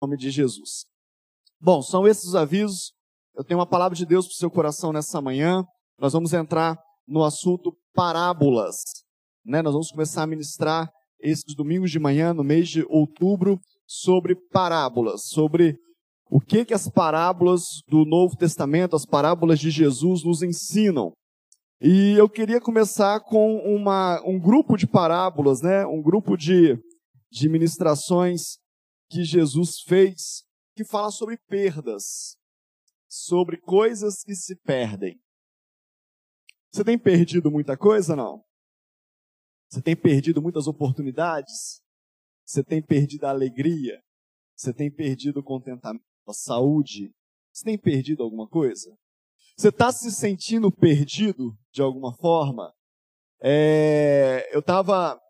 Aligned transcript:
nome 0.00 0.16
de 0.16 0.30
Jesus. 0.30 0.86
Bom, 1.60 1.82
são 1.82 2.06
esses 2.06 2.24
os 2.24 2.34
avisos. 2.34 2.92
Eu 3.36 3.44
tenho 3.44 3.58
uma 3.58 3.66
palavra 3.66 3.96
de 3.96 4.06
Deus 4.06 4.26
para 4.26 4.32
o 4.32 4.36
seu 4.36 4.50
coração 4.50 4.92
nessa 4.92 5.20
manhã. 5.20 5.64
Nós 5.98 6.12
vamos 6.12 6.32
entrar 6.32 6.78
no 7.06 7.24
assunto 7.24 7.76
parábolas. 7.94 8.76
Né? 9.44 9.60
Nós 9.62 9.72
vamos 9.72 9.90
começar 9.90 10.22
a 10.22 10.26
ministrar 10.26 10.88
esses 11.20 11.54
domingos 11.56 11.90
de 11.90 11.98
manhã, 11.98 12.32
no 12.32 12.44
mês 12.44 12.68
de 12.68 12.84
outubro, 12.88 13.58
sobre 13.86 14.36
parábolas, 14.52 15.22
sobre 15.28 15.76
o 16.30 16.40
que, 16.40 16.64
que 16.64 16.74
as 16.74 16.88
parábolas 16.88 17.62
do 17.88 18.04
Novo 18.04 18.36
Testamento, 18.36 18.94
as 18.94 19.06
parábolas 19.06 19.58
de 19.58 19.70
Jesus 19.70 20.22
nos 20.22 20.42
ensinam. 20.42 21.12
E 21.80 22.12
eu 22.12 22.28
queria 22.28 22.60
começar 22.60 23.20
com 23.20 23.56
uma, 23.58 24.20
um 24.24 24.38
grupo 24.38 24.76
de 24.76 24.86
parábolas, 24.86 25.60
né? 25.62 25.86
um 25.86 26.02
grupo 26.02 26.36
de, 26.36 26.78
de 27.32 27.48
ministrações 27.48 28.58
que 29.08 29.24
Jesus 29.24 29.80
fez, 29.80 30.44
que 30.76 30.84
fala 30.84 31.10
sobre 31.10 31.38
perdas, 31.48 32.36
sobre 33.08 33.58
coisas 33.60 34.22
que 34.22 34.34
se 34.34 34.54
perdem. 34.56 35.20
Você 36.70 36.84
tem 36.84 36.98
perdido 36.98 37.50
muita 37.50 37.76
coisa, 37.76 38.14
não? 38.14 38.44
Você 39.68 39.82
tem 39.82 39.96
perdido 39.96 40.40
muitas 40.40 40.66
oportunidades? 40.66 41.82
Você 42.44 42.62
tem 42.62 42.82
perdido 42.82 43.24
a 43.24 43.30
alegria? 43.30 44.02
Você 44.56 44.72
tem 44.72 44.90
perdido 44.90 45.40
o 45.40 45.44
contentamento, 45.44 46.04
a 46.26 46.32
saúde? 46.32 47.14
Você 47.52 47.64
tem 47.64 47.78
perdido 47.78 48.22
alguma 48.22 48.48
coisa? 48.48 48.96
Você 49.56 49.68
está 49.68 49.90
se 49.90 50.10
sentindo 50.12 50.70
perdido 50.70 51.58
de 51.72 51.82
alguma 51.82 52.14
forma? 52.14 52.72
É, 53.40 54.48
eu 54.54 54.60
estava 54.60 55.20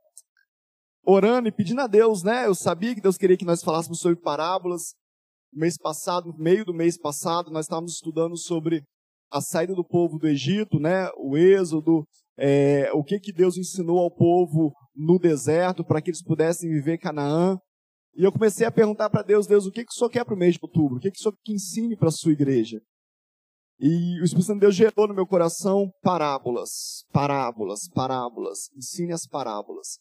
orando 1.08 1.48
e 1.48 1.52
pedindo 1.52 1.80
a 1.80 1.86
Deus, 1.86 2.22
né? 2.22 2.44
Eu 2.44 2.54
sabia 2.54 2.94
que 2.94 3.00
Deus 3.00 3.16
queria 3.16 3.36
que 3.36 3.44
nós 3.44 3.62
falássemos 3.62 3.98
sobre 3.98 4.20
parábolas. 4.20 4.94
No 5.50 5.60
mês 5.60 5.78
passado, 5.78 6.28
no 6.28 6.36
meio 6.36 6.66
do 6.66 6.74
mês 6.74 6.98
passado, 6.98 7.50
nós 7.50 7.64
estávamos 7.64 7.94
estudando 7.94 8.36
sobre 8.36 8.82
a 9.32 9.40
saída 9.40 9.74
do 9.74 9.82
povo 9.82 10.18
do 10.18 10.28
Egito, 10.28 10.78
né? 10.78 11.08
O 11.16 11.34
êxodo, 11.38 12.04
é, 12.38 12.92
o 12.92 13.02
que 13.02 13.18
que 13.18 13.32
Deus 13.32 13.56
ensinou 13.56 13.98
ao 14.00 14.14
povo 14.14 14.70
no 14.94 15.18
deserto 15.18 15.82
para 15.82 16.02
que 16.02 16.10
eles 16.10 16.22
pudessem 16.22 16.68
viver 16.68 16.98
Canaã. 16.98 17.56
E 18.14 18.24
eu 18.24 18.32
comecei 18.32 18.66
a 18.66 18.70
perguntar 18.70 19.08
para 19.08 19.22
Deus, 19.22 19.46
Deus, 19.46 19.64
o 19.64 19.70
que 19.70 19.84
que 19.84 19.92
o 19.92 19.94
Senhor 19.94 20.10
quer 20.10 20.24
para 20.26 20.34
o 20.34 20.38
mês 20.38 20.56
de 20.56 20.60
outubro? 20.62 20.98
O 20.98 21.00
que 21.00 21.10
que 21.10 21.18
o 21.18 21.22
Senhor 21.22 21.34
que 21.42 21.54
ensine 21.54 21.96
para 21.96 22.08
a 22.08 22.12
sua 22.12 22.32
igreja? 22.32 22.78
E 23.80 24.20
o 24.20 24.24
Espírito 24.24 24.46
Santo 24.46 24.56
de 24.56 24.66
Deus 24.66 24.74
gerou 24.74 25.08
no 25.08 25.14
meu 25.14 25.26
coração 25.26 25.88
parábolas, 26.02 27.04
parábolas, 27.12 27.88
parábolas. 27.94 28.68
Ensine 28.76 29.12
as 29.12 29.26
parábolas. 29.26 29.98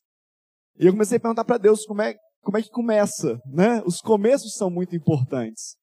E 0.80 0.86
eu 0.86 0.92
comecei 0.92 1.18
a 1.18 1.20
perguntar 1.20 1.44
para 1.44 1.58
Deus 1.58 1.86
como 1.86 2.02
é, 2.02 2.16
como 2.42 2.58
é 2.58 2.62
que 2.62 2.70
começa, 2.70 3.40
né? 3.46 3.82
Os 3.86 4.00
começos 4.00 4.54
são 4.54 4.70
muito 4.70 4.96
importantes. 4.96 5.76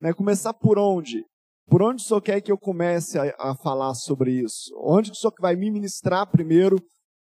Né? 0.00 0.12
Começar 0.12 0.52
por 0.52 0.78
onde? 0.78 1.24
Por 1.66 1.82
onde 1.82 2.02
o 2.02 2.04
Senhor 2.04 2.20
quer 2.20 2.40
que 2.42 2.52
eu 2.52 2.58
comece 2.58 3.18
a, 3.18 3.34
a 3.38 3.56
falar 3.56 3.94
sobre 3.94 4.32
isso? 4.32 4.70
Onde 4.78 5.10
o 5.10 5.14
Senhor 5.14 5.32
vai 5.40 5.56
me 5.56 5.70
ministrar 5.70 6.30
primeiro, 6.30 6.76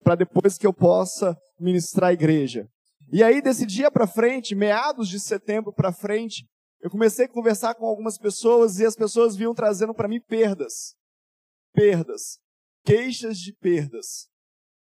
para 0.02 0.16
depois 0.16 0.58
que 0.58 0.66
eu 0.66 0.72
possa 0.72 1.36
ministrar 1.58 2.10
a 2.10 2.12
igreja? 2.12 2.66
E 3.12 3.22
aí, 3.22 3.40
desse 3.40 3.64
dia 3.64 3.92
para 3.92 4.08
frente, 4.08 4.54
meados 4.56 5.08
de 5.08 5.20
setembro 5.20 5.72
para 5.72 5.92
frente, 5.92 6.44
eu 6.80 6.90
comecei 6.90 7.26
a 7.26 7.28
conversar 7.28 7.74
com 7.76 7.86
algumas 7.86 8.18
pessoas 8.18 8.80
e 8.80 8.84
as 8.84 8.96
pessoas 8.96 9.36
vinham 9.36 9.54
trazendo 9.54 9.94
para 9.94 10.08
mim 10.08 10.20
perdas. 10.20 10.94
Perdas. 11.72 12.38
Queixas 12.84 13.38
de 13.38 13.54
perdas. 13.54 14.28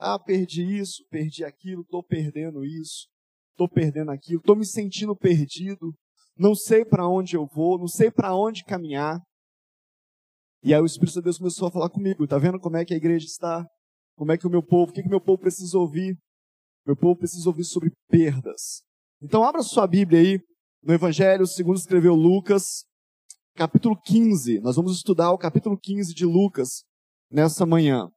Ah, 0.06 0.20
perdi 0.20 0.80
isso, 0.80 1.02
perdi 1.10 1.46
aquilo, 1.46 1.82
estou 1.82 2.04
perdendo 2.04 2.66
isso, 2.66 3.08
estou 3.52 3.70
perdendo 3.70 4.12
aquilo, 4.12 4.40
estou 4.42 4.54
me 4.54 4.66
sentindo 4.66 5.16
perdido, 5.16 5.94
não 6.38 6.54
sei 6.54 6.84
para 6.84 7.08
onde 7.08 7.38
eu 7.38 7.48
vou, 7.48 7.80
não 7.80 7.88
sei 7.88 8.12
para 8.12 8.36
onde 8.36 8.66
caminhar. 8.66 9.22
E 10.62 10.74
aí 10.74 10.82
o 10.82 10.86
Espírito 10.86 11.16
de 11.16 11.22
Deus 11.22 11.38
começou 11.38 11.70
a 11.70 11.72
falar 11.72 11.90
comigo, 11.90 12.28
tá 12.28 12.38
vendo 12.38 12.60
como 12.60 12.76
é 12.76 12.84
que 12.84 12.94
a 12.94 12.98
igreja 12.98 13.26
está? 13.26 13.66
Como 14.18 14.30
é 14.34 14.38
que 14.38 14.46
o 14.46 14.50
meu 14.50 14.62
povo, 14.62 14.92
o 14.92 14.94
que, 14.94 15.02
que 15.02 15.08
o 15.08 15.12
meu 15.12 15.22
povo 15.22 15.40
precisa 15.40 15.78
ouvir? 15.78 16.18
Meu 16.86 16.98
povo 16.98 17.18
precisa 17.18 17.48
ouvir 17.48 17.64
sobre 17.64 17.90
perdas. 18.10 18.84
Então 19.22 19.42
abra 19.42 19.64
sua 19.64 19.88
Bíblia 19.88 20.20
aí, 20.20 20.40
no 20.84 20.94
Evangelho 20.94 21.48
segundo 21.48 21.78
escreveu 21.78 22.14
Lucas, 22.14 22.84
capítulo 23.56 23.98
15. 24.04 24.60
Nós 24.60 24.76
vamos 24.76 24.98
estudar 24.98 25.32
o 25.32 25.38
capítulo 25.38 25.80
15 25.80 26.14
de 26.14 26.26
Lucas 26.26 26.84
nessa 27.32 27.66
manhã. 27.66 28.10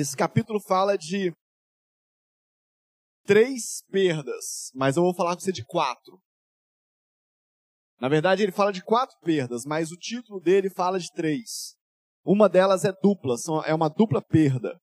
Esse 0.00 0.16
capítulo 0.16 0.58
fala 0.58 0.96
de 0.96 1.30
três 3.26 3.82
perdas, 3.90 4.70
mas 4.74 4.96
eu 4.96 5.02
vou 5.02 5.14
falar 5.14 5.34
com 5.34 5.42
você 5.42 5.52
de 5.52 5.62
quatro. 5.62 6.18
Na 8.00 8.08
verdade, 8.08 8.42
ele 8.42 8.50
fala 8.50 8.72
de 8.72 8.82
quatro 8.82 9.14
perdas, 9.20 9.66
mas 9.66 9.92
o 9.92 9.96
título 9.96 10.40
dele 10.40 10.70
fala 10.70 10.98
de 10.98 11.12
três. 11.12 11.74
Uma 12.24 12.48
delas 12.48 12.82
é 12.86 12.92
dupla, 13.02 13.36
é 13.66 13.74
uma 13.74 13.90
dupla 13.90 14.22
perda. 14.22 14.80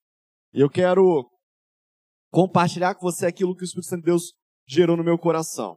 E 0.53 0.61
eu 0.61 0.69
quero 0.69 1.27
compartilhar 2.31 2.93
com 2.93 3.01
você 3.01 3.25
aquilo 3.25 3.55
que 3.55 3.63
o 3.63 3.65
Espírito 3.65 3.89
Santo 3.89 4.01
de 4.01 4.11
Deus 4.11 4.33
gerou 4.67 4.95
no 4.95 5.03
meu 5.03 5.17
coração. 5.17 5.75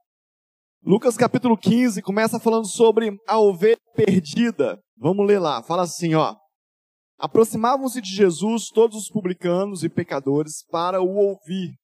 Lucas 0.85 1.17
capítulo 1.17 1.57
15 1.57 2.03
começa 2.03 2.39
falando 2.39 2.67
sobre 2.67 3.19
a 3.27 3.39
ovelha 3.39 3.81
perdida. 3.95 4.79
Vamos 4.99 5.27
ler 5.27 5.39
lá. 5.39 5.63
Fala 5.63 5.85
assim, 5.85 6.15
ó. 6.15 6.37
Aproximavam-se 7.21 8.01
de 8.01 8.09
Jesus 8.09 8.69
todos 8.69 8.97
os 8.97 9.11
publicanos 9.11 9.85
e 9.85 9.91
pecadores 9.91 10.65
para 10.71 11.03
o 11.03 11.17
ouvir. 11.17 11.75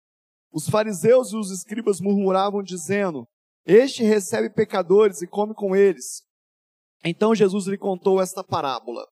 Os 0.51 0.67
fariseus 0.67 1.31
e 1.31 1.37
os 1.37 1.51
escribas 1.51 2.01
murmuravam 2.01 2.63
dizendo: 2.63 3.27
Este 3.67 4.03
recebe 4.03 4.49
pecadores 4.49 5.21
e 5.21 5.27
come 5.27 5.53
com 5.53 5.77
eles. 5.77 6.23
Então 7.05 7.35
Jesus 7.35 7.67
lhe 7.67 7.77
contou 7.77 8.19
esta 8.19 8.43
parábola. 8.43 9.07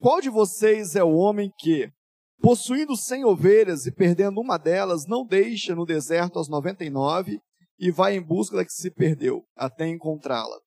Qual 0.00 0.22
de 0.22 0.30
vocês 0.30 0.96
é 0.96 1.04
o 1.04 1.12
homem 1.12 1.52
que, 1.58 1.92
possuindo 2.40 2.96
cem 2.96 3.26
ovelhas 3.26 3.84
e 3.84 3.92
perdendo 3.92 4.40
uma 4.40 4.56
delas, 4.56 5.06
não 5.06 5.26
deixa 5.26 5.74
no 5.74 5.84
deserto 5.84 6.38
as 6.38 6.48
noventa 6.48 6.86
e 6.86 6.88
nove 6.88 7.38
e 7.78 7.90
vai 7.90 8.16
em 8.16 8.22
busca 8.22 8.56
da 8.56 8.64
que 8.64 8.72
se 8.72 8.90
perdeu, 8.90 9.44
até 9.54 9.86
encontrá-la? 9.86 10.58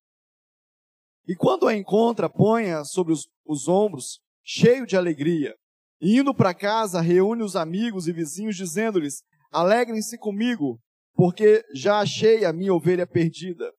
E 1.27 1.35
quando 1.35 1.67
a 1.67 1.75
encontra, 1.75 2.29
põe-a 2.29 2.85
sobre 2.85 3.11
os, 3.11 3.27
os 3.43 3.67
ombros, 3.67 4.19
cheio 4.43 4.85
de 4.85 4.95
alegria. 4.97 5.55
E 6.01 6.19
indo 6.19 6.33
para 6.33 6.53
casa, 6.53 7.01
reúne 7.01 7.43
os 7.43 7.55
amigos 7.55 8.07
e 8.07 8.11
vizinhos, 8.13 8.55
dizendo-lhes: 8.55 9.23
Alegrem-se 9.51 10.17
comigo, 10.17 10.79
porque 11.13 11.63
já 11.73 11.99
achei 11.99 12.45
a 12.45 12.51
minha 12.53 12.73
ovelha 12.73 13.07
perdida. 13.07 13.71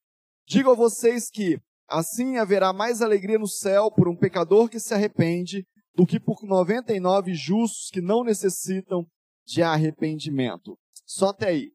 Digo 0.46 0.70
a 0.70 0.74
vocês 0.74 1.30
que, 1.30 1.58
Assim 1.88 2.38
haverá 2.38 2.72
mais 2.72 3.02
alegria 3.02 3.38
no 3.38 3.46
céu 3.46 3.90
por 3.90 4.08
um 4.08 4.16
pecador 4.16 4.68
que 4.68 4.80
se 4.80 4.94
arrepende 4.94 5.66
do 5.94 6.06
que 6.06 6.18
por 6.18 6.42
99 6.42 7.34
justos 7.34 7.90
que 7.90 8.00
não 8.00 8.24
necessitam 8.24 9.06
de 9.46 9.62
arrependimento. 9.62 10.76
Só 11.06 11.28
até 11.28 11.48
aí. 11.48 11.70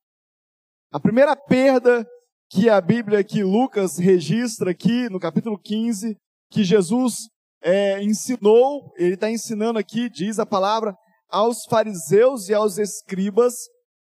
A 0.91 0.99
primeira 0.99 1.35
perda 1.35 2.05
que 2.49 2.67
a 2.67 2.81
Bíblia, 2.81 3.23
que 3.23 3.43
Lucas 3.43 3.99
registra 3.99 4.71
aqui 4.71 5.07
no 5.09 5.19
capítulo 5.19 5.57
15, 5.57 6.17
que 6.49 6.63
Jesus 6.63 7.29
é, 7.61 8.01
ensinou, 8.01 8.91
ele 8.97 9.15
está 9.15 9.29
ensinando 9.29 9.79
aqui, 9.79 10.09
diz 10.09 10.39
a 10.39 10.45
palavra, 10.45 10.95
aos 11.29 11.65
fariseus 11.65 12.49
e 12.49 12.53
aos 12.53 12.77
escribas, 12.77 13.53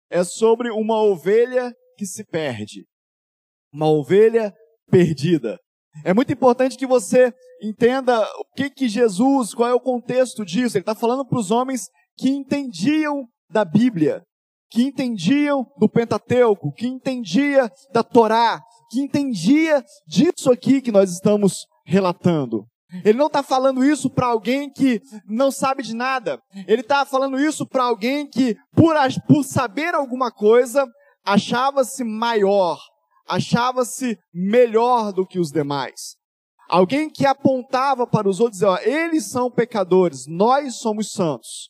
é 0.09 0.23
sobre 0.23 0.69
uma 0.71 1.01
ovelha 1.01 1.73
que 1.97 2.05
se 2.05 2.23
perde. 2.25 2.85
Uma 3.73 3.89
ovelha 3.89 4.53
perdida. 4.89 5.57
É 6.03 6.13
muito 6.13 6.31
importante 6.31 6.77
que 6.77 6.85
você 6.85 7.33
entenda 7.61 8.21
o 8.21 8.45
que, 8.55 8.69
que 8.69 8.89
Jesus, 8.89 9.53
qual 9.53 9.69
é 9.69 9.73
o 9.73 9.79
contexto 9.79 10.43
disso. 10.43 10.77
Ele 10.77 10.81
está 10.81 10.95
falando 10.95 11.25
para 11.25 11.39
os 11.39 11.51
homens 11.51 11.87
que 12.17 12.29
entendiam 12.29 13.27
da 13.49 13.63
Bíblia, 13.65 14.23
que 14.69 14.83
entendiam 14.83 15.65
do 15.77 15.89
Pentateuco, 15.89 16.73
que 16.73 16.87
entendia 16.87 17.69
da 17.93 18.03
Torá, 18.03 18.61
que 18.89 19.01
entendia 19.01 19.83
disso 20.07 20.51
aqui 20.51 20.81
que 20.81 20.91
nós 20.91 21.11
estamos 21.11 21.65
relatando. 21.85 22.65
Ele 23.05 23.17
não 23.17 23.27
está 23.27 23.41
falando 23.41 23.83
isso 23.83 24.09
para 24.09 24.27
alguém 24.27 24.69
que 24.69 25.01
não 25.25 25.51
sabe 25.51 25.81
de 25.81 25.95
nada. 25.95 26.41
Ele 26.67 26.81
está 26.81 27.05
falando 27.05 27.39
isso 27.39 27.65
para 27.65 27.83
alguém 27.83 28.27
que, 28.27 28.55
por, 28.75 28.95
por 29.27 29.43
saber 29.43 29.95
alguma 29.95 30.31
coisa, 30.31 30.85
achava-se 31.25 32.03
maior, 32.03 32.79
achava-se 33.27 34.17
melhor 34.33 35.13
do 35.13 35.25
que 35.25 35.39
os 35.39 35.51
demais. 35.51 36.15
Alguém 36.69 37.09
que 37.09 37.25
apontava 37.25 38.07
para 38.07 38.29
os 38.29 38.39
outros, 38.39 38.61
ó, 38.61 38.77
eles 38.81 39.29
são 39.29 39.51
pecadores, 39.51 40.25
nós 40.27 40.75
somos 40.75 41.11
santos. 41.11 41.69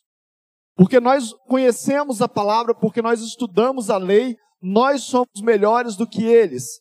Porque 0.76 1.00
nós 1.00 1.34
conhecemos 1.48 2.22
a 2.22 2.28
palavra, 2.28 2.74
porque 2.74 3.02
nós 3.02 3.22
estudamos 3.22 3.90
a 3.90 3.98
lei, 3.98 4.36
nós 4.62 5.04
somos 5.04 5.42
melhores 5.42 5.96
do 5.96 6.08
que 6.08 6.24
eles. 6.24 6.81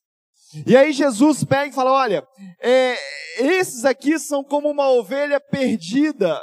E 0.67 0.77
aí 0.77 0.93
Jesus 0.93 1.45
pega 1.45 1.71
e 1.71 1.75
fala: 1.75 1.93
olha, 1.93 2.27
é, 2.61 2.97
esses 3.39 3.85
aqui 3.85 4.19
são 4.19 4.43
como 4.43 4.69
uma 4.69 4.89
ovelha 4.91 5.41
perdida. 5.41 6.41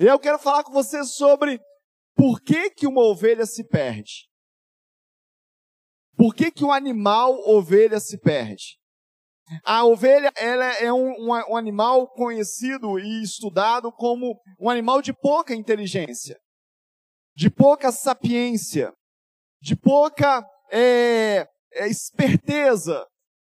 E 0.00 0.04
eu 0.04 0.18
quero 0.18 0.38
falar 0.38 0.64
com 0.64 0.72
você 0.72 1.04
sobre 1.04 1.60
por 2.14 2.40
que, 2.40 2.70
que 2.70 2.86
uma 2.86 3.02
ovelha 3.02 3.44
se 3.44 3.66
perde. 3.66 4.26
Por 6.16 6.34
que, 6.34 6.50
que 6.50 6.64
um 6.64 6.72
animal 6.72 7.32
ovelha 7.46 8.00
se 8.00 8.18
perde? 8.18 8.78
A 9.64 9.84
ovelha 9.84 10.32
ela 10.36 10.64
é 10.64 10.92
um, 10.92 11.10
um, 11.10 11.30
um, 11.30 11.56
animal 11.56 12.08
conhecido 12.08 12.98
e 12.98 13.22
estudado 13.22 13.92
como 13.92 14.40
um 14.58 14.68
animal 14.68 15.00
de 15.00 15.12
pouca 15.12 15.54
inteligência, 15.54 16.36
de 17.36 17.48
pouca 17.48 17.92
sapiência, 17.92 18.92
de 19.60 19.76
pouca 19.76 20.44
é, 20.72 21.46
é, 21.76 21.88
esperteza 21.88 23.06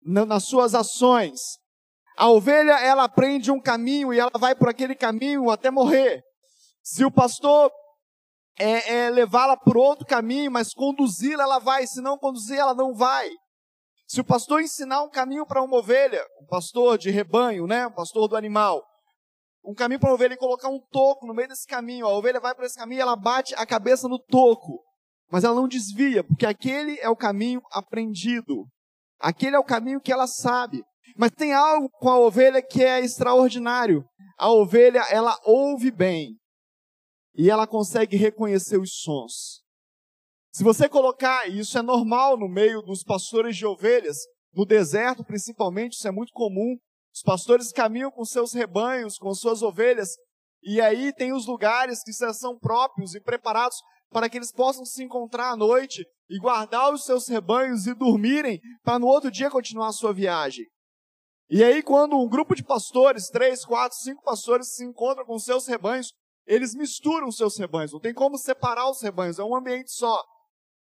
na, 0.03 0.25
nas 0.25 0.43
suas 0.45 0.73
ações. 0.73 1.39
A 2.17 2.29
ovelha 2.29 2.79
ela 2.79 3.03
aprende 3.03 3.51
um 3.51 3.61
caminho 3.61 4.13
e 4.13 4.19
ela 4.19 4.31
vai 4.37 4.55
por 4.55 4.69
aquele 4.69 4.95
caminho 4.95 5.49
até 5.49 5.71
morrer. 5.71 6.23
Se 6.83 7.03
o 7.03 7.11
pastor 7.11 7.71
é, 8.59 9.05
é 9.05 9.09
levá-la 9.09 9.57
por 9.57 9.77
outro 9.77 10.05
caminho, 10.05 10.51
mas 10.51 10.73
conduzi-la, 10.73 11.43
ela 11.43 11.59
vai. 11.59 11.87
Se 11.87 12.01
não 12.01 12.17
conduzir, 12.17 12.57
ela 12.57 12.73
não 12.73 12.93
vai. 12.93 13.29
Se 14.07 14.21
o 14.21 14.23
pastor 14.23 14.61
ensinar 14.61 15.01
um 15.01 15.09
caminho 15.09 15.45
para 15.45 15.63
uma 15.63 15.77
ovelha, 15.77 16.23
um 16.41 16.45
pastor 16.45 16.97
de 16.97 17.09
rebanho, 17.09 17.65
né, 17.65 17.87
um 17.87 17.91
pastor 17.91 18.27
do 18.27 18.35
animal, 18.35 18.83
um 19.65 19.73
caminho 19.73 19.99
para 19.99 20.09
uma 20.09 20.15
ovelha 20.15 20.33
e 20.33 20.37
colocar 20.37 20.69
um 20.69 20.79
toco 20.91 21.25
no 21.25 21.33
meio 21.33 21.47
desse 21.47 21.65
caminho, 21.65 22.05
a 22.05 22.09
ovelha 22.09 22.39
vai 22.39 22.53
para 22.53 22.65
esse 22.65 22.77
caminho, 22.77 23.01
ela 23.01 23.15
bate 23.15 23.55
a 23.55 23.65
cabeça 23.65 24.07
no 24.07 24.19
toco, 24.19 24.83
mas 25.33 25.43
ela 25.43 25.55
não 25.55 25.67
desvia, 25.67 26.23
porque 26.23 26.45
aquele 26.45 26.99
é 26.99 27.09
o 27.09 27.15
caminho 27.15 27.59
aprendido. 27.71 28.67
Aquele 29.19 29.55
é 29.55 29.59
o 29.59 29.63
caminho 29.63 29.99
que 29.99 30.11
ela 30.11 30.27
sabe. 30.27 30.83
Mas 31.17 31.31
tem 31.31 31.51
algo 31.53 31.89
com 31.89 32.07
a 32.07 32.19
ovelha 32.19 32.61
que 32.61 32.83
é 32.83 32.99
extraordinário. 32.99 34.05
A 34.37 34.51
ovelha, 34.51 34.99
ela 35.09 35.35
ouve 35.43 35.89
bem 35.89 36.37
e 37.33 37.49
ela 37.49 37.65
consegue 37.65 38.15
reconhecer 38.15 38.77
os 38.77 38.91
sons. 39.01 39.63
Se 40.53 40.63
você 40.63 40.87
colocar, 40.87 41.49
e 41.49 41.57
isso 41.57 41.79
é 41.79 41.81
normal 41.81 42.37
no 42.37 42.47
meio 42.47 42.83
dos 42.83 43.03
pastores 43.03 43.57
de 43.57 43.65
ovelhas, 43.65 44.17
no 44.53 44.67
deserto 44.67 45.23
principalmente, 45.23 45.93
isso 45.93 46.07
é 46.07 46.11
muito 46.11 46.31
comum. 46.31 46.77
Os 47.11 47.23
pastores 47.23 47.71
caminham 47.71 48.11
com 48.11 48.23
seus 48.23 48.53
rebanhos, 48.53 49.17
com 49.17 49.33
suas 49.33 49.63
ovelhas, 49.63 50.09
e 50.63 50.79
aí 50.79 51.13
tem 51.13 51.33
os 51.33 51.45
lugares 51.45 52.01
que 52.03 52.13
são 52.13 52.57
próprios 52.57 53.13
e 53.13 53.21
preparados 53.21 53.77
para 54.09 54.29
que 54.29 54.37
eles 54.37 54.51
possam 54.51 54.85
se 54.85 55.03
encontrar 55.03 55.51
à 55.51 55.57
noite 55.57 56.05
e 56.29 56.39
guardar 56.39 56.93
os 56.93 57.03
seus 57.03 57.27
rebanhos 57.27 57.85
e 57.85 57.93
dormirem 57.93 58.61
para 58.83 58.99
no 58.99 59.07
outro 59.07 59.29
dia 59.29 59.49
continuar 59.49 59.87
a 59.87 59.93
sua 59.93 60.13
viagem. 60.13 60.65
E 61.49 61.63
aí, 61.63 61.83
quando 61.83 62.17
um 62.17 62.29
grupo 62.29 62.55
de 62.55 62.63
pastores, 62.63 63.27
três, 63.27 63.65
quatro, 63.65 63.97
cinco 63.97 64.23
pastores, 64.23 64.73
se 64.73 64.85
encontram 64.85 65.25
com 65.25 65.37
seus 65.37 65.67
rebanhos, 65.67 66.13
eles 66.47 66.73
misturam 66.73 67.27
os 67.27 67.35
seus 67.35 67.57
rebanhos. 67.57 67.91
Não 67.91 67.99
tem 67.99 68.13
como 68.13 68.37
separar 68.37 68.89
os 68.89 69.01
rebanhos, 69.01 69.39
é 69.39 69.43
um 69.43 69.55
ambiente 69.55 69.91
só. 69.91 70.23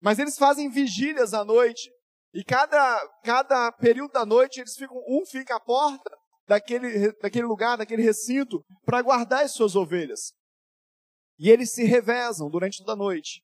Mas 0.00 0.18
eles 0.18 0.38
fazem 0.38 0.70
vigílias 0.70 1.34
à 1.34 1.44
noite. 1.44 1.90
E 2.32 2.44
cada, 2.44 3.08
cada 3.24 3.72
período 3.72 4.12
da 4.12 4.24
noite, 4.24 4.60
eles 4.60 4.74
ficam, 4.76 4.96
um 5.08 5.24
fica 5.26 5.56
à 5.56 5.60
porta 5.60 6.13
daquele, 6.46 7.12
daquele 7.20 7.46
lugar, 7.46 7.76
daquele 7.76 8.02
recinto, 8.02 8.64
para 8.84 9.02
guardar 9.02 9.44
as 9.44 9.52
suas 9.52 9.74
ovelhas. 9.74 10.32
E 11.38 11.50
eles 11.50 11.72
se 11.72 11.84
revezam 11.84 12.48
durante 12.48 12.78
toda 12.78 12.92
a 12.92 12.96
noite. 12.96 13.42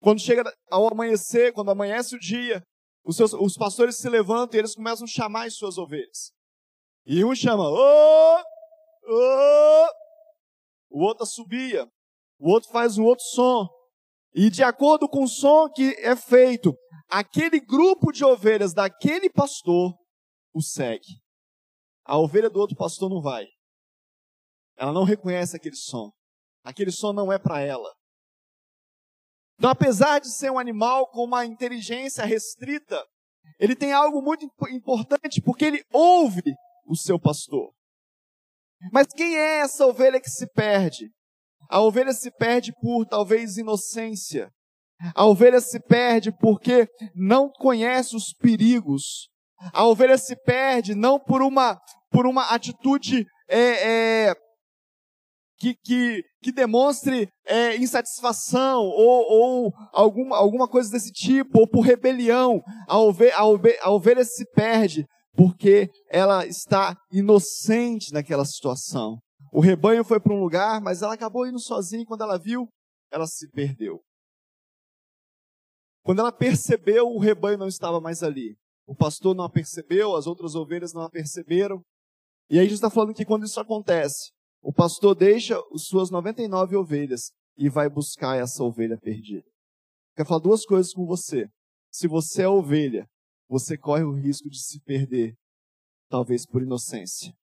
Quando 0.00 0.20
chega 0.20 0.42
ao 0.70 0.88
amanhecer, 0.88 1.52
quando 1.52 1.70
amanhece 1.70 2.16
o 2.16 2.18
dia, 2.18 2.62
os, 3.04 3.16
seus, 3.16 3.32
os 3.32 3.54
pastores 3.54 3.96
se 3.96 4.08
levantam 4.08 4.56
e 4.56 4.60
eles 4.60 4.74
começam 4.74 5.04
a 5.04 5.08
chamar 5.08 5.46
as 5.46 5.56
suas 5.56 5.78
ovelhas. 5.78 6.32
E 7.06 7.24
um 7.24 7.34
chama, 7.34 7.68
ô, 7.68 8.42
ô, 9.06 9.86
o 10.90 11.04
outro 11.04 11.24
subia, 11.26 11.86
o 12.38 12.50
outro 12.50 12.70
faz 12.70 12.98
um 12.98 13.04
outro 13.04 13.24
som. 13.24 13.68
E 14.34 14.50
de 14.50 14.62
acordo 14.62 15.08
com 15.08 15.24
o 15.24 15.28
som 15.28 15.68
que 15.68 15.94
é 15.98 16.16
feito, 16.16 16.74
aquele 17.08 17.60
grupo 17.60 18.10
de 18.10 18.24
ovelhas 18.24 18.72
daquele 18.72 19.30
pastor 19.30 19.94
o 20.54 20.60
segue. 20.60 21.21
A 22.04 22.18
ovelha 22.18 22.50
do 22.50 22.58
outro 22.58 22.76
pastor 22.76 23.08
não 23.08 23.20
vai. 23.20 23.46
Ela 24.76 24.92
não 24.92 25.04
reconhece 25.04 25.56
aquele 25.56 25.76
som. 25.76 26.10
Aquele 26.64 26.90
som 26.90 27.12
não 27.12 27.32
é 27.32 27.38
para 27.38 27.60
ela. 27.60 27.92
Então, 29.58 29.70
apesar 29.70 30.18
de 30.18 30.30
ser 30.30 30.50
um 30.50 30.58
animal 30.58 31.08
com 31.10 31.24
uma 31.24 31.46
inteligência 31.46 32.24
restrita, 32.24 33.00
ele 33.58 33.76
tem 33.76 33.92
algo 33.92 34.20
muito 34.20 34.48
importante 34.70 35.40
porque 35.40 35.64
ele 35.64 35.84
ouve 35.92 36.42
o 36.86 36.96
seu 36.96 37.18
pastor. 37.18 37.72
Mas 38.92 39.06
quem 39.08 39.36
é 39.36 39.58
essa 39.58 39.86
ovelha 39.86 40.20
que 40.20 40.30
se 40.30 40.46
perde? 40.52 41.10
A 41.70 41.80
ovelha 41.80 42.12
se 42.12 42.30
perde 42.32 42.72
por 42.80 43.06
talvez 43.06 43.56
inocência. 43.56 44.50
A 45.14 45.26
ovelha 45.26 45.60
se 45.60 45.80
perde 45.80 46.32
porque 46.32 46.88
não 47.14 47.48
conhece 47.50 48.16
os 48.16 48.32
perigos. 48.32 49.28
A 49.72 49.86
ovelha 49.86 50.18
se 50.18 50.34
perde 50.36 50.94
não 50.94 51.18
por 51.18 51.42
uma, 51.42 51.78
por 52.10 52.26
uma 52.26 52.46
atitude 52.46 53.26
é, 53.48 54.28
é, 54.28 54.34
que, 55.58 55.74
que, 55.84 56.24
que, 56.42 56.52
demonstre 56.52 57.28
é, 57.46 57.76
insatisfação 57.76 58.80
ou, 58.80 59.24
ou 59.30 59.72
alguma, 59.92 60.36
alguma 60.36 60.68
coisa 60.68 60.90
desse 60.90 61.12
tipo, 61.12 61.60
ou 61.60 61.68
por 61.68 61.82
rebelião. 61.82 62.60
A 62.88 62.98
ovelha, 62.98 63.36
a, 63.36 63.46
ovelha, 63.46 63.78
a 63.82 63.90
ovelha 63.92 64.24
se 64.24 64.44
perde 64.52 65.06
porque 65.34 65.88
ela 66.10 66.46
está 66.46 66.96
inocente 67.12 68.12
naquela 68.12 68.44
situação. 68.44 69.18
O 69.52 69.60
rebanho 69.60 70.04
foi 70.04 70.18
para 70.18 70.34
um 70.34 70.40
lugar, 70.40 70.80
mas 70.80 71.02
ela 71.02 71.14
acabou 71.14 71.46
indo 71.46 71.60
sozinha 71.60 72.02
e 72.02 72.06
quando 72.06 72.22
ela 72.22 72.38
viu, 72.38 72.66
ela 73.10 73.26
se 73.26 73.48
perdeu. 73.50 74.00
Quando 76.02 76.18
ela 76.18 76.32
percebeu, 76.32 77.06
o 77.06 77.18
rebanho 77.18 77.58
não 77.58 77.68
estava 77.68 78.00
mais 78.00 78.22
ali. 78.22 78.56
O 78.86 78.94
pastor 78.94 79.34
não 79.34 79.44
a 79.44 79.50
percebeu, 79.50 80.16
as 80.16 80.26
outras 80.26 80.54
ovelhas 80.54 80.92
não 80.92 81.02
a 81.02 81.10
perceberam. 81.10 81.82
E 82.50 82.58
aí 82.58 82.64
gente 82.64 82.74
está 82.74 82.90
falando 82.90 83.14
que 83.14 83.24
quando 83.24 83.44
isso 83.44 83.60
acontece, 83.60 84.32
o 84.60 84.72
pastor 84.72 85.14
deixa 85.14 85.58
as 85.72 85.84
suas 85.84 86.10
99 86.10 86.76
ovelhas 86.76 87.32
e 87.56 87.68
vai 87.68 87.88
buscar 87.88 88.36
essa 88.36 88.62
ovelha 88.62 88.98
perdida. 88.98 89.46
Quero 90.16 90.28
falar 90.28 90.40
duas 90.40 90.64
coisas 90.64 90.92
com 90.92 91.06
você. 91.06 91.48
Se 91.90 92.06
você 92.06 92.42
é 92.42 92.48
ovelha, 92.48 93.06
você 93.48 93.76
corre 93.76 94.02
o 94.02 94.12
risco 94.12 94.48
de 94.48 94.62
se 94.62 94.80
perder, 94.80 95.34
talvez 96.08 96.46
por 96.46 96.62
inocência 96.62 97.34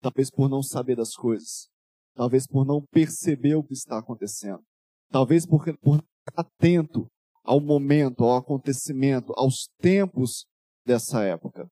talvez 0.00 0.30
por 0.30 0.48
não 0.48 0.62
saber 0.62 0.96
das 0.96 1.14
coisas, 1.14 1.68
talvez 2.14 2.46
por 2.46 2.64
não 2.64 2.84
perceber 2.90 3.54
o 3.54 3.64
que 3.64 3.72
está 3.72 3.98
acontecendo, 3.98 4.62
talvez 5.10 5.46
por, 5.46 5.64
por 5.78 5.96
estar 5.96 6.42
atento 6.42 7.06
ao 7.48 7.62
momento, 7.62 8.24
ao 8.24 8.36
acontecimento, 8.36 9.32
aos 9.34 9.70
tempos 9.80 10.44
dessa 10.84 11.24
época. 11.24 11.66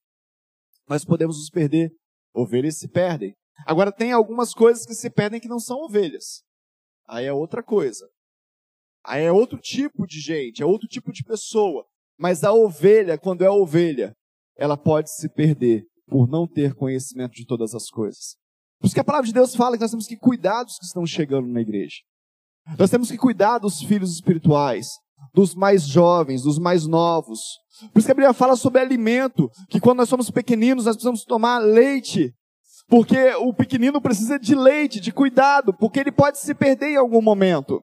Nós 0.89 1.05
podemos 1.05 1.37
nos 1.37 1.51
perder, 1.51 1.91
ovelhas 2.35 2.79
se 2.79 2.89
perdem. 2.89 3.35
Agora, 3.67 3.93
tem 3.93 4.11
algumas 4.11 4.55
coisas 4.55 4.87
que 4.87 4.95
se 4.95 5.11
perdem 5.11 5.39
que 5.39 5.49
não 5.49 5.61
são 5.61 5.77
ovelhas. 5.85 6.43
Aí 7.07 7.27
é 7.27 7.33
outra 7.33 7.63
coisa. 7.63 8.09
Aí 9.05 9.25
é 9.25 9.31
outro 9.31 9.59
tipo 9.59 10.07
de 10.07 10.19
gente, 10.19 10.63
é 10.63 10.67
outro 10.67 10.89
tipo 10.89 11.13
de 11.13 11.23
pessoa. 11.23 11.85
Mas 12.19 12.43
a 12.43 12.55
ovelha, 12.55 13.19
quando 13.19 13.45
é 13.45 13.51
ovelha, 13.51 14.15
ela 14.57 14.79
pode 14.79 15.15
se 15.15 15.29
perder 15.29 15.85
por 16.07 16.27
não 16.27 16.49
ter 16.49 16.75
conhecimento 16.75 17.33
de 17.35 17.45
todas 17.45 17.75
as 17.75 17.91
coisas. 17.91 18.39
Por 18.81 18.87
isso 18.87 18.95
que 18.95 19.01
a 19.01 19.05
palavra 19.05 19.27
de 19.27 19.35
Deus 19.35 19.55
fala 19.55 19.77
que 19.77 19.83
nós 19.83 19.91
temos 19.91 20.07
que 20.07 20.17
cuidar 20.17 20.65
dos 20.65 20.79
que 20.79 20.87
estão 20.87 21.05
chegando 21.05 21.49
na 21.49 21.61
igreja. 21.61 21.97
Nós 22.79 22.89
temos 22.89 23.11
que 23.11 23.19
cuidar 23.19 23.59
dos 23.59 23.83
filhos 23.83 24.15
espirituais, 24.15 24.89
dos 25.35 25.55
mais 25.55 25.87
jovens, 25.87 26.43
dos 26.43 26.59
mais 26.59 26.87
novos. 26.87 27.41
Por 27.93 27.99
isso 27.99 28.07
que 28.07 28.13
a 28.13 28.15
Bíblia 28.15 28.33
fala 28.33 28.57
sobre 28.57 28.81
alimento, 28.81 29.51
que 29.69 29.81
quando 29.81 29.99
nós 29.99 30.09
somos 30.09 30.31
pequeninos 30.31 30.87
nós 30.87 30.97
precisamos 30.97 31.25
tomar 31.25 31.59
leite, 31.59 32.33
porque 32.89 33.35
o 33.37 33.53
pequenino 33.53 34.01
precisa 34.01 34.39
de 34.39 34.55
leite, 34.55 35.01
de 35.01 35.13
cuidado, 35.13 35.77
porque 35.77 36.01
ele 36.01 36.13
pode 36.13 36.39
se 36.39 36.55
perder 36.55 36.91
em 36.91 36.97
algum 36.97 37.21
momento. 37.21 37.83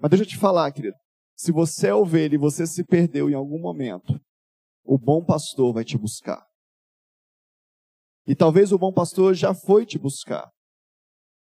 Mas 0.00 0.10
deixa 0.10 0.24
eu 0.24 0.28
te 0.28 0.36
falar, 0.36 0.70
querido, 0.70 0.96
se 1.36 1.50
você 1.50 1.88
é 1.88 1.94
ovelha 1.94 2.34
e 2.34 2.38
você 2.38 2.66
se 2.66 2.84
perdeu 2.84 3.30
em 3.30 3.34
algum 3.34 3.60
momento, 3.60 4.20
o 4.84 4.98
bom 4.98 5.24
pastor 5.24 5.72
vai 5.72 5.84
te 5.84 5.96
buscar. 5.96 6.42
E 8.26 8.34
talvez 8.34 8.72
o 8.72 8.78
bom 8.78 8.92
pastor 8.92 9.34
já 9.34 9.54
foi 9.54 9.86
te 9.86 9.98
buscar. 9.98 10.50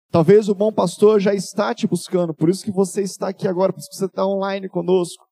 Talvez 0.09 0.47
o 0.47 0.55
bom 0.55 0.71
pastor 0.71 1.19
já 1.19 1.33
está 1.33 1.73
te 1.73 1.85
buscando, 1.85 2.33
por 2.33 2.49
isso 2.49 2.63
que 2.63 2.71
você 2.71 3.01
está 3.01 3.29
aqui 3.29 3.47
agora, 3.47 3.73
por 3.73 3.79
isso 3.79 3.89
que 3.89 3.95
você 3.95 4.05
está 4.05 4.25
online 4.25 4.69
conosco. 4.69 5.25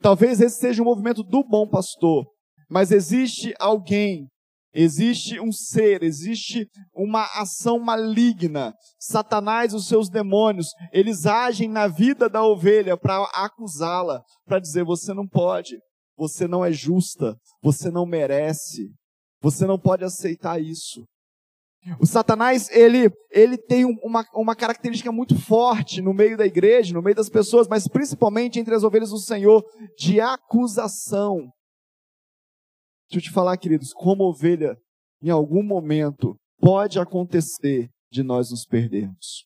Talvez 0.00 0.40
esse 0.40 0.58
seja 0.58 0.82
o 0.82 0.86
movimento 0.86 1.22
do 1.22 1.44
bom 1.44 1.68
pastor, 1.68 2.24
mas 2.70 2.90
existe 2.90 3.52
alguém, 3.58 4.26
existe 4.72 5.38
um 5.38 5.52
ser, 5.52 6.02
existe 6.02 6.66
uma 6.94 7.24
ação 7.34 7.78
maligna. 7.78 8.72
Satanás 8.98 9.72
e 9.72 9.76
os 9.76 9.86
seus 9.86 10.08
demônios, 10.08 10.68
eles 10.92 11.26
agem 11.26 11.68
na 11.68 11.86
vida 11.86 12.28
da 12.28 12.42
ovelha 12.42 12.96
para 12.96 13.22
acusá-la, 13.34 14.22
para 14.46 14.60
dizer: 14.60 14.84
você 14.84 15.12
não 15.12 15.26
pode, 15.26 15.76
você 16.16 16.48
não 16.48 16.64
é 16.64 16.72
justa, 16.72 17.36
você 17.62 17.90
não 17.90 18.06
merece, 18.06 18.88
você 19.42 19.66
não 19.66 19.78
pode 19.78 20.04
aceitar 20.04 20.62
isso. 20.62 21.04
O 21.98 22.06
Satanás, 22.06 22.70
ele, 22.70 23.10
ele 23.30 23.58
tem 23.58 23.84
uma, 23.84 24.24
uma 24.34 24.54
característica 24.54 25.10
muito 25.10 25.36
forte 25.36 26.00
no 26.00 26.14
meio 26.14 26.36
da 26.36 26.46
igreja, 26.46 26.94
no 26.94 27.02
meio 27.02 27.16
das 27.16 27.28
pessoas, 27.28 27.66
mas 27.66 27.88
principalmente 27.88 28.60
entre 28.60 28.74
as 28.74 28.84
ovelhas 28.84 29.10
do 29.10 29.18
Senhor, 29.18 29.64
de 29.98 30.20
acusação. 30.20 31.50
Deixa 33.10 33.18
eu 33.18 33.22
te 33.22 33.30
falar, 33.32 33.56
queridos, 33.56 33.92
como 33.92 34.24
ovelha, 34.24 34.76
em 35.20 35.30
algum 35.30 35.62
momento 35.62 36.36
pode 36.60 37.00
acontecer 37.00 37.90
de 38.10 38.22
nós 38.22 38.50
nos 38.50 38.64
perdermos. 38.64 39.44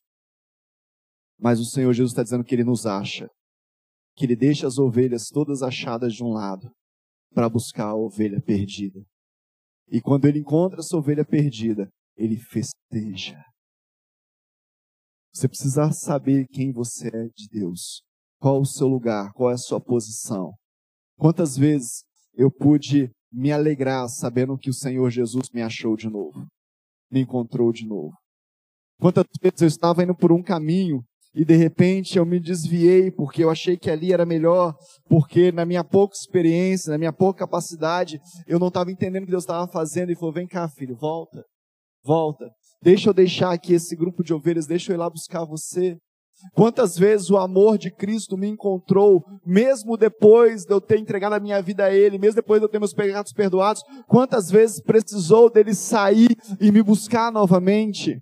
Mas 1.39 1.59
o 1.59 1.65
Senhor 1.65 1.91
Jesus 1.91 2.11
está 2.11 2.21
dizendo 2.21 2.43
que 2.43 2.53
Ele 2.53 2.63
nos 2.63 2.85
acha, 2.85 3.27
que 4.15 4.25
Ele 4.25 4.35
deixa 4.35 4.67
as 4.67 4.77
ovelhas 4.77 5.29
todas 5.29 5.63
achadas 5.63 6.13
de 6.13 6.23
um 6.23 6.33
lado, 6.33 6.69
para 7.33 7.49
buscar 7.49 7.87
a 7.87 7.95
ovelha 7.95 8.39
perdida. 8.41 9.03
E 9.89 10.01
quando 10.01 10.25
Ele 10.25 10.39
encontra 10.39 10.79
essa 10.79 10.95
ovelha 10.95 11.25
perdida, 11.25 11.89
Ele 12.17 12.37
festeja. 12.37 13.41
Você 15.33 15.47
precisa 15.47 15.91
saber 15.91 16.47
quem 16.47 16.71
você 16.71 17.09
é 17.09 17.27
de 17.35 17.47
Deus, 17.51 18.01
qual 18.39 18.59
o 18.59 18.65
seu 18.65 18.87
lugar, 18.87 19.31
qual 19.33 19.51
é 19.51 19.53
a 19.53 19.57
sua 19.57 19.79
posição. 19.79 20.51
Quantas 21.15 21.55
vezes 21.55 22.03
eu 22.35 22.51
pude 22.51 23.11
me 23.31 23.51
alegrar 23.51 24.07
sabendo 24.09 24.57
que 24.57 24.69
o 24.69 24.73
Senhor 24.73 25.09
Jesus 25.11 25.49
me 25.53 25.61
achou 25.61 25.95
de 25.95 26.09
novo, 26.09 26.47
me 27.11 27.21
encontrou 27.21 27.71
de 27.71 27.85
novo. 27.85 28.15
Quantas 28.99 29.25
vezes 29.39 29.61
eu 29.61 29.67
estava 29.67 30.03
indo 30.03 30.15
por 30.15 30.31
um 30.31 30.41
caminho 30.41 31.03
e 31.35 31.45
de 31.45 31.55
repente 31.55 32.17
eu 32.17 32.25
me 32.25 32.39
desviei 32.39 33.11
porque 33.11 33.43
eu 33.43 33.51
achei 33.51 33.77
que 33.77 33.91
ali 33.91 34.11
era 34.11 34.25
melhor, 34.25 34.75
porque 35.07 35.51
na 35.51 35.65
minha 35.65 35.83
pouca 35.83 36.15
experiência, 36.15 36.91
na 36.91 36.97
minha 36.97 37.13
pouca 37.13 37.45
capacidade, 37.45 38.19
eu 38.47 38.57
não 38.57 38.69
estava 38.69 38.91
entendendo 38.91 39.23
o 39.23 39.25
que 39.25 39.31
Deus 39.31 39.43
estava 39.43 39.71
fazendo 39.71 40.11
e 40.11 40.15
falou: 40.15 40.33
vem 40.33 40.47
cá, 40.47 40.67
filho, 40.67 40.95
volta, 40.95 41.43
volta. 42.07 42.49
Deixa 42.81 43.09
eu 43.09 43.13
deixar 43.13 43.51
aqui 43.51 43.73
esse 43.73 43.95
grupo 43.95 44.23
de 44.23 44.33
ovelhas, 44.33 44.65
deixa 44.65 44.91
eu 44.91 44.95
ir 44.95 44.97
lá 44.97 45.09
buscar 45.09 45.43
você. 45.43 45.97
Quantas 46.53 46.97
vezes 46.97 47.29
o 47.29 47.37
amor 47.37 47.77
de 47.77 47.91
Cristo 47.91 48.37
me 48.37 48.47
encontrou, 48.47 49.23
mesmo 49.45 49.97
depois 49.97 50.63
de 50.63 50.73
eu 50.73 50.79
ter 50.79 50.99
entregado 50.99 51.33
a 51.33 51.39
minha 51.39 51.61
vida 51.61 51.85
a 51.85 51.93
Ele, 51.93 52.19
mesmo 52.19 52.35
depois 52.35 52.61
de 52.61 52.65
eu 52.65 52.69
ter 52.69 52.79
meus 52.79 52.93
pecados 52.93 53.33
perdoados, 53.33 53.81
quantas 54.07 54.49
vezes 54.49 54.79
precisou 54.79 55.51
dele 55.51 55.73
sair 55.73 56.29
e 56.61 56.71
me 56.71 56.81
buscar 56.83 57.31
novamente? 57.31 58.21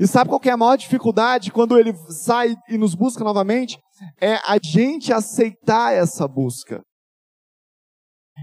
E 0.00 0.06
sabe 0.06 0.28
qual 0.28 0.40
é 0.44 0.50
a 0.50 0.56
maior 0.56 0.76
dificuldade 0.76 1.52
quando 1.52 1.78
ele 1.78 1.94
sai 2.10 2.56
e 2.68 2.76
nos 2.76 2.96
busca 2.96 3.22
novamente? 3.22 3.78
É 4.20 4.34
a 4.34 4.58
gente 4.60 5.12
aceitar 5.12 5.94
essa 5.94 6.26
busca. 6.26 6.82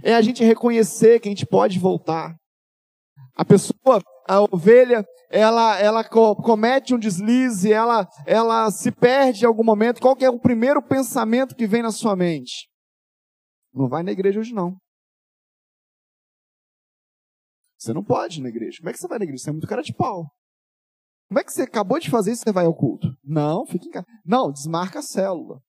É 0.02 0.16
a 0.16 0.22
gente 0.22 0.44
reconhecer 0.44 1.20
que 1.20 1.28
a 1.28 1.32
gente 1.32 1.46
pode 1.46 1.78
voltar. 1.78 2.34
A 3.36 3.44
pessoa, 3.44 4.02
a 4.28 4.42
ovelha, 4.42 5.06
ela, 5.30 5.80
ela 5.80 6.04
comete 6.04 6.94
um 6.94 7.00
deslize, 7.00 7.72
ela, 7.72 8.08
ela 8.26 8.70
se 8.72 8.92
perde 8.92 9.44
em 9.44 9.48
algum 9.48 9.64
momento. 9.64 10.02
Qual 10.02 10.16
é 10.20 10.30
o 10.30 10.40
primeiro 10.40 10.82
pensamento 10.82 11.56
que 11.56 11.68
vem 11.68 11.82
na 11.82 11.92
sua 11.92 12.16
mente? 12.16 12.70
Não 13.74 13.90
vai 13.90 14.04
na 14.04 14.12
igreja 14.12 14.40
hoje 14.40 14.54
não. 14.54 14.78
Você 17.78 17.94
não 17.94 18.04
pode 18.04 18.40
ir 18.40 18.44
na 18.44 18.50
igreja. 18.50 18.78
Como 18.78 18.90
é 18.90 18.94
que 18.94 19.00
você 19.00 19.08
vai 19.08 19.20
na 19.20 19.26
igreja? 19.26 19.44
Você 19.44 19.50
é 19.50 19.54
muito 19.54 19.68
cara 19.68 19.82
de 19.82 19.94
pau. 19.94 20.26
Como 21.28 21.40
é 21.40 21.44
que 21.44 21.52
você 21.52 21.64
acabou 21.64 22.00
de 22.00 22.10
fazer 22.10 22.32
isso 22.32 22.44
e 22.44 22.46
você 22.46 22.52
vai 22.52 22.66
ao 22.66 22.76
culto? 22.76 23.08
Não, 23.24 23.66
fica 23.66 23.86
em 23.88 23.90
casa. 23.90 24.06
Não, 24.24 24.52
desmarca 24.52 25.00
a 25.00 25.02
célula. 25.02 25.60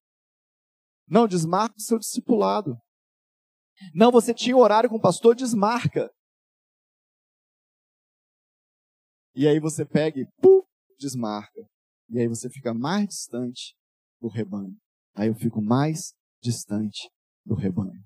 Não, 1.09 1.27
desmarca 1.27 1.75
o 1.77 1.81
seu 1.81 1.99
discipulado. 1.99 2.77
Não, 3.95 4.13
você 4.13 4.33
tinha 4.33 4.57
horário 4.57 4.89
com 4.89 4.97
o 4.97 5.01
pastor, 5.01 5.35
desmarca. 5.35 6.09
E 9.35 9.49
aí 9.49 9.59
você 9.59 9.85
pega 9.85 10.21
e 10.21 10.27
pum, 10.41 10.63
desmarca. 10.99 11.67
E 12.11 12.19
aí 12.21 12.29
você 12.29 12.49
fica 12.49 12.73
mais 12.73 13.09
distante 13.09 13.75
do 14.21 14.29
rebanho. 14.29 14.77
Aí 15.15 15.29
eu 15.29 15.35
fico 15.35 15.61
mais 15.61 16.15
distante 16.43 17.11
do 17.45 17.55
rebanho. 17.55 18.03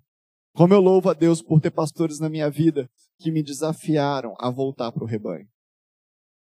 Como 0.55 0.75
eu 0.75 0.81
louvo 0.81 1.11
a 1.11 1.15
Deus 1.15 1.43
por 1.43 1.61
ter 1.61 1.71
pastores 1.71 2.19
na 2.19 2.29
minha 2.29 2.51
vida 2.51 2.89
que 3.19 3.31
me 3.31 3.43
desafiaram 3.43 4.35
a 4.39 4.51
voltar 4.51 4.91
para 4.93 5.05
o 5.05 5.07
rebanho. 5.07 5.47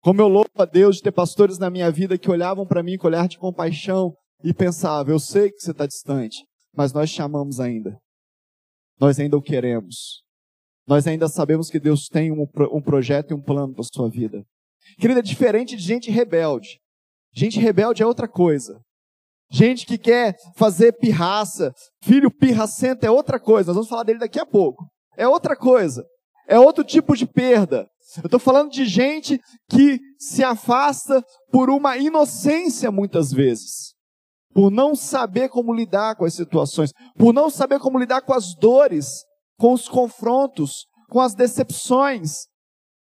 Como 0.00 0.20
eu 0.20 0.28
louvo 0.28 0.50
a 0.56 0.64
Deus 0.64 0.96
de 0.96 1.02
ter 1.02 1.12
pastores 1.12 1.58
na 1.58 1.70
minha 1.70 1.90
vida 1.90 2.18
que 2.18 2.30
olhavam 2.30 2.66
para 2.66 2.82
mim 2.82 2.98
com 2.98 3.06
olhar 3.06 3.26
de 3.26 3.38
compaixão 3.38 4.14
e 4.42 4.52
pensavam: 4.52 5.14
eu 5.14 5.18
sei 5.18 5.50
que 5.50 5.60
você 5.60 5.70
está 5.70 5.86
distante, 5.86 6.44
mas 6.76 6.92
nós 6.92 7.08
chamamos 7.08 7.58
ainda. 7.58 7.98
Nós 9.00 9.18
ainda 9.18 9.36
o 9.36 9.42
queremos. 9.42 10.22
Nós 10.86 11.06
ainda 11.06 11.28
sabemos 11.28 11.70
que 11.70 11.80
Deus 11.80 12.06
tem 12.08 12.30
um, 12.30 12.46
um 12.72 12.82
projeto 12.82 13.30
e 13.30 13.34
um 13.34 13.40
plano 13.40 13.72
para 13.72 13.80
a 13.80 13.88
sua 13.92 14.08
vida. 14.10 14.44
Querida, 14.98 15.20
é 15.20 15.22
diferente 15.22 15.76
de 15.76 15.82
gente 15.82 16.10
rebelde. 16.10 16.78
Gente 17.34 17.58
rebelde 17.58 18.02
é 18.02 18.06
outra 18.06 18.28
coisa. 18.28 18.80
Gente 19.50 19.86
que 19.86 19.98
quer 19.98 20.34
fazer 20.56 20.92
pirraça, 20.98 21.72
filho 22.02 22.30
pirracento 22.30 23.04
é 23.04 23.10
outra 23.10 23.38
coisa. 23.38 23.68
Nós 23.68 23.76
vamos 23.76 23.88
falar 23.88 24.04
dele 24.04 24.18
daqui 24.18 24.38
a 24.38 24.46
pouco. 24.46 24.84
É 25.16 25.28
outra 25.28 25.56
coisa. 25.56 26.04
É 26.48 26.58
outro 26.58 26.84
tipo 26.84 27.16
de 27.16 27.26
perda. 27.26 27.86
Eu 28.18 28.26
estou 28.26 28.40
falando 28.40 28.70
de 28.70 28.84
gente 28.84 29.40
que 29.68 29.98
se 30.18 30.44
afasta 30.44 31.22
por 31.50 31.70
uma 31.70 31.96
inocência 31.96 32.90
muitas 32.90 33.32
vezes, 33.32 33.94
por 34.52 34.70
não 34.70 34.94
saber 34.94 35.48
como 35.48 35.74
lidar 35.74 36.14
com 36.14 36.24
as 36.24 36.34
situações, 36.34 36.92
por 37.16 37.32
não 37.32 37.48
saber 37.48 37.78
como 37.80 37.98
lidar 37.98 38.20
com 38.22 38.32
as 38.32 38.54
dores, 38.54 39.24
com 39.58 39.72
os 39.72 39.88
confrontos, 39.88 40.86
com 41.08 41.20
as 41.20 41.34
decepções. 41.34 42.46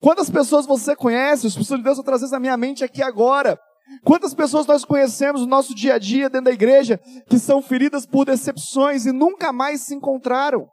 Quantas 0.02 0.32
pessoas 0.32 0.66
você 0.66 0.96
conhece? 0.96 1.46
O 1.46 1.48
Espírito 1.48 1.78
de 1.78 1.84
Deus 1.84 1.98
está 2.00 2.12
trazendo 2.12 2.32
na 2.32 2.40
minha 2.40 2.58
mente 2.58 2.84
aqui 2.84 3.04
agora. 3.04 3.60
Quantas 4.04 4.34
pessoas 4.34 4.66
nós 4.66 4.84
conhecemos 4.84 5.42
no 5.42 5.48
nosso 5.48 5.76
dia 5.76 5.96
a 5.96 6.00
dia 6.00 6.28
dentro 6.28 6.46
da 6.46 6.52
igreja 6.52 7.00
que 7.30 7.38
são 7.38 7.62
feridas 7.62 8.06
por 8.06 8.26
decepções 8.26 9.06
e 9.06 9.12
nunca 9.12 9.54
mais 9.54 9.82
se 9.82 9.94
encontraram? 9.94 10.68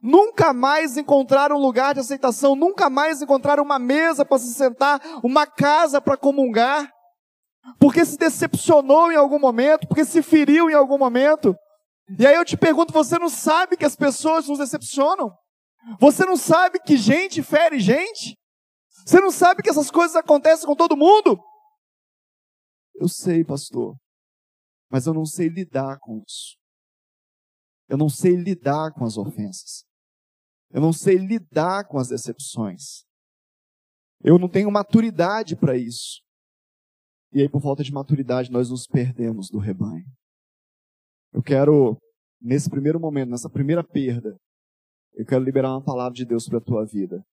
Nunca 0.00 0.52
mais 0.52 0.96
encontraram 0.96 1.56
um 1.56 1.60
lugar 1.60 1.94
de 1.94 2.00
aceitação, 2.00 2.54
nunca 2.54 2.88
mais 2.88 3.20
encontraram 3.20 3.64
uma 3.64 3.78
mesa 3.78 4.24
para 4.24 4.38
se 4.38 4.52
sentar, 4.52 5.00
uma 5.22 5.46
casa 5.46 6.00
para 6.00 6.16
comungar, 6.16 6.90
porque 7.78 8.04
se 8.04 8.16
decepcionou 8.16 9.10
em 9.10 9.16
algum 9.16 9.38
momento, 9.38 9.86
porque 9.88 10.04
se 10.04 10.22
feriu 10.22 10.70
em 10.70 10.74
algum 10.74 10.98
momento. 10.98 11.54
E 12.18 12.26
aí 12.26 12.34
eu 12.34 12.44
te 12.44 12.56
pergunto: 12.56 12.92
você 12.92 13.18
não 13.18 13.28
sabe 13.28 13.76
que 13.76 13.84
as 13.84 13.96
pessoas 13.96 14.48
nos 14.48 14.58
decepcionam? 14.58 15.32
Você 16.00 16.24
não 16.24 16.36
sabe 16.36 16.80
que 16.80 16.96
gente 16.96 17.42
fere 17.42 17.78
gente? 17.78 18.36
Você 19.06 19.20
não 19.20 19.30
sabe 19.30 19.62
que 19.62 19.70
essas 19.70 19.90
coisas 19.90 20.16
acontecem 20.16 20.66
com 20.66 20.74
todo 20.74 20.96
mundo? 20.96 21.38
Eu 22.94 23.08
sei, 23.08 23.44
pastor, 23.44 23.96
mas 24.90 25.06
eu 25.06 25.14
não 25.14 25.24
sei 25.24 25.48
lidar 25.48 25.98
com 26.00 26.22
isso. 26.26 26.56
Eu 27.88 27.96
não 27.96 28.08
sei 28.08 28.34
lidar 28.34 28.92
com 28.92 29.04
as 29.04 29.16
ofensas. 29.16 29.84
Eu 30.70 30.80
não 30.80 30.92
sei 30.92 31.16
lidar 31.16 31.86
com 31.86 31.98
as 31.98 32.08
decepções. 32.08 33.04
Eu 34.24 34.38
não 34.38 34.48
tenho 34.48 34.70
maturidade 34.70 35.54
para 35.54 35.76
isso. 35.76 36.20
E 37.32 37.42
aí, 37.42 37.48
por 37.48 37.60
falta 37.60 37.84
de 37.84 37.92
maturidade, 37.92 38.50
nós 38.50 38.70
nos 38.70 38.86
perdemos 38.86 39.48
do 39.50 39.58
rebanho. 39.58 40.06
Eu 41.32 41.42
quero, 41.42 41.96
nesse 42.40 42.68
primeiro 42.68 42.98
momento, 42.98 43.30
nessa 43.30 43.50
primeira 43.50 43.84
perda, 43.84 44.36
eu 45.16 45.24
quero 45.24 45.42
liberar 45.42 45.70
uma 45.70 45.82
palavra 45.82 46.12
de 46.12 46.26
Deus 46.26 46.46
para 46.46 46.58
a 46.58 46.64
tua 46.64 46.84
vida. 46.84 47.26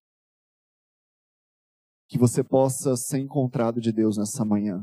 Que 2.08 2.18
você 2.18 2.42
possa 2.42 2.96
ser 2.96 3.18
encontrado 3.18 3.78
de 3.78 3.92
Deus 3.92 4.16
nessa 4.16 4.42
manhã. 4.42 4.82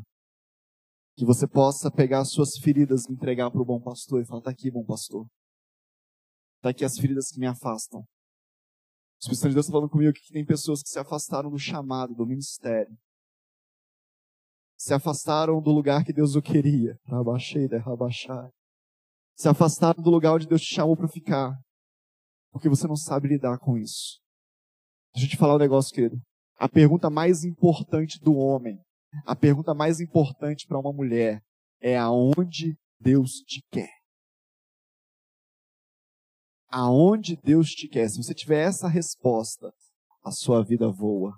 Que 1.18 1.26
você 1.26 1.48
possa 1.48 1.92
pegar 1.92 2.22
as 2.22 2.30
suas 2.30 2.58
feridas 2.58 3.06
e 3.06 3.12
entregar 3.12 3.50
para 3.50 3.62
o 3.62 3.66
bom 3.66 3.82
pastor 3.82 4.22
e 4.22 4.26
falar: 4.26 4.40
está 4.40 4.52
aqui, 4.52 4.70
bom 4.70 4.86
pastor. 4.86 5.26
Está 6.58 6.70
aqui 6.70 6.86
as 6.86 6.98
feridas 6.98 7.32
que 7.32 7.40
me 7.40 7.48
afastam. 7.48 8.02
O 8.02 9.32
Espírito 9.32 9.50
de 9.50 9.54
Deus 9.56 9.66
está 9.66 9.74
falando 9.74 9.90
comigo 9.90 10.14
que 10.14 10.32
tem 10.32 10.46
pessoas 10.46 10.82
que 10.84 10.90
se 10.90 11.00
afastaram 11.00 11.50
do 11.50 11.58
chamado, 11.58 12.14
do 12.14 12.26
ministério. 12.26 12.96
Se 14.78 14.94
afastaram 14.94 15.62
do 15.62 15.72
lugar 15.72 16.04
que 16.04 16.14
Deus 16.14 16.36
o 16.36 16.42
queria. 16.42 17.00
Rabachei, 17.06 17.68
derrabachai. 17.68 18.50
Se 19.36 19.48
afastaram 19.48 20.02
do 20.02 20.10
lugar 20.10 20.34
onde 20.34 20.48
Deus 20.48 20.62
te 20.62 20.74
chamou 20.74 20.96
para 20.96 21.08
ficar. 21.08 21.56
Porque 22.52 22.70
você 22.70 22.88
não 22.88 22.96
sabe 22.96 23.28
lidar 23.28 23.58
com 23.60 23.78
isso. 23.78 24.20
Deixa 25.14 25.28
eu 25.28 25.32
te 25.32 25.38
falar 25.38 25.56
um 25.56 25.60
negócio, 25.60 25.94
querido. 25.94 26.18
A 26.58 26.70
pergunta 26.70 27.10
mais 27.10 27.44
importante 27.44 28.20
do 28.20 28.36
homem, 28.36 28.80
a 29.26 29.36
pergunta 29.36 29.74
mais 29.74 30.00
importante 30.00 30.68
para 30.68 30.80
uma 30.80 30.94
mulher 30.94 31.42
é 31.82 31.98
aonde 31.98 32.78
Deus 33.00 33.42
te 33.48 33.62
quer 33.72 34.02
aonde 36.72 37.38
Deus 37.44 37.70
te 37.70 37.88
quer. 37.88 38.10
Se 38.10 38.24
você 38.24 38.34
tiver 38.34 38.64
essa 38.64 38.88
resposta, 38.88 39.72
a 40.24 40.32
sua 40.32 40.64
vida 40.64 40.90
voa. 40.90 41.36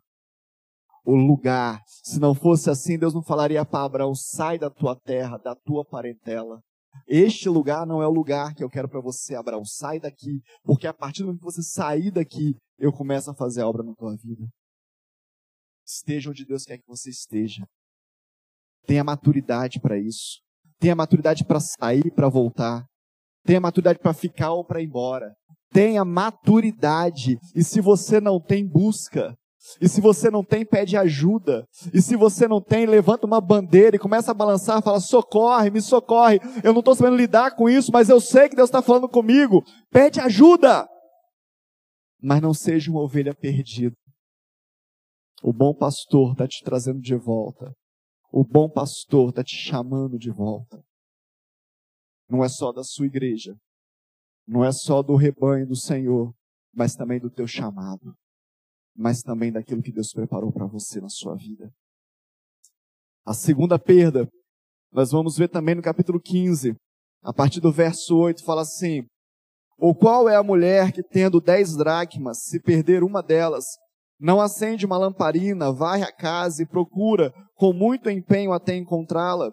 O 1.03 1.15
lugar, 1.15 1.82
se 1.88 2.20
não 2.20 2.34
fosse 2.34 2.70
assim, 2.70 2.98
Deus 2.98 3.13
não 3.13 3.24
falaria 3.24 3.65
para 3.65 3.84
Abraão: 3.84 4.15
sai 4.15 4.58
da 4.58 4.70
tua 4.70 4.96
terra, 4.96 5.38
da 5.38 5.55
tua 5.55 5.84
parentela. 5.84 6.62
Este 7.08 7.50
lugar 7.50 7.86
não 7.86 8.02
é 8.02 8.08
o 8.08 8.12
lugar 8.12 8.54
que 8.54 8.64
eu 8.64 8.70
quero 8.70 8.88
para 8.88 9.02
você, 9.02 9.36
Abraão. 9.36 9.66
Sai 9.66 10.00
daqui, 10.00 10.42
porque 10.64 10.88
a 10.88 10.94
partir 10.94 11.20
do 11.20 11.28
momento 11.28 11.40
que 11.40 11.46
você 11.46 11.62
sair 11.62 12.12
daqui, 12.12 12.56
eu 12.78 12.92
começo 12.92 13.30
a 13.32 13.36
fazer 13.36 13.62
a 13.62 13.68
obra 13.68 13.84
na 13.84 13.94
tua 13.94 14.16
vida. 14.16 14.48
esteja 15.86 16.30
onde 16.30 16.46
Deus 16.46 16.64
quer 16.64 16.78
que 16.78 16.88
você 16.88 17.10
esteja. 17.10 17.66
Tenha 18.86 19.04
maturidade 19.04 19.80
para 19.80 19.98
isso. 19.98 20.42
Tenha 20.80 20.96
maturidade 20.96 21.46
para 21.46 21.60
sair, 21.60 22.12
para 22.12 22.30
voltar. 22.30 22.86
Tenha 23.46 23.60
maturidade 23.60 24.00
para 24.00 24.14
ficar 24.14 24.54
ou 24.54 24.66
para 24.66 24.82
ir 24.82 24.86
embora. 24.86 25.34
Tenha 25.72 26.06
maturidade. 26.06 27.38
E 27.56 27.64
se 27.64 27.82
você 27.82 28.22
não 28.22 28.40
tem, 28.40 28.68
busca. 28.68 29.36
E 29.79 29.88
se 29.88 30.01
você 30.01 30.29
não 30.29 30.43
tem, 30.43 30.65
pede 30.65 30.98
ajuda. 30.98 31.67
E 31.93 32.01
se 32.01 32.15
você 32.15 32.48
não 32.48 32.62
tem, 32.62 32.86
levanta 32.86 33.25
uma 33.25 33.39
bandeira 33.39 33.96
e 33.96 34.00
começa 34.00 34.32
a 34.32 34.34
balançar, 34.34 34.82
fala: 34.84 35.00
socorre, 35.00 35.70
me 35.70 35.82
socorre. 35.82 36.39
Eu 36.63 36.74
não 36.74 36.79
estou 36.79 36.96
sabendo 36.96 37.15
lidar 37.15 37.55
com 37.55 37.70
isso, 37.70 37.91
mas 37.91 38.10
eu 38.10 38.20
sei 38.20 38.50
que 38.50 38.55
Deus 38.55 38.70
está 38.70 38.82
falando 38.82 39.08
comigo. 39.08 39.63
Pede 39.89 40.20
ajuda. 40.20 40.88
Mas 42.22 42.41
não 42.41 42.53
seja 42.53 42.91
uma 42.91 43.01
ovelha 43.01 43.34
perdida. 43.34 43.96
O 45.41 45.51
bom 45.51 45.74
pastor 45.74 46.34
está 46.34 46.48
te 46.48 46.62
trazendo 46.63 47.00
de 47.00 47.15
volta. 47.15 47.74
O 48.32 48.43
bom 48.43 48.70
pastor 48.70 49.29
está 49.29 49.43
te 49.43 49.55
chamando 49.55 50.17
de 50.17 50.32
volta. 50.32 50.84
Não 52.29 52.43
é 52.43 52.50
só 52.50 52.72
da 52.72 52.84
sua 52.84 53.05
igreja. 53.05 53.55
Não 54.46 54.63
é 54.63 54.72
só 54.72 55.01
do 55.01 55.15
rebanho 55.15 55.67
do 55.67 55.75
Senhor, 55.75 56.34
mas 56.74 56.96
também 56.96 57.20
do 57.20 57.29
teu 57.29 57.48
chamado 57.48 58.13
mas 58.96 59.22
também 59.22 59.52
daquilo 59.52 59.82
que 59.82 59.92
Deus 59.92 60.12
preparou 60.12 60.52
para 60.52 60.66
você 60.66 61.02
na 61.02 61.10
sua 61.10 61.36
vida. 61.36 61.72
A 63.26 63.34
segunda 63.34 63.80
perda, 63.80 64.28
nós 64.92 65.12
vamos 65.12 65.38
ver 65.38 65.48
também 65.48 65.76
no 65.76 65.82
capítulo 65.82 66.20
15, 66.20 66.76
a 67.24 67.34
partir 67.34 67.62
do 67.62 67.72
verso 67.72 68.18
8, 68.18 68.44
fala 68.44 68.62
assim: 68.62 69.04
Ou 69.78 69.96
qual 69.96 70.28
é 70.28 70.36
a 70.36 70.44
mulher 70.44 70.92
que, 70.92 71.02
tendo 71.02 71.40
dez 71.40 71.76
dracmas, 71.76 72.44
se 72.44 72.62
perder 72.62 73.04
uma 73.04 73.24
delas, 73.24 73.66
não 74.20 74.42
acende 74.42 74.86
uma 74.86 74.98
lamparina, 74.98 75.72
varre 75.72 76.04
a 76.04 76.12
casa 76.12 76.62
e 76.62 76.68
procura 76.68 77.34
com 77.56 77.74
muito 77.74 78.10
empenho 78.10 78.52
até 78.52 78.76
encontrá-la? 78.76 79.52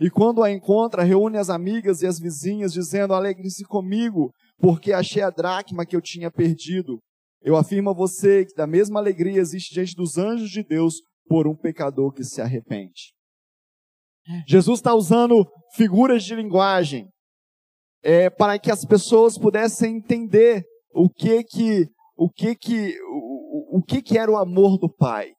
E 0.00 0.08
quando 0.10 0.42
a 0.42 0.50
encontra, 0.50 1.02
reúne 1.02 1.36
as 1.36 1.50
amigas 1.50 2.02
e 2.02 2.06
as 2.06 2.18
vizinhas, 2.18 2.72
dizendo: 2.72 3.14
Alegre-se 3.14 3.64
comigo, 3.64 4.30
porque 4.58 4.92
achei 4.92 5.22
a 5.22 5.30
dracma 5.30 5.84
que 5.84 5.96
eu 5.96 6.00
tinha 6.00 6.30
perdido. 6.30 6.98
Eu 7.42 7.56
afirmo 7.56 7.90
a 7.90 7.94
você 7.94 8.44
que 8.44 8.54
da 8.54 8.66
mesma 8.66 9.00
alegria 9.00 9.40
existe 9.40 9.74
diante 9.74 9.94
dos 9.94 10.16
anjos 10.16 10.50
de 10.50 10.62
Deus 10.62 11.02
por 11.26 11.48
um 11.48 11.56
pecador 11.56 12.12
que 12.12 12.22
se 12.22 12.40
arrepende. 12.40 13.12
Jesus 14.46 14.78
está 14.78 14.94
usando 14.94 15.44
figuras 15.74 16.22
de 16.22 16.34
linguagem 16.34 17.08
é, 18.02 18.30
para 18.30 18.58
que 18.58 18.70
as 18.70 18.84
pessoas 18.84 19.36
pudessem 19.36 19.96
entender 19.96 20.64
o 20.94 21.08
que 21.08 21.42
que 21.42 21.88
o 22.16 22.28
que 22.30 22.54
que 22.54 22.96
o, 23.02 23.78
o 23.78 23.82
que 23.82 24.00
que 24.02 24.18
era 24.18 24.30
o 24.30 24.36
amor 24.36 24.78
do 24.78 24.88
Pai. 24.88 25.32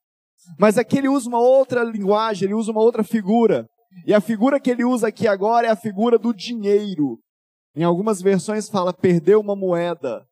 Mas 0.60 0.78
aqui 0.78 0.98
ele 0.98 1.08
usa 1.08 1.30
uma 1.30 1.40
outra 1.40 1.84
linguagem, 1.84 2.46
ele 2.46 2.54
usa 2.54 2.72
uma 2.72 2.82
outra 2.82 3.04
figura. 3.04 3.66
E 4.06 4.14
a 4.14 4.20
figura 4.20 4.60
que 4.60 4.70
ele 4.70 4.84
usa 4.84 5.08
aqui 5.08 5.28
agora 5.28 5.68
é 5.68 5.70
a 5.70 5.76
figura 5.76 6.18
do 6.18 6.34
dinheiro. 6.34 7.20
Em 7.76 7.84
algumas 7.84 8.22
versões 8.22 8.70
fala 8.70 8.94
perdeu 8.94 9.40
uma 9.40 9.56
moeda. 9.56 10.26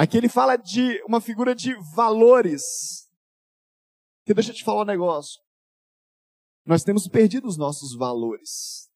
Aqui 0.00 0.16
ele 0.16 0.30
fala 0.30 0.56
de 0.56 0.98
uma 1.04 1.20
figura 1.20 1.54
de 1.54 1.74
valores. 1.94 2.62
Que 4.24 4.32
deixa 4.32 4.50
eu 4.50 4.54
te 4.54 4.64
falar 4.64 4.80
um 4.80 4.86
negócio. 4.86 5.38
Nós 6.64 6.82
temos 6.82 7.06
perdido 7.06 7.46
os 7.46 7.58
nossos 7.58 7.94
valores. 7.98 8.88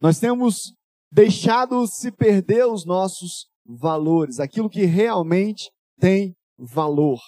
Nós 0.00 0.20
temos 0.20 0.72
deixado 1.10 1.84
se 1.88 2.12
perder 2.12 2.64
os 2.68 2.86
nossos 2.86 3.48
valores, 3.66 4.38
aquilo 4.38 4.70
que 4.70 4.84
realmente 4.84 5.68
tem 5.98 6.36
valor. 6.56 7.18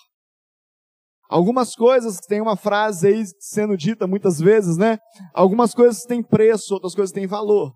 Algumas 1.29 1.75
coisas 1.75 2.19
tem 2.19 2.41
uma 2.41 2.57
frase 2.57 3.09
aí 3.09 3.25
sendo 3.41 3.77
dita 3.77 4.07
muitas 4.07 4.39
vezes, 4.39 4.77
né? 4.77 4.99
Algumas 5.35 5.75
coisas 5.75 6.05
têm 6.05 6.23
preço, 6.23 6.73
outras 6.73 6.95
coisas 6.95 7.13
têm 7.13 7.27
valor. 7.27 7.75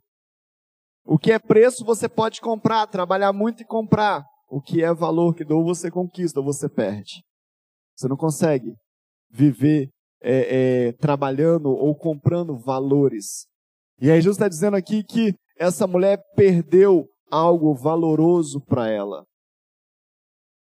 O 1.05 1.19
que 1.19 1.33
é 1.33 1.39
preço 1.39 1.85
você 1.85 2.09
pode 2.09 2.41
comprar, 2.41 2.87
trabalhar 2.87 3.33
muito 3.33 3.63
e 3.63 3.67
comprar. 3.67 4.25
O 4.51 4.61
que 4.61 4.83
é 4.83 4.93
valor 4.93 5.35
que 5.35 5.45
ou 5.53 5.65
você 5.65 5.91
conquista 5.91 6.41
ou 6.41 6.45
você 6.45 6.69
perde. 6.69 7.23
Você 7.97 8.09
não 8.09 8.17
consegue 8.17 8.75
viver 9.31 9.89
é, 10.21 10.89
é, 10.89 10.93
trabalhando 10.95 11.71
ou 11.71 11.97
comprando 11.97 12.59
valores. 12.59 13.47
E 14.01 14.11
aí 14.11 14.21
Jesus 14.21 14.37
está 14.37 14.49
dizendo 14.49 14.77
aqui 14.77 15.05
que 15.05 15.35
essa 15.57 15.87
mulher 15.87 16.21
perdeu 16.35 17.07
algo 17.31 17.75
valoroso 17.75 18.61
para 18.61 18.89
ela. 18.89 19.25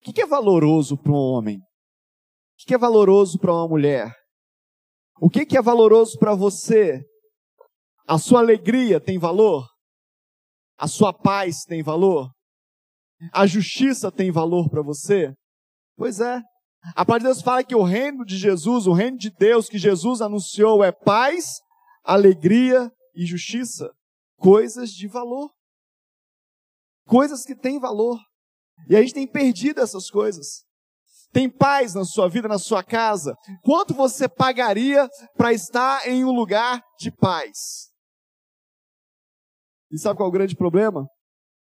O 0.05 0.11
que 0.11 0.21
é 0.21 0.25
valoroso 0.25 0.97
para 0.97 1.13
um 1.13 1.15
homem? 1.15 1.57
O 1.57 2.65
que 2.67 2.73
é 2.73 2.77
valoroso 2.77 3.39
para 3.39 3.53
uma 3.53 3.67
mulher? 3.67 4.11
O 5.21 5.29
que 5.29 5.57
é 5.57 5.61
valoroso 5.61 6.17
para 6.19 6.35
você? 6.35 7.01
A 8.07 8.17
sua 8.17 8.39
alegria 8.39 8.99
tem 8.99 9.17
valor? 9.17 9.65
A 10.77 10.87
sua 10.87 11.13
paz 11.13 11.63
tem 11.63 11.81
valor? 11.81 12.29
A 13.31 13.45
justiça 13.45 14.11
tem 14.11 14.31
valor 14.31 14.69
para 14.69 14.81
você? 14.81 15.33
Pois 15.95 16.19
é. 16.19 16.41
A 16.95 17.05
palavra 17.05 17.19
de 17.19 17.25
Deus 17.25 17.41
fala 17.41 17.63
que 17.63 17.75
o 17.75 17.83
reino 17.83 18.25
de 18.25 18.37
Jesus, 18.37 18.87
o 18.87 18.93
reino 18.93 19.17
de 19.17 19.29
Deus 19.29 19.69
que 19.69 19.77
Jesus 19.77 20.21
anunciou 20.21 20.83
é 20.83 20.91
paz, 20.91 21.59
alegria 22.03 22.91
e 23.15 23.25
justiça. 23.25 23.91
Coisas 24.37 24.89
de 24.91 25.07
valor. 25.07 25.51
Coisas 27.05 27.43
que 27.43 27.55
têm 27.55 27.79
valor. 27.79 28.19
E 28.89 28.95
a 28.95 29.01
gente 29.01 29.13
tem 29.13 29.27
perdido 29.27 29.79
essas 29.79 30.09
coisas. 30.09 30.63
Tem 31.31 31.49
paz 31.49 31.93
na 31.93 32.03
sua 32.03 32.27
vida, 32.27 32.47
na 32.47 32.57
sua 32.57 32.83
casa. 32.83 33.35
Quanto 33.63 33.93
você 33.93 34.27
pagaria 34.27 35.07
para 35.35 35.53
estar 35.53 36.07
em 36.07 36.25
um 36.25 36.31
lugar 36.31 36.81
de 36.97 37.11
paz? 37.11 37.91
E 39.91 39.99
sabe 39.99 40.17
qual 40.17 40.27
é 40.27 40.29
o 40.29 40.33
grande 40.33 40.55
problema? 40.55 41.05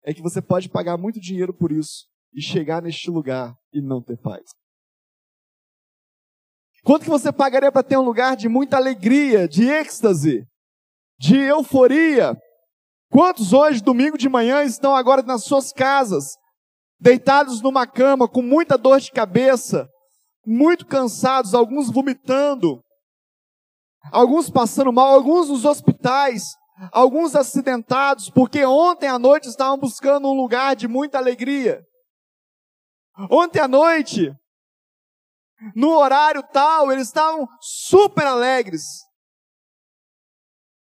É 0.05 0.13
que 0.13 0.23
você 0.23 0.43
pode 0.43 0.69
pagar 0.69 0.97
muito 0.97 1.21
dinheiro 1.21 1.55
por 1.55 1.71
isso 1.71 2.07
e 2.35 2.41
chegar 2.41 2.83
neste 2.83 3.11
lugar 3.11 3.55
e 3.73 3.81
não 3.81 4.03
ter 4.03 4.17
paz. 4.17 4.43
Quanto 6.83 7.05
que 7.05 7.11
você 7.11 7.31
pagaria 7.31 7.71
para 7.71 7.85
ter 7.85 7.97
um 7.97 8.03
lugar 8.03 8.37
de 8.37 8.49
muita 8.49 8.77
alegria, 8.77 9.47
de 9.47 9.69
êxtase, 9.69 10.45
de 11.19 11.37
euforia? 11.37 12.37
Quantos 13.09 13.53
hoje, 13.53 13.83
domingo 13.83 14.19
de 14.19 14.29
manhã, 14.29 14.65
estão 14.65 14.97
agora 14.97 15.23
nas 15.23 15.45
suas 15.45 15.73
casas, 15.73 16.37
deitados 16.99 17.61
numa 17.61 17.87
cama, 17.87 18.29
com 18.29 18.43
muita 18.43 18.77
dor 18.77 18.99
de 18.99 19.13
cabeça, 19.13 19.89
muito 20.45 20.85
cansados, 20.87 21.55
alguns 21.55 21.89
vomitando, 21.89 22.83
alguns 24.11 24.51
passando 24.51 24.93
mal, 24.93 25.15
alguns 25.15 25.49
nos 25.49 25.65
hospitais, 25.65 26.57
alguns 26.91 27.37
acidentados, 27.37 28.31
porque 28.31 28.65
ontem 28.65 29.07
à 29.07 29.19
noite 29.19 29.49
estavam 29.49 29.79
buscando 29.79 30.29
um 30.29 30.35
lugar 30.35 30.75
de 30.75 30.89
muita 30.89 31.19
alegria. 31.19 31.85
Ontem 33.31 33.61
à 33.61 33.69
noite, 33.69 34.33
no 35.77 35.91
horário 35.91 36.43
tal, 36.53 36.91
eles 36.91 37.09
estavam 37.09 37.47
super 37.61 38.27
alegres. 38.27 38.83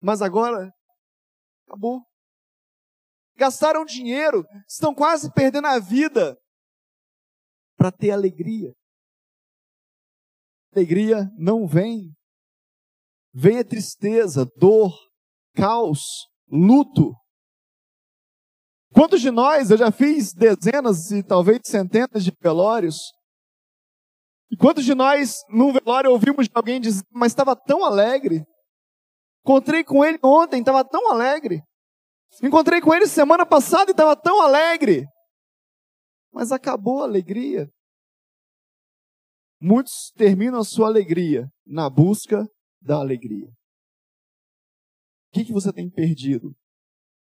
Mas 0.01 0.22
agora, 0.22 0.72
acabou. 1.66 2.03
Gastaram 3.37 3.85
dinheiro, 3.85 4.44
estão 4.66 4.94
quase 4.94 5.31
perdendo 5.33 5.66
a 5.66 5.79
vida 5.79 6.37
para 7.77 7.92
ter 7.92 8.11
alegria. 8.11 8.72
Alegria 10.75 11.31
não 11.37 11.66
vem. 11.66 12.14
Vem 13.33 13.59
a 13.59 13.64
tristeza, 13.64 14.46
dor, 14.57 15.06
caos, 15.57 16.29
luto. 16.51 17.14
Quantos 18.92 19.21
de 19.21 19.31
nós, 19.31 19.71
eu 19.71 19.77
já 19.77 19.90
fiz 19.90 20.33
dezenas 20.33 21.11
e 21.11 21.23
talvez 21.23 21.61
centenas 21.64 22.25
de 22.25 22.33
velórios, 22.40 22.97
e 24.51 24.57
quantos 24.57 24.85
de 24.85 24.95
nós, 24.95 25.38
num 25.49 25.73
velório, 25.73 26.11
ouvimos 26.12 26.47
alguém 26.55 26.81
dizer, 26.81 27.03
mas 27.11 27.33
estava 27.33 27.57
tão 27.57 27.85
alegre. 27.85 28.45
Encontrei 29.42 29.83
com 29.83 30.05
ele 30.05 30.19
ontem, 30.23 30.61
estava 30.61 30.85
tão 30.85 31.11
alegre. 31.11 31.62
Encontrei 32.42 32.81
com 32.81 32.95
ele 32.95 33.07
semana 33.07 33.45
passada 33.45 33.90
e 33.90 33.92
estava 33.92 34.14
tão 34.14 34.40
alegre. 34.40 35.05
Mas 36.33 36.53
acabou 36.53 37.01
a 37.01 37.05
alegria. 37.05 37.69
Muitos 39.61 40.12
terminam 40.16 40.61
a 40.61 40.64
sua 40.64 40.87
alegria 40.87 41.49
na 41.66 41.90
busca 41.90 42.47
da 42.81 42.97
alegria 42.97 43.49
que, 45.37 45.44
que 45.44 45.53
você 45.53 45.72
tem 45.72 45.90
perdido? 45.90 46.55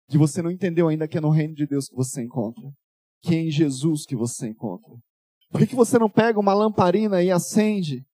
Que 0.09 0.17
você 0.17 0.41
não 0.41 0.51
entendeu 0.51 0.87
ainda 0.87 1.07
que 1.07 1.17
é 1.17 1.21
no 1.21 1.29
reino 1.29 1.53
de 1.53 1.65
Deus 1.65 1.87
que 1.87 1.95
você 1.95 2.21
encontra. 2.21 2.63
Que 3.21 3.35
é 3.35 3.39
em 3.39 3.51
Jesus 3.51 4.05
que 4.05 4.15
você 4.15 4.47
encontra. 4.47 4.93
Por 5.49 5.59
que, 5.59 5.67
que 5.67 5.75
você 5.75 5.97
não 5.97 6.09
pega 6.09 6.39
uma 6.39 6.53
lamparina 6.53 7.23
e 7.23 7.31
acende? 7.31 8.05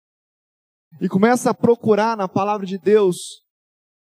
E 1.02 1.10
começa 1.10 1.50
a 1.50 1.54
procurar 1.54 2.16
na 2.16 2.28
palavra 2.28 2.66
de 2.66 2.78
Deus 2.78 3.44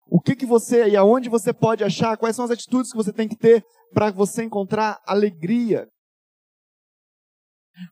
o 0.09 0.21
que, 0.21 0.35
que 0.35 0.47
você 0.47 0.89
e 0.89 0.97
aonde 0.97 1.29
você 1.29 1.53
pode 1.53 1.85
achar, 1.85 2.17
quais 2.17 2.35
são 2.35 2.45
as 2.45 2.51
atitudes 2.51 2.91
que 2.91 2.97
você 2.97 3.13
tem 3.13 3.29
que 3.29 3.37
ter 3.37 3.65
para 3.93 4.11
você 4.11 4.45
encontrar 4.45 5.01
alegria. 5.07 5.89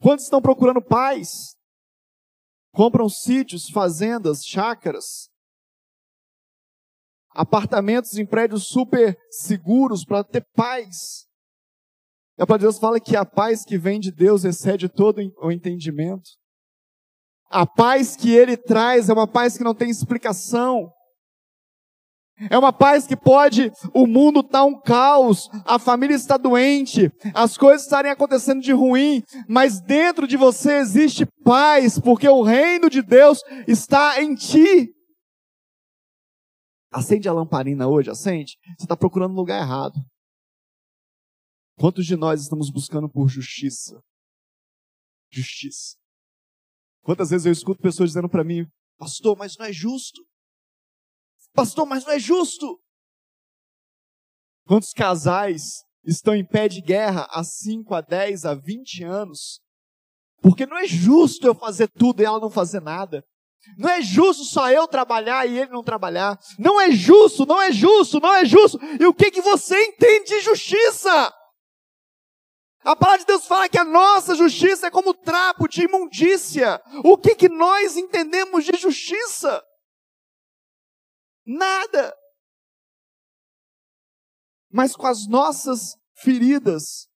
Quantos 0.01 0.25
estão 0.25 0.41
procurando 0.41 0.83
paz? 0.83 1.55
compram 2.75 3.09
sítios, 3.09 3.71
fazendas, 3.71 4.45
chácaras, 4.45 5.31
apartamentos 7.35 8.17
em 8.17 8.25
prédios 8.25 8.69
super 8.69 9.17
seguros 9.31 10.05
para 10.05 10.23
ter 10.23 10.45
paz. 10.55 11.27
A 12.39 12.47
palavra 12.47 12.59
de 12.59 12.65
Deus 12.65 12.79
fala 12.79 13.01
que 13.01 13.17
a 13.17 13.25
paz 13.25 13.65
que 13.65 13.77
vem 13.77 14.01
de 14.01 14.11
Deus 14.11 14.45
excede 14.45 14.89
todo 14.89 15.21
o 15.43 15.53
entendimento. 15.53 16.31
A 17.51 17.67
paz 17.67 18.17
que 18.17 18.33
ele 18.33 18.57
traz 18.57 19.09
é 19.09 19.13
uma 19.13 19.29
paz 19.29 19.57
que 19.57 19.65
não 19.65 19.75
tem 19.75 19.91
explicação. 19.91 20.91
É 22.51 22.59
uma 22.59 22.73
paz 22.73 23.07
que 23.07 23.15
pode, 23.15 23.71
o 23.95 24.09
mundo 24.09 24.41
está 24.41 24.65
um 24.65 24.81
caos, 24.81 25.49
a 25.65 25.79
família 25.79 26.17
está 26.17 26.37
doente, 26.37 27.09
as 27.33 27.57
coisas 27.57 27.83
estarem 27.83 28.11
acontecendo 28.11 28.61
de 28.61 28.73
ruim, 28.73 29.23
mas 29.49 29.81
dentro 29.81 30.27
de 30.27 30.37
você 30.37 30.79
existe 30.79 31.27
paz, 31.45 31.97
porque 31.97 32.29
o 32.29 32.43
reino 32.43 32.91
de 32.91 33.03
Deus 33.03 33.41
está 33.69 34.21
em 34.21 34.35
ti. 34.35 34.94
Acende 36.95 37.29
a 37.29 37.33
lamparina 37.33 37.89
hoje, 37.89 38.09
acende. 38.09 38.57
Você 38.79 38.85
está 38.85 38.97
procurando 38.97 39.33
no 39.33 39.41
lugar 39.41 39.61
errado. 39.61 39.99
Quantos 41.77 42.07
de 42.07 42.15
nós 42.15 42.41
estamos 42.41 42.71
buscando 42.71 43.11
por 43.11 43.27
justiça? 43.29 44.01
Justiça. 45.29 45.97
Quantas 47.03 47.31
vezes 47.31 47.47
eu 47.47 47.53
escuto 47.53 47.83
pessoas 47.83 48.11
dizendo 48.11 48.29
para 48.29 48.45
mim, 48.45 48.65
pastor, 48.97 49.37
mas 49.37 49.57
não 49.57 49.67
é 49.67 49.73
justo. 49.73 50.25
Pastor, 51.53 51.85
mas 51.85 52.05
não 52.05 52.13
é 52.13 52.19
justo. 52.21 52.81
Quantos 54.65 54.93
casais 54.93 55.83
estão 56.05 56.33
em 56.33 56.47
pé 56.47 56.69
de 56.69 56.81
guerra 56.81 57.27
há 57.29 57.43
5, 57.43 57.93
a 57.93 58.01
10, 58.03 58.45
a 58.45 58.55
20 58.55 59.03
anos? 59.03 59.61
Porque 60.41 60.65
não 60.65 60.79
é 60.79 60.87
justo 60.87 61.45
eu 61.45 61.57
fazer 61.57 61.89
tudo 61.89 62.23
e 62.23 62.25
ela 62.25 62.39
não 62.39 62.51
fazer 62.51 62.81
nada. 62.81 63.27
Não 63.79 63.89
é 63.91 64.03
justo 64.03 64.45
só 64.45 64.71
eu 64.71 64.87
trabalhar 64.87 65.47
e 65.47 65.59
ele 65.59 65.71
não 65.71 65.83
trabalhar. 65.83 66.39
Não 66.59 66.81
é 66.81 66.91
justo, 66.91 67.47
não 67.47 67.61
é 67.61 67.73
justo, 67.73 68.21
não 68.21 68.35
é 68.35 68.45
justo. 68.45 68.79
E 69.01 69.07
o 69.07 69.15
que, 69.15 69.31
que 69.31 69.41
você 69.41 69.83
entende 69.85 70.27
de 70.27 70.41
justiça? 70.41 71.33
A 72.85 72.95
palavra 72.95 73.21
de 73.21 73.27
Deus 73.27 73.47
fala 73.47 73.69
que 73.69 73.79
a 73.79 73.85
nossa 73.85 74.35
justiça 74.35 74.89
é 74.89 74.91
como 74.91 75.15
trapo 75.15 75.67
de 75.67 75.85
imundícia. 75.85 76.83
O 77.03 77.17
que, 77.17 77.35
que 77.35 77.49
nós 77.49 77.97
entendemos 77.97 78.65
de 78.65 78.77
justiça? 78.77 79.63
Nada. 81.47 82.15
Mas 84.71 84.95
com 84.95 85.07
as 85.07 85.27
nossas 85.27 85.97
feridas, 86.17 87.09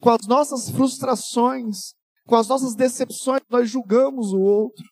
com 0.00 0.10
as 0.10 0.26
nossas 0.26 0.70
frustrações, 0.70 1.94
com 2.26 2.36
as 2.36 2.48
nossas 2.48 2.74
decepções, 2.74 3.42
nós 3.50 3.68
julgamos 3.68 4.32
o 4.32 4.40
outro. 4.40 4.84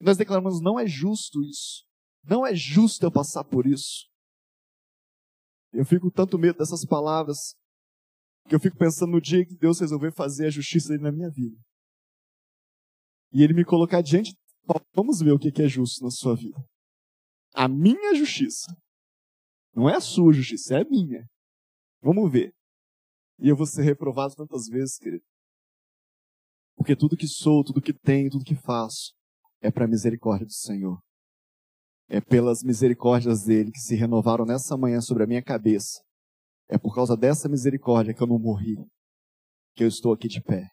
Nós 0.00 0.16
declaramos: 0.16 0.60
não 0.60 0.78
é 0.78 0.86
justo 0.86 1.42
isso. 1.42 1.84
Não 2.24 2.46
é 2.46 2.54
justo 2.54 3.04
eu 3.04 3.12
passar 3.12 3.44
por 3.44 3.66
isso. 3.66 4.08
Eu 5.72 5.84
fico 5.84 6.08
com 6.08 6.10
tanto 6.10 6.38
medo 6.38 6.58
dessas 6.58 6.84
palavras 6.84 7.54
que 8.48 8.54
eu 8.54 8.60
fico 8.60 8.76
pensando 8.76 9.12
no 9.12 9.20
dia 9.20 9.46
que 9.46 9.56
Deus 9.56 9.78
resolver 9.78 10.12
fazer 10.12 10.46
a 10.46 10.50
justiça 10.50 10.88
dele 10.88 11.02
na 11.02 11.12
minha 11.12 11.30
vida. 11.30 11.56
E 13.32 13.42
ele 13.42 13.54
me 13.54 13.64
colocar 13.64 14.02
diante, 14.02 14.34
vamos 14.92 15.20
ver 15.20 15.32
o 15.32 15.38
que 15.38 15.62
é 15.62 15.68
justo 15.68 16.02
na 16.02 16.10
sua 16.10 16.34
vida. 16.34 16.58
A 17.54 17.68
minha 17.68 18.14
justiça. 18.14 18.74
Não 19.72 19.88
é 19.88 19.96
a 19.96 20.00
sua 20.00 20.32
justiça, 20.32 20.74
é 20.74 20.80
a 20.82 20.84
minha. 20.84 21.24
Vamos 22.02 22.30
ver. 22.30 22.52
E 23.38 23.48
eu 23.48 23.56
vou 23.56 23.66
ser 23.66 23.82
reprovado 23.82 24.34
tantas 24.34 24.66
vezes, 24.66 24.98
querido. 24.98 25.24
Porque 26.76 26.96
tudo 26.96 27.16
que 27.16 27.28
sou, 27.28 27.62
tudo 27.62 27.80
que 27.80 27.92
tenho, 27.92 28.30
tudo 28.30 28.44
que 28.44 28.56
faço, 28.56 29.12
é 29.60 29.70
para 29.70 29.84
a 29.84 29.88
misericórdia 29.88 30.46
do 30.46 30.52
Senhor. 30.52 30.98
É 32.08 32.20
pelas 32.20 32.62
misericórdias 32.62 33.44
dele 33.44 33.70
que 33.70 33.78
se 33.78 33.94
renovaram 33.94 34.44
nessa 34.44 34.76
manhã 34.76 35.00
sobre 35.00 35.22
a 35.22 35.26
minha 35.26 35.42
cabeça. 35.42 36.02
É 36.68 36.78
por 36.78 36.94
causa 36.94 37.16
dessa 37.16 37.48
misericórdia 37.48 38.14
que 38.14 38.22
eu 38.22 38.26
não 38.26 38.38
morri, 38.38 38.76
que 39.74 39.84
eu 39.84 39.88
estou 39.88 40.12
aqui 40.12 40.28
de 40.28 40.40
pé. 40.42 40.68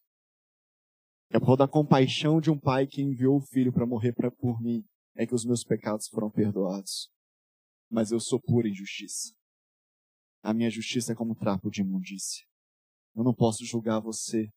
É 1.29 1.39
por 1.39 1.47
causa 1.47 1.59
da 1.59 1.67
compaixão 1.67 2.39
de 2.39 2.49
um 2.49 2.57
pai 2.57 2.87
que 2.87 3.01
enviou 3.01 3.37
o 3.37 3.41
filho 3.41 3.73
para 3.73 3.85
morrer 3.85 4.13
pra, 4.13 4.31
por 4.31 4.61
mim, 4.61 4.83
é 5.15 5.25
que 5.27 5.35
os 5.35 5.43
meus 5.43 5.63
pecados 5.63 6.07
foram 6.07 6.31
perdoados. 6.31 7.09
Mas 7.89 8.11
eu 8.11 8.19
sou 8.19 8.39
pura 8.39 8.67
injustiça. 8.67 9.33
A 10.41 10.53
minha 10.53 10.69
justiça 10.69 11.11
é 11.11 11.15
como 11.15 11.35
trapo 11.35 11.69
de 11.69 11.81
imundícia. 11.81 12.45
Eu 13.15 13.23
não 13.23 13.33
posso 13.33 13.65
julgar 13.65 13.99
você. 13.99 14.49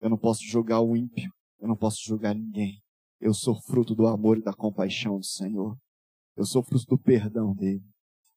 Eu 0.00 0.08
não 0.08 0.18
posso 0.18 0.42
julgar 0.44 0.80
o 0.80 0.96
ímpio. 0.96 1.32
Eu 1.58 1.68
não 1.68 1.76
posso 1.76 1.98
julgar 2.04 2.34
ninguém. 2.34 2.83
Eu 3.24 3.32
sou 3.32 3.58
fruto 3.62 3.94
do 3.94 4.06
amor 4.06 4.36
e 4.36 4.42
da 4.42 4.52
compaixão 4.52 5.18
do 5.18 5.24
Senhor. 5.24 5.78
Eu 6.36 6.44
sou 6.44 6.62
fruto 6.62 6.84
do 6.84 6.98
perdão 6.98 7.54
dele. 7.54 7.82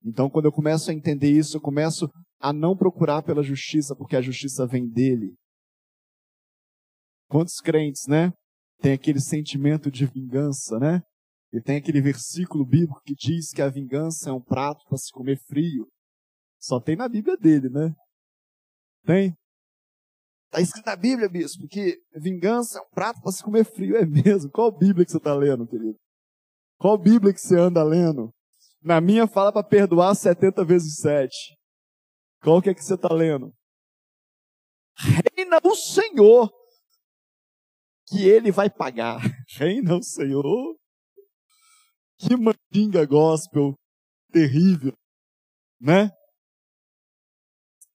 Então, 0.01 0.29
quando 0.29 0.45
eu 0.45 0.51
começo 0.51 0.89
a 0.89 0.93
entender 0.93 1.29
isso, 1.29 1.57
eu 1.57 1.61
começo 1.61 2.09
a 2.39 2.53
não 2.53 2.73
procurar 2.73 3.21
pela 3.21 3.43
justiça, 3.43 3.93
porque 3.93 4.15
a 4.15 4.21
justiça 4.21 4.65
vem 4.65 4.87
dele. 4.87 5.35
Quantos 7.27 7.59
crentes, 7.59 8.07
né? 8.07 8.31
Tem 8.79 8.93
aquele 8.93 9.19
sentimento 9.19 9.91
de 9.91 10.05
vingança, 10.05 10.79
né? 10.79 11.01
E 11.51 11.61
tem 11.61 11.75
aquele 11.75 11.99
versículo 11.99 12.65
bíblico 12.65 13.01
que 13.05 13.13
diz 13.13 13.51
que 13.51 13.61
a 13.61 13.69
vingança 13.69 14.29
é 14.29 14.33
um 14.33 14.41
prato 14.41 14.85
para 14.87 14.97
se 14.97 15.11
comer 15.11 15.37
frio. 15.49 15.85
Só 16.61 16.79
tem 16.79 16.95
na 16.95 17.09
Bíblia 17.09 17.35
dele, 17.35 17.67
né? 17.69 17.93
Tem? 19.05 19.35
Está 20.47 20.61
escrito 20.61 20.85
na 20.85 20.95
Bíblia, 20.95 21.29
bispo, 21.29 21.67
que 21.67 22.01
vingança 22.15 22.79
é 22.79 22.81
um 22.81 22.89
prato 22.89 23.21
para 23.21 23.31
se 23.31 23.43
comer 23.43 23.65
frio. 23.65 23.97
É 23.97 24.05
mesmo? 24.05 24.49
Qual 24.49 24.71
Bíblia 24.71 25.05
que 25.05 25.11
você 25.11 25.17
está 25.17 25.33
lendo, 25.35 25.67
querido? 25.67 25.97
Qual 26.79 26.97
Bíblia 26.97 27.33
que 27.33 27.41
você 27.41 27.57
anda 27.57 27.83
lendo? 27.83 28.33
Na 28.81 29.01
minha 29.01 29.27
fala 29.27 29.51
para 29.51 29.63
perdoar 29.63 30.15
70 30.15 30.63
vezes 30.63 30.95
7. 31.01 31.29
Qual 32.41 32.61
que 32.61 32.69
é 32.69 32.73
que 32.73 32.83
você 32.83 32.93
está 32.93 33.13
lendo? 33.13 33.53
Reina 34.97 35.59
o 35.63 35.75
Senhor, 35.75 36.49
que 38.07 38.27
Ele 38.27 38.51
vai 38.51 38.69
pagar. 38.69 39.19
Reina 39.57 39.97
o 39.97 40.03
Senhor. 40.03 40.43
Que 42.19 42.35
mandinga 42.35 43.05
gospel 43.05 43.75
terrível, 44.31 44.93
né? 45.79 46.09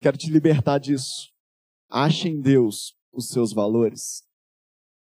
Quero 0.01 0.17
te 0.17 0.31
libertar 0.31 0.79
disso. 0.79 1.33
Ache 1.95 2.27
em 2.27 2.41
Deus 2.41 2.95
os 3.13 3.29
seus 3.29 3.53
valores. 3.53 4.23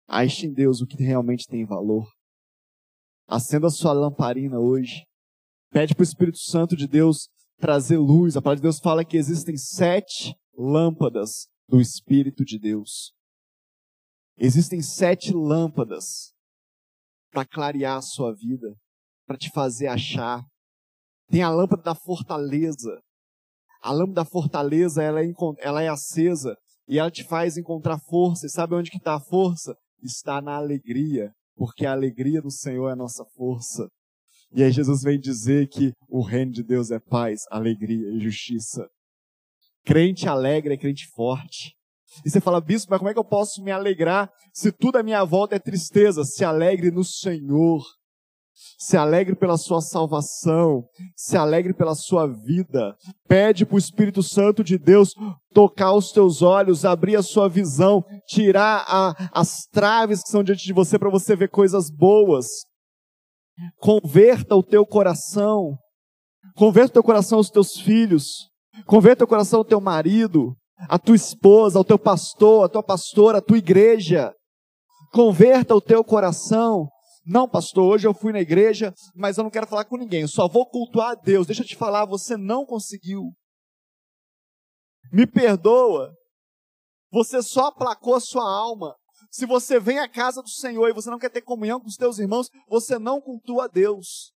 Ache 0.10 0.46
em 0.46 0.52
Deus 0.52 0.82
o 0.82 0.86
que 0.86 1.02
realmente 1.02 1.48
tem 1.48 1.66
valor. 1.66 2.06
Acenda 3.26 3.68
a 3.68 3.70
sua 3.70 3.94
lamparina 3.94 4.60
hoje. 4.60 5.06
Pede 5.70 5.96
para 5.96 6.02
o 6.02 6.04
Espírito 6.04 6.40
Santo 6.40 6.76
de 6.76 6.90
Deus 6.90 7.30
trazer 7.60 7.98
luz. 7.98 8.36
A 8.36 8.42
palavra 8.42 8.58
de 8.58 8.64
Deus 8.64 8.80
fala 8.80 9.06
que 9.06 9.16
existem 9.16 9.56
sete 9.56 10.36
lâmpadas 10.54 11.48
do 11.66 11.80
Espírito 11.80 12.44
de 12.44 12.60
Deus. 12.60 13.14
Existem 14.38 14.82
sete 14.82 15.32
lâmpadas 15.32 16.34
para 17.32 17.46
clarear 17.46 18.00
a 18.00 18.02
sua 18.02 18.36
vida, 18.36 18.68
para 19.26 19.38
te 19.38 19.50
fazer 19.52 19.88
achar. 19.88 20.44
Tem 21.30 21.42
a 21.42 21.52
lâmpada 21.52 21.84
da 21.84 21.96
fortaleza. 21.96 23.02
A 23.82 23.94
lâmpada 23.94 24.16
da 24.16 24.26
fortaleza 24.26 25.02
ela 25.02 25.22
é, 25.24 25.32
ela 25.60 25.82
é 25.82 25.88
acesa 25.88 26.54
e 26.92 27.00
ela 27.00 27.10
te 27.10 27.24
faz 27.24 27.56
encontrar 27.56 27.98
força. 28.00 28.46
E 28.46 28.50
sabe 28.50 28.76
onde 28.76 28.92
que 28.92 28.98
está 28.98 29.16
a 29.16 29.20
força? 29.22 29.74
Está 30.04 30.42
na 30.42 30.56
alegria, 30.56 31.32
porque 31.56 31.86
a 31.86 31.94
alegria 31.94 32.42
do 32.42 32.52
Senhor 32.52 32.90
é 32.90 32.92
a 32.92 32.98
nossa 32.98 33.24
força. 33.34 33.88
E 34.54 34.62
aí 34.62 34.72
Jesus 34.74 35.02
vem 35.02 35.18
dizer 35.18 35.70
que 35.70 35.94
o 36.10 36.22
reino 36.22 36.52
de 36.52 36.62
Deus 36.62 36.92
é 36.92 37.00
paz, 37.00 37.44
alegria 37.50 38.12
e 38.12 38.20
justiça. 38.20 38.90
Crente 39.86 40.28
alegre 40.28 40.74
é 40.74 40.78
crente 40.78 41.08
forte. 41.16 41.74
E 42.26 42.30
você 42.30 42.42
fala, 42.42 42.60
bispo, 42.60 42.92
mas 42.92 43.00
como 43.00 43.10
é 43.10 43.14
que 43.14 43.20
eu 43.20 43.24
posso 43.24 43.64
me 43.64 43.72
alegrar 43.72 44.30
se 44.54 44.70
tudo 44.70 44.98
à 44.98 45.04
minha 45.04 45.24
volta 45.24 45.56
é 45.56 45.60
tristeza? 45.60 46.26
Se 46.26 46.44
alegre 46.44 46.92
no 46.92 47.06
Senhor 47.06 47.86
se 48.78 48.98
alegre 48.98 49.36
pela 49.36 49.58
sua 49.58 49.82
salvação, 49.82 50.84
se 51.16 51.38
alegre 51.38 51.74
pela 51.74 51.94
sua 51.96 52.28
vida. 52.28 52.96
Pede 53.28 53.66
para 53.66 53.76
o 53.76 53.80
Espírito 53.80 54.24
Santo 54.24 54.64
de 54.64 54.78
Deus 54.78 55.14
tocar 55.54 55.94
os 55.94 56.12
teus 56.12 56.42
olhos, 56.42 56.84
abrir 56.86 57.16
a 57.16 57.24
sua 57.24 57.48
visão, 57.48 58.04
tirar 58.28 58.84
a, 58.88 59.30
as 59.32 59.66
traves 59.72 60.24
que 60.24 60.30
são 60.30 60.44
diante 60.44 60.66
de 60.66 60.74
você 60.74 60.98
para 60.98 61.10
você 61.10 61.36
ver 61.36 61.50
coisas 61.50 61.90
boas. 61.90 62.48
Converta 63.80 64.56
o 64.56 64.64
teu 64.64 64.86
coração, 64.86 65.78
converta 66.56 66.90
o 66.90 66.94
teu 66.94 67.04
coração 67.04 67.38
aos 67.38 67.50
teus 67.50 67.80
filhos, 67.80 68.50
converta 68.88 69.24
o 69.24 69.28
coração 69.28 69.60
ao 69.60 69.66
teu 69.66 69.80
marido, 69.80 70.56
à 70.90 70.98
tua 70.98 71.16
esposa, 71.16 71.78
ao 71.78 71.86
teu 71.86 72.00
pastor, 72.00 72.66
à 72.66 72.70
tua 72.70 72.82
pastora, 72.82 73.38
à 73.38 73.42
tua 73.42 73.58
igreja. 73.58 74.34
Converta 75.14 75.76
o 75.76 75.82
teu 75.82 76.04
coração 76.04 76.88
não, 77.32 77.48
pastor, 77.48 77.94
hoje 77.94 78.06
eu 78.06 78.14
fui 78.14 78.34
na 78.34 78.42
igreja, 78.42 78.94
mas 79.16 79.38
eu 79.38 79.44
não 79.46 79.50
quero 79.50 79.66
falar 79.66 79.86
com 79.86 79.96
ninguém, 79.96 80.22
eu 80.22 80.28
só 80.28 80.50
vou 80.50 80.70
cultuar 80.70 81.12
a 81.12 81.16
Deus. 81.16 81.48
Deixa 81.48 81.62
eu 81.62 81.66
te 81.66 81.78
falar, 81.78 82.04
você 82.04 82.36
não 82.36 82.66
conseguiu. 82.66 83.32
Me 85.14 85.26
perdoa. 85.26 86.14
Você 87.10 87.42
só 87.42 87.68
aplacou 87.68 88.16
a 88.16 88.20
sua 88.20 88.44
alma. 88.44 88.94
Se 89.30 89.46
você 89.46 89.80
vem 89.80 90.00
à 90.00 90.10
casa 90.10 90.42
do 90.42 90.50
Senhor 90.50 90.90
e 90.90 90.94
você 90.94 91.10
não 91.10 91.18
quer 91.18 91.30
ter 91.30 91.42
comunhão 91.42 91.80
com 91.80 91.88
os 91.88 91.96
teus 91.96 92.20
irmãos, 92.20 92.50
você 92.68 93.00
não 93.00 93.22
cultua 93.22 93.64
a 93.64 93.68
Deus. 93.68 94.34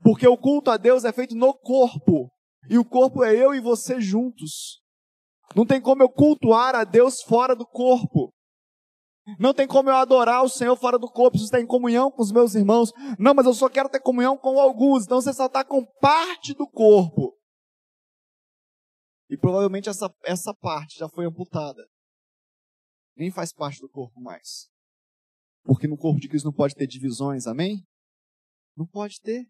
Porque 0.00 0.28
o 0.28 0.38
culto 0.38 0.70
a 0.70 0.76
Deus 0.76 1.04
é 1.04 1.12
feito 1.12 1.34
no 1.34 1.52
corpo. 1.52 2.30
E 2.70 2.78
o 2.78 2.84
corpo 2.84 3.24
é 3.24 3.34
eu 3.34 3.52
e 3.52 3.60
você 3.60 4.00
juntos. 4.00 4.80
Não 5.56 5.66
tem 5.66 5.80
como 5.80 6.04
eu 6.04 6.08
cultuar 6.08 6.76
a 6.76 6.84
Deus 6.84 7.20
fora 7.20 7.56
do 7.56 7.66
corpo. 7.66 8.32
Não 9.38 9.52
tem 9.52 9.66
como 9.66 9.90
eu 9.90 9.96
adorar 9.96 10.42
o 10.42 10.48
Senhor 10.48 10.76
fora 10.76 10.98
do 10.98 11.10
corpo. 11.10 11.32
Preciso 11.32 11.48
estar 11.48 11.60
em 11.60 11.66
comunhão 11.66 12.10
com 12.10 12.22
os 12.22 12.32
meus 12.32 12.54
irmãos. 12.54 12.92
Não, 13.18 13.34
mas 13.34 13.46
eu 13.46 13.54
só 13.54 13.68
quero 13.68 13.88
ter 13.88 14.00
comunhão 14.00 14.38
com 14.38 14.58
alguns. 14.58 15.04
Então 15.04 15.20
você 15.20 15.32
só 15.32 15.46
está 15.46 15.64
com 15.64 15.84
parte 16.00 16.54
do 16.54 16.66
corpo. 16.66 17.36
E 19.28 19.36
provavelmente 19.36 19.88
essa, 19.88 20.14
essa 20.24 20.54
parte 20.54 20.98
já 20.98 21.08
foi 21.08 21.26
amputada. 21.26 21.86
Nem 23.16 23.30
faz 23.30 23.52
parte 23.52 23.80
do 23.80 23.88
corpo 23.88 24.20
mais. 24.20 24.70
Porque 25.64 25.86
no 25.86 25.98
corpo 25.98 26.20
de 26.20 26.28
Cristo 26.28 26.46
não 26.46 26.52
pode 26.52 26.74
ter 26.74 26.86
divisões, 26.86 27.46
amém? 27.46 27.84
Não 28.74 28.86
pode 28.86 29.20
ter. 29.20 29.46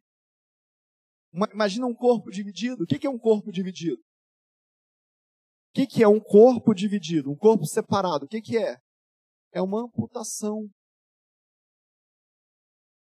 Imagina 1.52 1.86
um 1.86 1.94
corpo 1.94 2.30
dividido. 2.30 2.82
O 2.82 2.86
que 2.86 3.06
é 3.06 3.10
um 3.10 3.18
corpo 3.18 3.52
dividido? 3.52 4.02
O 5.76 5.86
que 5.86 6.02
é 6.02 6.08
um 6.08 6.18
corpo 6.18 6.74
dividido? 6.74 7.30
Um 7.30 7.36
corpo 7.36 7.64
separado. 7.64 8.24
O 8.24 8.28
que 8.28 8.58
é? 8.58 8.80
É 9.52 9.62
uma 9.62 9.84
amputação. 9.84 10.68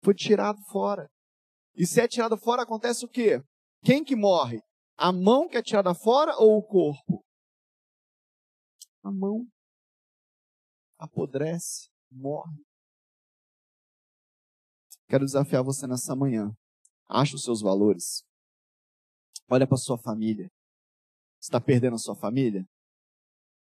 Foi 0.02 0.14
tirado 0.14 0.60
fora. 0.70 1.08
E 1.74 1.86
se 1.86 2.00
é 2.00 2.08
tirado 2.08 2.36
fora, 2.36 2.62
acontece 2.62 3.04
o 3.04 3.08
quê? 3.08 3.42
Quem 3.82 4.04
que 4.04 4.16
morre? 4.16 4.60
A 4.96 5.12
mão 5.12 5.48
que 5.48 5.56
é 5.56 5.62
tirada 5.62 5.94
fora 5.94 6.36
ou 6.36 6.58
o 6.58 6.62
corpo? 6.62 7.24
A 9.02 9.10
mão. 9.10 9.46
Apodrece, 10.98 11.88
morre. 12.10 12.62
Quero 15.08 15.24
desafiar 15.24 15.62
você 15.62 15.86
nessa 15.86 16.14
manhã. 16.14 16.52
Acha 17.08 17.36
os 17.36 17.42
seus 17.42 17.60
valores. 17.60 18.22
Olha 19.50 19.66
para 19.66 19.76
sua 19.76 19.98
família. 19.98 20.48
Está 21.40 21.60
perdendo 21.60 21.96
a 21.96 21.98
sua 21.98 22.14
família? 22.14 22.64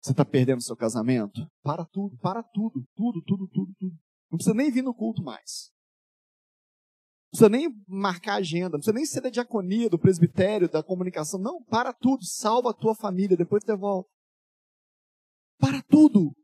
Você 0.04 0.12
está 0.12 0.26
perdendo 0.26 0.58
o 0.60 0.63
seu 0.63 0.76
casamento? 0.76 1.50
Para 1.62 1.86
tudo, 1.86 2.18
para 2.18 2.44
tudo, 2.44 2.84
tudo, 2.94 3.22
tudo, 3.22 3.48
tudo, 3.48 3.74
tudo. 3.80 3.96
Não 4.30 4.38
precisa 4.38 4.54
nem 4.54 4.70
vir 4.70 4.84
no 4.84 4.94
culto 4.94 5.24
mais. 5.24 5.72
Não 7.26 7.32
precisa 7.32 7.50
nem 7.50 7.70
marcar 7.88 8.36
agenda, 8.36 8.72
não 8.72 8.80
precisa 8.80 8.94
nem 8.94 9.06
ser 9.06 9.22
da 9.22 9.30
diaconia, 9.30 9.89
do 9.89 9.98
presbitério, 9.98 10.70
da 10.70 10.84
comunicação. 10.84 11.39
Não, 11.39 11.63
para 11.63 11.94
tudo, 11.94 12.26
salva 12.26 12.72
a 12.72 12.74
tua 12.74 12.94
família, 12.94 13.38
depois 13.38 13.63
você 13.63 13.78
volta. 13.78 14.10
Para 15.58 15.82
tudo. 15.84 16.36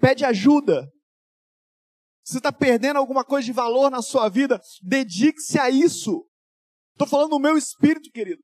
Pede 0.00 0.24
ajuda. 0.24 0.90
Você 2.24 2.38
está 2.38 2.50
perdendo 2.50 2.96
alguma 2.96 3.22
coisa 3.22 3.44
de 3.44 3.52
valor 3.52 3.90
na 3.90 4.00
sua 4.00 4.30
vida, 4.30 4.58
dedique-se 4.82 5.58
a 5.58 5.68
isso. 5.68 6.26
Estou 6.92 7.06
falando 7.06 7.30
do 7.30 7.38
meu 7.38 7.56
espírito, 7.58 8.10
querido. 8.10 8.42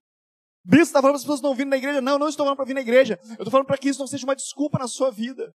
Bispo 0.65 0.83
está 0.85 1.03
falando 1.03 1.13
para 1.13 1.19
as 1.19 1.23
pessoas 1.23 1.43
não 1.43 1.55
virem 1.55 1.71
na 1.71 1.77
igreja. 1.77 2.01
Não, 2.01 2.13
eu 2.13 2.19
não 2.19 2.29
estou 2.29 2.47
falando 2.47 2.57
para 2.57 2.65
vir 2.65 2.75
na 2.75 2.81
igreja. 2.81 3.19
Eu 3.23 3.33
estou 3.33 3.51
falando 3.51 3.67
para 3.67 3.77
que 3.77 3.89
isso 3.89 4.01
não 4.01 4.07
seja 4.07 4.25
uma 4.25 4.35
desculpa 4.35 4.79
na 4.79 4.89
sua 4.89 5.11
vida. 5.11 5.53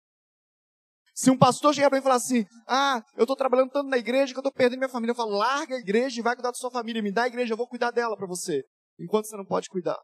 Se 1.15 1.31
um 1.31 1.39
pastor 1.39 1.75
chegar 1.75 1.89
para 1.89 1.97
mim 1.97 2.01
e 2.01 2.05
falar 2.05 2.15
assim, 2.15 2.45
ah, 2.67 3.03
eu 3.17 3.23
estou 3.23 3.35
trabalhando 3.35 3.71
tanto 3.71 3.89
na 3.89 3.99
igreja 3.99 4.33
que 4.33 4.39
eu 4.39 4.41
estou 4.41 4.53
perdendo 4.53 4.79
minha 4.79 4.89
família, 4.89 5.11
eu 5.11 5.17
falo, 5.17 5.37
larga 5.37 5.75
a 5.75 5.79
igreja 5.81 6.21
e 6.21 6.23
vai 6.23 6.37
cuidar 6.37 6.51
da 6.51 6.55
sua 6.55 6.71
família, 6.71 7.03
me 7.03 7.11
dá 7.11 7.25
a 7.25 7.27
igreja, 7.27 7.55
eu 7.55 7.57
vou 7.57 7.67
cuidar 7.67 7.91
dela 7.91 8.17
para 8.17 8.27
você, 8.27 8.63
enquanto 9.01 9.27
você 9.27 9.37
não 9.37 9.45
pode 9.45 9.69
cuidar. 9.69 9.99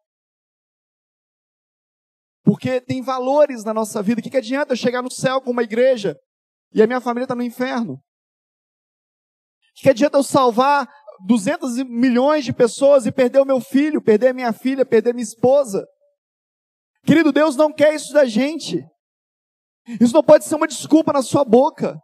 Porque 2.42 2.80
tem 2.80 3.00
valores 3.00 3.62
na 3.62 3.72
nossa 3.72 4.02
vida. 4.02 4.20
O 4.20 4.24
que, 4.24 4.30
que 4.30 4.36
adianta 4.38 4.72
eu 4.72 4.76
chegar 4.76 5.02
no 5.02 5.10
céu 5.10 5.40
com 5.40 5.50
uma 5.50 5.62
igreja 5.62 6.16
e 6.72 6.82
a 6.82 6.86
minha 6.86 7.00
família 7.00 7.24
está 7.24 7.34
no 7.34 7.42
inferno? 7.42 7.94
O 7.94 8.00
que, 9.76 9.82
que 9.82 9.90
adianta 9.90 10.18
eu 10.18 10.22
salvar 10.24 10.88
200 11.26 11.76
milhões 11.84 12.44
de 12.44 12.52
pessoas 12.52 13.06
e 13.06 13.12
perder 13.12 13.40
o 13.40 13.44
meu 13.44 13.60
filho, 13.60 14.02
perder 14.02 14.34
minha 14.34 14.52
filha, 14.52 14.84
perder 14.84 15.14
minha 15.14 15.24
esposa? 15.24 15.86
Querido, 17.04 17.32
Deus 17.32 17.56
não 17.56 17.72
quer 17.72 17.94
isso 17.94 18.12
da 18.12 18.24
gente. 18.24 18.82
Isso 20.00 20.14
não 20.14 20.22
pode 20.22 20.44
ser 20.44 20.54
uma 20.54 20.66
desculpa 20.66 21.12
na 21.12 21.22
sua 21.22 21.44
boca. 21.44 21.98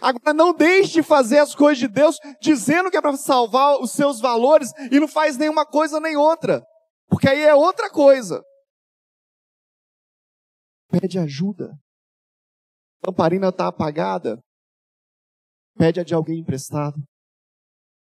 Agora, 0.00 0.32
não 0.32 0.54
deixe 0.54 0.94
de 0.94 1.02
fazer 1.02 1.38
as 1.38 1.54
coisas 1.54 1.78
de 1.78 1.88
Deus 1.88 2.16
dizendo 2.40 2.90
que 2.90 2.96
é 2.96 3.00
para 3.00 3.16
salvar 3.16 3.80
os 3.80 3.92
seus 3.92 4.20
valores 4.20 4.70
e 4.90 5.00
não 5.00 5.08
faz 5.08 5.36
nenhuma 5.36 5.66
coisa 5.66 5.98
nem 5.98 6.16
outra. 6.16 6.64
Porque 7.08 7.28
aí 7.28 7.40
é 7.42 7.54
outra 7.54 7.90
coisa. 7.90 8.42
Pede 10.88 11.18
ajuda. 11.18 11.72
A 13.02 13.10
lamparina 13.10 13.48
está 13.48 13.68
apagada. 13.68 14.38
Pede 15.76 16.00
a 16.00 16.04
de 16.04 16.14
alguém 16.14 16.40
emprestado. 16.40 16.96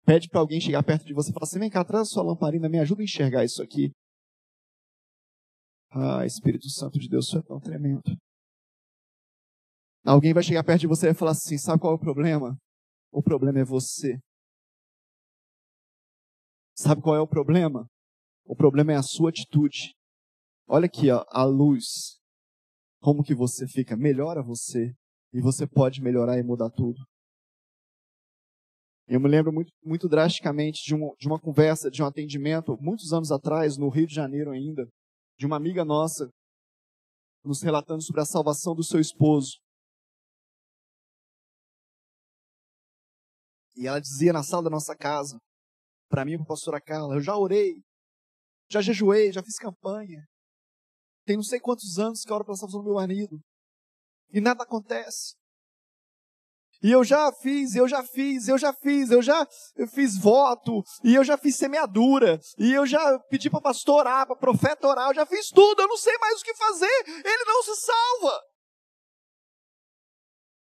Pede 0.05 0.29
para 0.29 0.41
alguém 0.41 0.61
chegar 0.61 0.83
perto 0.83 1.05
de 1.05 1.15
você 1.15 1.31
e 1.31 1.33
falar 1.33 1.45
assim: 1.45 1.61
vem 1.61 1.71
cá, 1.71 1.85
traz 1.85 2.09
a 2.09 2.11
sua 2.11 2.25
lamparina, 2.25 2.69
me 2.69 2.79
ajuda 2.79 3.03
a 3.03 3.05
enxergar 3.05 3.45
isso 3.45 3.63
aqui. 3.63 3.93
Ah, 5.91 6.25
Espírito 6.27 6.69
Santo 6.69 6.99
de 6.99 7.09
Deus, 7.09 7.27
isso 7.27 7.39
é 7.39 7.43
tão 7.43 7.61
tremendo. 7.61 8.03
Alguém 10.05 10.33
vai 10.35 10.43
chegar 10.43 10.65
perto 10.65 10.81
de 10.81 10.87
você 10.87 11.11
e 11.11 11.15
falar 11.15 11.33
assim: 11.33 11.57
sabe 11.57 11.81
qual 11.81 11.93
é 11.93 11.97
o 11.97 12.01
problema? 12.01 12.57
O 13.13 13.23
problema 13.23 13.61
é 13.61 13.65
você. 13.65 14.19
Sabe 16.75 17.03
qual 17.03 17.15
é 17.15 17.21
o 17.21 17.29
problema? 17.29 17.87
O 18.45 18.57
problema 18.57 18.93
é 18.93 18.97
a 18.97 19.03
sua 19.03 19.31
atitude. 19.31 19.95
Olha 20.67 20.87
aqui, 20.87 21.11
ó, 21.11 21.25
a 21.29 21.45
luz. 21.45 22.19
Como 23.01 23.23
que 23.23 23.35
você 23.35 23.69
fica? 23.69 23.97
Melhora 23.97 24.43
você. 24.43 24.93
E 25.33 25.41
você 25.41 25.67
pode 25.67 26.03
melhorar 26.03 26.39
e 26.39 26.43
mudar 26.43 26.71
tudo. 26.71 26.99
Eu 29.07 29.21
me 29.21 29.29
lembro 29.29 29.53
muito, 29.53 29.73
muito 29.85 30.09
drasticamente 30.09 30.83
de, 30.85 30.95
um, 30.95 31.15
de 31.19 31.27
uma 31.27 31.41
conversa, 31.41 31.91
de 31.91 32.03
um 32.03 32.07
atendimento, 32.07 32.77
muitos 32.81 33.13
anos 33.13 33.33
atrás, 33.33 33.77
no 33.77 33.89
Rio 33.89 34.07
de 34.07 34.15
Janeiro 34.15 34.51
ainda, 34.51 34.89
de 35.39 35.47
uma 35.47 35.57
amiga 35.57 35.85
nossa, 35.85 36.31
nos 37.45 37.61
relatando 37.63 38.03
sobre 38.03 38.21
a 38.21 38.25
salvação 38.25 38.75
do 38.75 38.85
seu 38.85 39.01
esposo. 39.01 39.59
E 43.77 43.87
ela 43.87 44.01
dizia 44.01 44.33
na 44.33 44.43
sala 44.43 44.65
da 44.65 44.71
nossa 44.71 44.97
casa, 44.97 45.39
para 46.09 46.25
mim 46.25 46.33
e 46.33 46.37
para 46.37 46.45
a 46.45 46.49
pastora 46.49 46.81
Carla, 46.81 47.17
eu 47.17 47.21
já 47.21 47.37
orei, 47.37 47.83
já 48.71 48.81
jejuei, 48.81 49.33
já 49.33 49.43
fiz 49.43 49.59
campanha. 49.59 50.25
Tem 51.25 51.37
não 51.37 51.43
sei 51.43 51.59
quantos 51.59 51.99
anos 51.99 52.23
que 52.23 52.31
eu 52.31 52.37
oro 52.37 52.45
pela 52.45 52.57
salvação 52.57 52.81
do 52.81 52.87
meu 52.87 52.95
marido. 52.95 53.41
E 54.31 54.41
nada 54.41 54.63
acontece. 54.63 55.35
E 56.83 56.91
eu 56.91 57.05
já 57.05 57.31
fiz, 57.33 57.77
eu 57.77 57.87
já 57.87 58.03
fiz, 58.03 58.49
eu 58.49 58.59
já 58.59 58.73
fiz, 58.73 59.11
eu 59.11 59.23
já 59.23 59.47
fiz 59.95 60.19
voto, 60.19 60.83
e 61.05 61.15
eu 61.15 61.23
já 61.23 61.39
fiz 61.39 61.55
semeadura, 61.57 62.41
e 62.59 62.73
eu 62.73 62.85
já 62.85 63.21
pedi 63.31 63.49
para 63.49 63.61
pastor 63.61 64.01
orar, 64.01 64.27
para 64.27 64.35
profeta 64.35 64.89
orar, 64.89 65.11
eu 65.11 65.15
já 65.15 65.25
fiz 65.25 65.49
tudo, 65.49 65.81
eu 65.81 65.87
não 65.87 65.97
sei 65.97 66.17
mais 66.19 66.41
o 66.41 66.45
que 66.45 66.55
fazer, 66.57 67.05
ele 67.07 67.45
não 67.45 67.63
se 67.63 67.77
salva. 67.77 68.41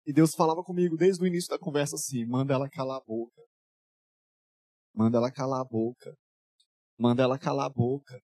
E 0.06 0.14
Deus 0.14 0.36
falava 0.36 0.62
comigo 0.64 0.98
desde 0.98 1.24
o 1.24 1.28
início 1.28 1.50
da 1.50 1.58
conversa 1.58 1.96
assim: 1.96 2.26
manda 2.26 2.54
ela 2.54 2.70
calar 2.70 2.98
a 2.98 3.04
boca. 3.04 3.42
Manda 4.94 5.18
ela 5.18 5.32
calar 5.32 5.62
a 5.62 5.66
boca. 5.66 6.14
Manda 7.00 7.24
ela 7.24 7.40
calar 7.40 7.68
a 7.68 7.70
boca. 7.70 8.20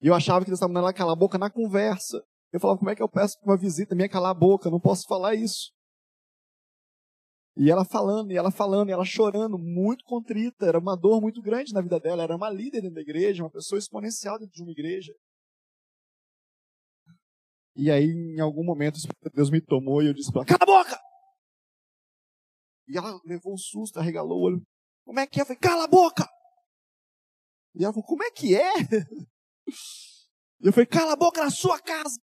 E 0.00 0.06
eu 0.06 0.14
achava 0.14 0.44
que 0.44 0.50
Deus 0.50 0.58
estava 0.58 0.70
mandando 0.70 0.86
ela 0.86 0.94
calar 0.94 1.12
a 1.12 1.18
boca 1.18 1.36
na 1.36 1.50
conversa. 1.50 2.22
Eu 2.52 2.60
falava: 2.60 2.78
como 2.78 2.90
é 2.90 2.94
que 2.94 3.02
eu 3.02 3.08
peço 3.08 3.38
para 3.40 3.52
uma 3.52 3.58
visita 3.58 3.94
minha 3.94 4.08
calar 4.08 4.30
a 4.30 4.34
boca? 4.34 4.68
Eu 4.68 4.72
não 4.72 4.80
posso 4.80 5.04
falar 5.08 5.34
isso. 5.34 5.75
E 7.56 7.70
ela 7.70 7.84
falando, 7.84 8.30
e 8.32 8.36
ela 8.36 8.50
falando, 8.50 8.90
e 8.90 8.92
ela 8.92 9.04
chorando, 9.04 9.58
muito 9.58 10.04
contrita. 10.04 10.66
Era 10.66 10.78
uma 10.78 10.94
dor 10.94 11.20
muito 11.20 11.40
grande 11.40 11.72
na 11.72 11.80
vida 11.80 11.98
dela. 11.98 12.22
Era 12.22 12.36
uma 12.36 12.50
líder 12.50 12.82
dentro 12.82 12.96
da 12.96 13.00
igreja, 13.00 13.42
uma 13.42 13.50
pessoa 13.50 13.78
exponencial 13.78 14.38
dentro 14.38 14.52
de 14.54 14.62
uma 14.62 14.72
igreja. 14.72 15.14
E 17.74 17.90
aí, 17.90 18.04
em 18.04 18.40
algum 18.40 18.64
momento, 18.64 18.98
Deus 19.34 19.50
me 19.50 19.60
tomou 19.60 20.02
e 20.02 20.06
eu 20.06 20.14
disse 20.14 20.30
para 20.30 20.42
ela: 20.42 20.58
Cala 20.58 20.62
a 20.62 20.84
boca! 20.84 21.00
E 22.88 22.96
ela 22.96 23.20
levou 23.24 23.54
um 23.54 23.58
susto, 23.58 23.98
arregalou 23.98 24.38
o 24.38 24.42
olho. 24.42 24.62
Como 25.04 25.18
é 25.18 25.26
que 25.26 25.38
é? 25.38 25.42
Eu 25.42 25.46
falei, 25.46 25.60
cala 25.60 25.84
a 25.84 25.88
boca! 25.88 26.28
E 27.74 27.84
ela 27.84 27.92
falou, 27.92 28.06
como 28.06 28.22
é 28.22 28.30
que 28.30 28.54
é? 28.54 28.72
E 30.58 30.68
eu 30.68 30.72
falei, 30.72 30.86
cala 30.86 31.12
a 31.12 31.16
boca 31.16 31.44
na 31.44 31.50
sua 31.50 31.78
casa. 31.78 32.18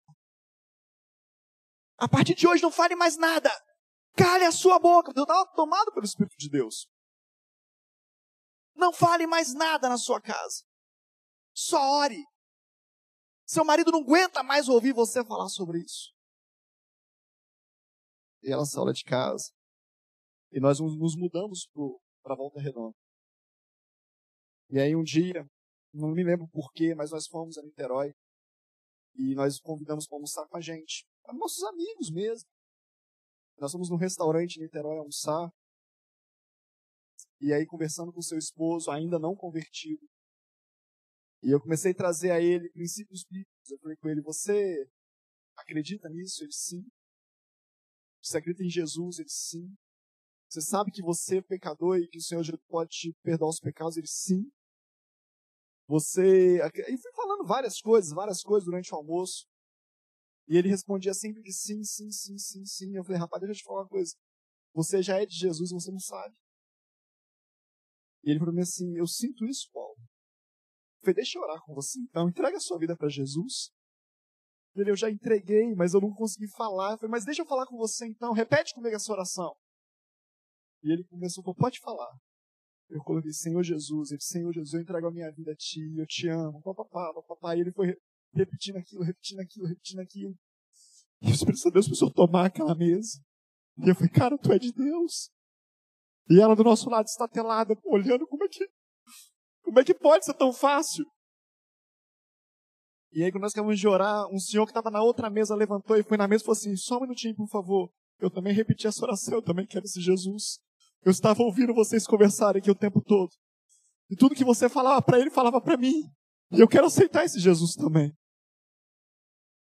A 2.00 2.10
partir 2.10 2.34
de 2.34 2.48
hoje 2.48 2.64
não 2.64 2.72
fale 2.72 2.96
mais 2.96 3.16
nada. 3.16 3.52
Cale 4.16 4.46
a 4.46 4.52
sua 4.52 4.80
boca. 4.80 5.12
Eu 5.16 5.24
estava 5.24 5.46
tomado 5.56 5.92
pelo 5.92 6.06
Espírito 6.06 6.36
de 6.38 6.50
Deus. 6.50 6.88
Não 8.76 8.92
fale 8.94 9.28
mais 9.28 9.54
nada 9.54 9.90
na 9.90 9.98
sua 9.98 10.22
casa. 10.22 10.64
Só 11.54 11.80
ore. 12.00 12.24
Seu 13.46 13.64
marido 13.64 13.92
não 13.92 14.02
aguenta 14.02 14.42
mais 14.42 14.68
ouvir 14.68 14.94
você 14.94 15.24
falar 15.24 15.50
sobre 15.50 15.80
isso. 15.80 16.14
E 18.42 18.52
ela 18.52 18.66
saiu 18.66 18.92
de 18.92 19.04
casa. 19.04 19.52
E 20.52 20.60
nós 20.60 20.80
nos 20.80 21.16
mudamos 21.16 21.70
para 22.22 22.36
Volta 22.36 22.60
Redonda. 22.60 22.96
E 24.70 24.80
aí 24.80 24.96
um 24.96 25.04
dia, 25.04 25.48
não 25.94 26.10
me 26.10 26.24
lembro 26.24 26.48
porquê, 26.50 26.96
mas 26.96 27.12
nós 27.12 27.28
fomos 27.28 27.58
a 27.58 27.64
Niterói. 27.64 28.14
E 29.16 29.36
nós 29.36 29.60
convidamos 29.60 30.08
para 30.08 30.18
almoçar 30.18 30.48
com 30.48 30.58
a 30.58 30.62
gente. 30.62 31.06
nossos 31.34 31.64
amigos 31.64 32.12
mesmo. 32.12 32.50
Nós 33.58 33.72
fomos 33.72 33.90
num 33.90 33.98
restaurante 33.98 34.58
em 34.58 34.64
Niterói 34.64 34.98
almoçar. 34.98 35.52
E 37.40 37.54
aí, 37.54 37.66
conversando 37.66 38.12
com 38.12 38.22
seu 38.22 38.38
esposo, 38.38 38.90
ainda 38.90 39.20
não 39.20 39.36
convertido. 39.36 40.08
E 41.44 41.52
eu 41.52 41.60
comecei 41.60 41.92
a 41.92 41.96
trazer 41.96 42.32
a 42.32 42.40
ele 42.40 42.70
princípios 42.70 43.26
bíblicos. 43.26 43.70
Eu 43.70 43.80
falei 43.80 43.98
com 43.98 44.10
ele: 44.10 44.22
Você 44.22 44.90
acredita 45.58 46.10
nisso? 46.10 46.44
Ele 46.44 46.54
sim. 46.54 46.84
Você 48.22 48.38
acredita 48.38 48.64
em 48.64 48.70
Jesus? 48.70 49.20
Ele 49.20 49.30
sim. 49.30 49.76
Você 50.50 50.62
sabe 50.62 50.92
que 50.92 51.02
você 51.02 51.40
é 51.40 51.42
pecador 51.42 51.98
e 51.98 52.08
que 52.08 52.18
o 52.18 52.22
Senhor 52.22 52.44
Jesus 52.44 52.64
pode 52.68 52.92
te 52.92 53.14
perdoar 53.24 53.50
os 53.50 53.60
pecados? 53.60 53.98
Ele 53.98 54.08
sim. 54.08 54.50
Você. 55.88 56.60
E 56.64 56.98
fui 56.98 57.12
falando 57.14 57.46
várias 57.46 57.82
coisas, 57.82 58.14
várias 58.14 58.42
coisas 58.42 58.66
durante 58.66 58.94
o 58.94 58.98
almoço. 58.98 59.46
E 60.48 60.58
ele 60.58 60.70
respondia 60.70 61.14
sempre 61.14 61.42
que 61.42 61.52
sim, 61.52 61.84
sim, 61.84 62.12
sim, 62.12 62.38
sim, 62.38 62.66
sim. 62.66 62.96
Eu 62.96 63.04
falei, 63.04 63.20
rapaz, 63.20 63.42
deixa 63.42 63.60
eu 63.60 63.62
te 63.62 63.64
falar 63.64 63.82
uma 63.82 63.90
coisa. 63.90 64.14
Você 64.74 65.02
já 65.02 65.22
é 65.22 65.26
de 65.26 65.36
Jesus 65.36 65.72
você 65.72 65.92
não 65.92 66.00
sabe. 66.00 66.36
E 68.24 68.32
ele 68.32 68.40
falou 68.40 68.58
assim: 68.60 68.98
Eu 68.98 69.06
sinto 69.06 69.46
isso, 69.46 69.70
Paulo. 69.72 69.96
Eu 69.98 71.06
falei, 71.06 71.16
deixa 71.16 71.38
eu 71.38 71.44
orar 71.44 71.62
com 71.64 71.74
você 71.74 72.00
então. 72.00 72.30
Entrega 72.30 72.58
a 72.58 72.60
sua 72.60 72.80
vida 72.80 72.96
para 72.96 73.10
Jesus. 73.10 73.70
Ele, 74.76 74.90
eu 74.90 74.96
já 74.96 75.10
entreguei, 75.10 75.76
mas 75.76 75.94
eu 75.94 76.02
não 76.02 76.12
consegui 76.12 76.48
falar. 76.50 76.94
Eu 76.94 76.98
falei, 76.98 77.12
mas 77.12 77.26
deixa 77.26 77.42
eu 77.42 77.46
falar 77.46 77.68
com 77.68 77.78
você 77.78 78.08
então. 78.08 78.32
Repete 78.34 78.74
comigo 78.74 78.96
essa 78.96 79.12
oração. 79.12 79.54
E 80.82 80.92
ele 80.92 81.04
começou, 81.04 81.44
falou, 81.44 81.56
pode 81.56 81.80
falar. 81.80 82.12
Eu 82.90 83.04
coloquei, 83.04 83.32
Senhor 83.32 83.62
Jesus. 83.62 84.12
Ele, 84.12 84.22
Senhor 84.22 84.52
Jesus, 84.52 84.74
eu 84.74 84.82
entrego 84.82 85.08
a 85.08 85.12
minha 85.12 85.32
vida 85.32 85.52
a 85.52 85.56
Ti, 85.56 85.82
eu 85.98 86.06
te 86.08 86.28
amo. 86.30 86.62
Papapá, 86.62 87.14
papapá. 87.14 87.56
E 87.56 87.62
ele 87.62 87.72
foi 87.72 87.96
repetindo 88.34 88.78
aquilo, 88.78 89.04
repetindo 89.04 89.40
aquilo, 89.40 89.68
repetindo 89.68 90.00
aquilo. 90.00 90.36
E 91.22 91.28
o 91.28 91.32
Espírito 91.32 91.60
Santo 91.60 91.74
Deus 91.74 91.86
começou 91.86 92.10
a 92.10 92.14
tomar 92.14 92.46
aquela 92.46 92.76
mesa. 92.76 93.22
E 93.78 93.90
eu 93.90 93.96
falei, 93.96 94.10
cara, 94.10 94.38
tu 94.38 94.52
é 94.52 94.60
de 94.60 94.72
Deus. 94.72 95.32
E 96.30 96.40
ela 96.40 96.56
do 96.56 96.64
nosso 96.64 96.90
lado 96.90 97.06
estatelada, 97.06 97.76
olhando 97.86 98.28
como 98.28 98.44
é 98.44 98.48
que. 98.48 98.68
Como 99.62 99.80
é 99.80 99.84
que 99.84 99.94
pode 99.94 100.26
ser 100.26 100.34
tão 100.34 100.52
fácil? 100.52 101.06
E 103.12 103.24
aí, 103.24 103.32
quando 103.32 103.44
nós 103.44 103.54
acabamos 103.54 103.80
de 103.80 103.88
orar, 103.88 104.28
um 104.34 104.40
senhor 104.40 104.66
que 104.66 104.72
estava 104.72 104.90
na 104.90 105.02
outra 105.02 105.30
mesa 105.30 105.56
levantou 105.56 105.96
e 105.96 106.04
foi 106.04 106.18
na 106.18 106.28
mesa 106.28 106.44
e 106.44 106.46
falou 106.46 106.58
assim: 106.58 106.76
só 106.76 106.98
um 106.98 107.02
minutinho, 107.02 107.36
por 107.36 107.48
favor. 107.48 107.92
Eu 108.20 108.30
também 108.30 108.54
repeti 108.54 108.88
essa 108.88 109.04
oração, 109.06 109.36
eu 109.36 109.42
também 109.42 109.66
quero 109.66 109.86
esse 109.86 110.02
Jesus. 110.02 110.60
Eu 111.04 111.12
estava 111.12 111.44
ouvindo 111.44 111.74
vocês 111.74 112.08
conversarem 112.08 112.60
aqui 112.60 112.72
o 112.72 112.76
tempo 112.76 113.02
todo. 113.02 113.32
E 114.10 114.16
tudo 114.16 114.36
que 114.36 114.44
você 114.44 114.68
falava 114.68 115.02
para 115.02 115.20
ele, 115.20 115.30
falava 115.30 115.62
para 115.62 115.78
mim. 115.78 116.04
E 116.52 116.60
eu 116.60 116.68
quero 116.68 116.88
aceitar 116.88 117.26
esse 117.26 117.40
Jesus 117.40 117.76
também. 117.76 118.14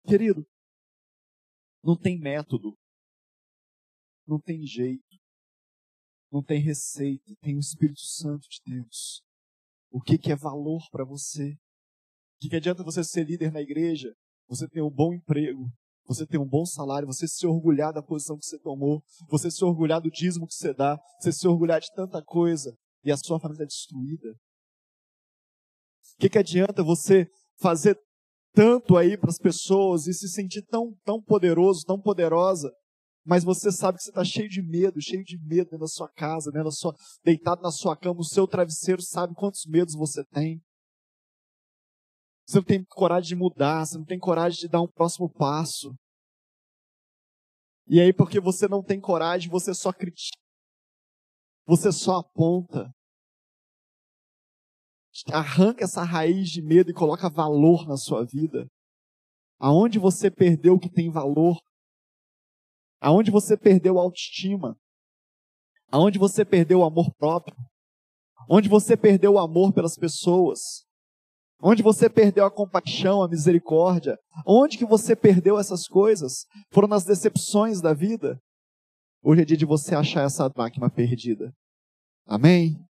Querido, 0.08 0.48
não 1.84 1.98
tem 1.98 2.18
método, 2.18 2.78
não 4.26 4.40
tem 4.40 4.66
jeito, 4.66 5.18
não 6.32 6.42
tem 6.42 6.62
receita, 6.62 7.36
tem 7.42 7.58
o 7.58 7.60
Espírito 7.60 8.00
Santo 8.00 8.48
de 8.48 8.62
Deus. 8.66 9.22
O 9.92 10.02
que, 10.02 10.18
que 10.18 10.32
é 10.32 10.36
valor 10.36 10.82
para 10.92 11.04
você? 11.04 11.52
O 11.52 12.40
que, 12.40 12.50
que 12.50 12.56
adianta 12.56 12.84
você 12.84 13.04
ser 13.04 13.26
líder 13.26 13.52
na 13.52 13.62
igreja? 13.62 14.16
Você 14.48 14.66
ter 14.70 14.82
um 14.82 14.90
bom 14.90 15.14
emprego, 15.14 15.70
você 16.06 16.26
ter 16.26 16.38
um 16.38 16.48
bom 16.48 16.66
salário, 16.66 17.06
você 17.06 17.28
se 17.28 17.46
orgulhar 17.46 17.92
da 17.92 18.02
posição 18.02 18.38
que 18.38 18.46
você 18.46 18.58
tomou, 18.60 19.04
você 19.28 19.52
se 19.52 19.64
orgulhar 19.66 20.00
do 20.00 20.10
dízimo 20.10 20.48
que 20.48 20.54
você 20.54 20.74
dá, 20.74 20.98
você 21.20 21.34
se 21.34 21.46
orgulhar 21.46 21.82
de 21.82 21.92
tanta 21.94 22.24
coisa 22.24 22.78
e 23.04 23.12
a 23.12 23.18
sua 23.18 23.42
família 23.42 23.64
é 23.64 23.68
destruída. 23.68 24.30
O 24.30 26.20
que, 26.20 26.30
que 26.30 26.38
adianta 26.38 26.82
você 26.82 27.30
fazer 27.60 28.00
tanto 28.54 28.98
aí 28.98 29.18
para 29.18 29.30
as 29.30 29.38
pessoas 29.38 30.08
e 30.08 30.14
se 30.14 30.28
sentir 30.28 30.64
tão, 30.64 30.94
tão 31.04 31.22
poderoso, 31.22 31.86
tão 31.86 32.00
poderosa, 32.00 32.72
mas 33.26 33.44
você 33.44 33.72
sabe 33.72 33.98
que 33.98 34.04
você 34.04 34.10
está 34.10 34.24
cheio 34.24 34.48
de 34.48 34.62
medo, 34.62 35.02
cheio 35.02 35.24
de 35.24 35.38
medo 35.38 35.66
dentro 35.66 35.80
da 35.80 35.88
sua 35.88 36.10
casa, 36.10 36.50
na 36.52 36.72
sua, 36.72 36.96
deitado 37.24 37.62
na 37.62 37.72
sua 37.72 37.96
cama, 37.96 38.22
o 38.22 38.24
seu 38.24 38.48
travesseiro 38.48 39.02
sabe 39.02 39.36
quantos 39.36 39.66
medos 39.66 39.94
você 39.96 40.24
tem. 40.26 40.62
Você 42.48 42.58
não 42.58 42.64
tem 42.64 42.86
coragem 42.86 43.28
de 43.28 43.36
mudar, 43.36 43.86
você 43.86 43.98
não 43.98 44.06
tem 44.06 44.18
coragem 44.18 44.60
de 44.60 44.70
dar 44.70 44.82
um 44.82 44.88
próximo 44.88 45.30
passo. 45.30 45.94
E 47.86 48.00
aí, 48.00 48.14
porque 48.14 48.40
você 48.40 48.68
não 48.68 48.82
tem 48.82 49.00
coragem, 49.00 49.50
você 49.50 49.74
só 49.74 49.92
critica. 49.92 50.40
Você 51.66 51.92
só 51.92 52.20
aponta 52.20 52.90
arranca 55.32 55.84
essa 55.84 56.04
raiz 56.04 56.50
de 56.50 56.62
medo 56.62 56.92
e 56.92 56.94
coloca 56.94 57.30
valor 57.30 57.88
na 57.88 57.98
sua 57.98 58.26
vida. 58.26 58.68
Aonde 59.60 59.98
você 59.98 60.30
perdeu 60.30 60.76
o 60.76 60.80
que 60.80 60.90
tem 60.90 61.10
valor? 61.10 61.60
Aonde 63.00 63.32
você 63.32 63.58
perdeu 63.58 63.98
a 63.98 64.02
autoestima? 64.02 64.78
Aonde 65.92 66.20
você 66.20 66.44
perdeu 66.44 66.80
o 66.80 66.84
amor 66.84 67.14
próprio? 67.16 67.56
Onde 68.50 68.70
você 68.70 68.96
perdeu 68.96 69.34
o 69.34 69.40
amor 69.40 69.74
pelas 69.74 69.98
pessoas? 69.98 70.86
Onde 71.62 71.82
você 71.82 72.10
perdeu 72.10 72.46
a 72.46 72.52
compaixão, 72.52 73.24
a 73.24 73.28
misericórdia? 73.28 74.18
Onde 74.46 74.78
que 74.78 74.86
você 74.86 75.16
perdeu 75.16 75.58
essas 75.58 75.88
coisas? 75.88 76.46
Foram 76.72 76.88
nas 76.88 77.04
decepções 77.04 77.82
da 77.82 77.94
vida? 77.94 78.40
Hoje 79.24 79.42
é 79.42 79.46
dia 79.46 79.58
de 79.58 79.66
você 79.66 79.96
achar 79.96 80.24
essa 80.24 80.52
máquina 80.56 80.90
perdida. 80.90 81.52
Amém? 82.26 82.87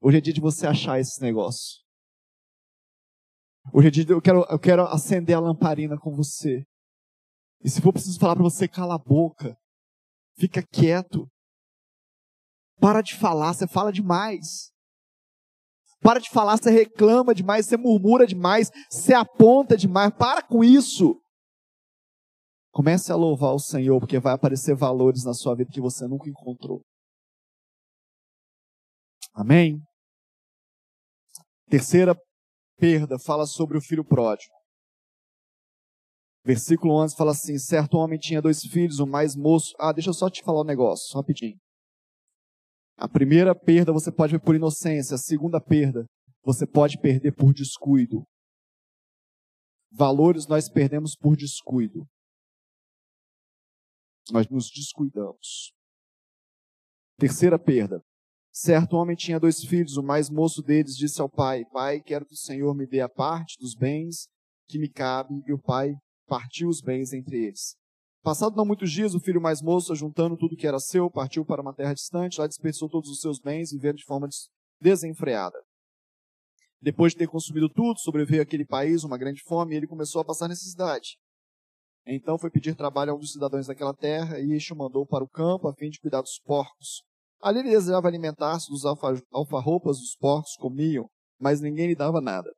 Hoje 0.00 0.18
é 0.18 0.20
dia 0.20 0.32
de 0.32 0.40
você 0.40 0.66
achar 0.66 1.00
esse 1.00 1.20
negócio. 1.20 1.82
Hoje 3.72 3.88
é 3.88 3.90
dia 3.90 4.04
de 4.04 4.12
eu 4.12 4.22
quero, 4.22 4.44
eu 4.48 4.58
quero 4.58 4.82
acender 4.82 5.36
a 5.36 5.40
lamparina 5.40 5.98
com 5.98 6.14
você. 6.14 6.64
E 7.62 7.70
se 7.70 7.80
for 7.80 7.92
preciso 7.92 8.18
falar 8.18 8.34
para 8.34 8.44
você, 8.44 8.68
cala 8.68 8.94
a 8.94 8.98
boca. 8.98 9.56
Fica 10.38 10.62
quieto. 10.62 11.26
Para 12.78 13.00
de 13.00 13.16
falar, 13.16 13.54
você 13.54 13.66
fala 13.66 13.92
demais. 13.92 14.70
Para 16.00 16.20
de 16.20 16.30
falar, 16.30 16.56
você 16.56 16.70
reclama 16.70 17.34
demais, 17.34 17.66
você 17.66 17.76
murmura 17.76 18.26
demais, 18.26 18.70
você 18.90 19.14
aponta 19.14 19.76
demais. 19.76 20.12
Para 20.16 20.42
com 20.42 20.62
isso. 20.62 21.20
Comece 22.70 23.10
a 23.10 23.16
louvar 23.16 23.54
o 23.54 23.58
Senhor, 23.58 23.98
porque 23.98 24.20
vai 24.20 24.34
aparecer 24.34 24.76
valores 24.76 25.24
na 25.24 25.32
sua 25.32 25.56
vida 25.56 25.70
que 25.72 25.80
você 25.80 26.06
nunca 26.06 26.28
encontrou. 26.28 26.82
Amém? 29.36 29.82
Terceira 31.68 32.18
perda 32.78 33.18
fala 33.18 33.44
sobre 33.44 33.76
o 33.76 33.82
filho 33.82 34.02
pródigo. 34.02 34.54
Versículo 36.42 36.94
11 36.94 37.14
fala 37.14 37.32
assim: 37.32 37.58
certo 37.58 37.98
homem 37.98 38.18
tinha 38.18 38.40
dois 38.40 38.62
filhos, 38.62 38.98
o 38.98 39.06
mais 39.06 39.36
moço. 39.36 39.74
Ah, 39.78 39.92
deixa 39.92 40.08
eu 40.08 40.14
só 40.14 40.30
te 40.30 40.42
falar 40.42 40.62
um 40.62 40.64
negócio, 40.64 41.14
rapidinho. 41.14 41.58
A 42.96 43.06
primeira 43.06 43.54
perda 43.54 43.92
você 43.92 44.10
pode 44.10 44.32
ver 44.32 44.40
por 44.40 44.54
inocência, 44.54 45.16
a 45.16 45.18
segunda 45.18 45.60
perda 45.60 46.06
você 46.42 46.66
pode 46.66 46.98
perder 46.98 47.32
por 47.32 47.52
descuido. 47.52 48.24
Valores 49.92 50.46
nós 50.46 50.70
perdemos 50.70 51.14
por 51.14 51.36
descuido. 51.36 52.06
Nós 54.30 54.48
nos 54.48 54.70
descuidamos. 54.70 55.74
Terceira 57.18 57.58
perda. 57.58 58.02
Certo 58.58 58.96
homem 58.96 59.14
tinha 59.14 59.38
dois 59.38 59.62
filhos, 59.62 59.98
o 59.98 60.02
mais 60.02 60.30
moço 60.30 60.62
deles 60.62 60.96
disse 60.96 61.20
ao 61.20 61.28
pai: 61.28 61.66
Pai, 61.66 62.00
quero 62.00 62.24
que 62.24 62.32
o 62.32 62.38
Senhor 62.38 62.74
me 62.74 62.86
dê 62.86 63.02
a 63.02 63.08
parte 63.08 63.58
dos 63.60 63.74
bens 63.74 64.30
que 64.66 64.78
me 64.78 64.88
cabe. 64.88 65.42
E 65.46 65.52
o 65.52 65.58
pai 65.58 65.92
partiu 66.26 66.70
os 66.70 66.80
bens 66.80 67.12
entre 67.12 67.36
eles. 67.36 67.76
Passado 68.22 68.56
não 68.56 68.64
muitos 68.64 68.90
dias, 68.90 69.14
o 69.14 69.20
filho 69.20 69.42
mais 69.42 69.60
moço, 69.60 69.94
juntando 69.94 70.38
tudo 70.38 70.56
que 70.56 70.66
era 70.66 70.78
seu, 70.78 71.10
partiu 71.10 71.44
para 71.44 71.60
uma 71.60 71.74
terra 71.74 71.92
distante, 71.92 72.40
lá 72.40 72.46
dispersou 72.46 72.88
todos 72.88 73.10
os 73.10 73.20
seus 73.20 73.38
bens, 73.38 73.72
vivendo 73.72 73.98
de 73.98 74.06
forma 74.06 74.26
desenfreada. 74.80 75.62
Depois 76.80 77.12
de 77.12 77.18
ter 77.18 77.28
consumido 77.28 77.68
tudo, 77.68 78.00
sobreveio 78.00 78.40
àquele 78.40 78.64
país 78.64 79.04
uma 79.04 79.18
grande 79.18 79.42
fome 79.42 79.74
e 79.74 79.76
ele 79.76 79.86
começou 79.86 80.22
a 80.22 80.24
passar 80.24 80.48
necessidade. 80.48 81.18
Então 82.06 82.38
foi 82.38 82.50
pedir 82.50 82.74
trabalho 82.74 83.12
a 83.12 83.14
um 83.14 83.18
dos 83.18 83.32
cidadãos 83.32 83.66
daquela 83.66 83.92
terra 83.92 84.40
e 84.40 84.54
este 84.54 84.72
o 84.72 84.76
mandou 84.76 85.04
para 85.04 85.22
o 85.22 85.28
campo 85.28 85.68
a 85.68 85.74
fim 85.74 85.90
de 85.90 86.00
cuidar 86.00 86.22
dos 86.22 86.40
porcos. 86.42 87.04
Ali 87.42 87.60
ele 87.60 87.70
desejava 87.70 88.08
alimentar-se 88.08 88.70
dos 88.70 88.84
alfarropas 89.32 89.98
dos 89.98 90.16
porcos 90.16 90.56
comiam, 90.56 91.06
mas 91.40 91.60
ninguém 91.60 91.88
lhe 91.88 91.94
dava 91.94 92.20
nada. 92.20 92.50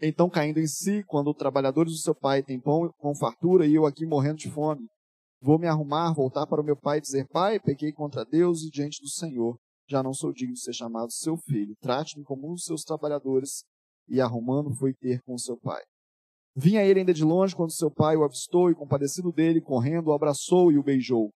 Então, 0.00 0.28
caindo 0.28 0.58
em 0.58 0.66
si, 0.66 1.04
quando 1.04 1.30
os 1.30 1.36
trabalhadores 1.36 1.92
do 1.92 1.98
seu 1.98 2.14
pai 2.14 2.42
têm 2.42 2.60
pão 2.60 2.92
com 2.98 3.14
fartura 3.14 3.66
e 3.66 3.74
eu 3.74 3.86
aqui 3.86 4.04
morrendo 4.04 4.38
de 4.38 4.50
fome, 4.50 4.86
vou 5.40 5.58
me 5.58 5.68
arrumar, 5.68 6.12
voltar 6.12 6.46
para 6.46 6.60
o 6.60 6.64
meu 6.64 6.76
pai 6.76 6.98
e 6.98 7.00
dizer: 7.00 7.26
Pai, 7.28 7.60
pequei 7.60 7.92
contra 7.92 8.24
Deus 8.24 8.62
e 8.62 8.70
diante 8.70 9.00
do 9.00 9.08
Senhor, 9.08 9.56
já 9.88 10.02
não 10.02 10.12
sou 10.12 10.32
digno 10.32 10.54
de 10.54 10.60
ser 10.60 10.72
chamado 10.72 11.12
seu 11.12 11.36
filho. 11.36 11.76
Trate-me 11.80 12.24
como 12.24 12.48
um 12.48 12.54
dos 12.54 12.64
seus 12.64 12.82
trabalhadores. 12.82 13.64
E 14.08 14.20
arrumando, 14.20 14.74
foi 14.74 14.92
ter 14.92 15.22
com 15.22 15.38
seu 15.38 15.56
pai. 15.56 15.80
Vinha 16.56 16.84
ele 16.84 17.00
ainda 17.00 17.14
de 17.14 17.24
longe 17.24 17.54
quando 17.54 17.72
seu 17.72 17.90
pai 17.90 18.16
o 18.16 18.24
avistou 18.24 18.70
e, 18.70 18.74
compadecido 18.74 19.32
dele, 19.32 19.60
correndo, 19.60 20.08
o 20.08 20.12
abraçou 20.12 20.72
e 20.72 20.78
o 20.78 20.82
beijou. 20.82 21.30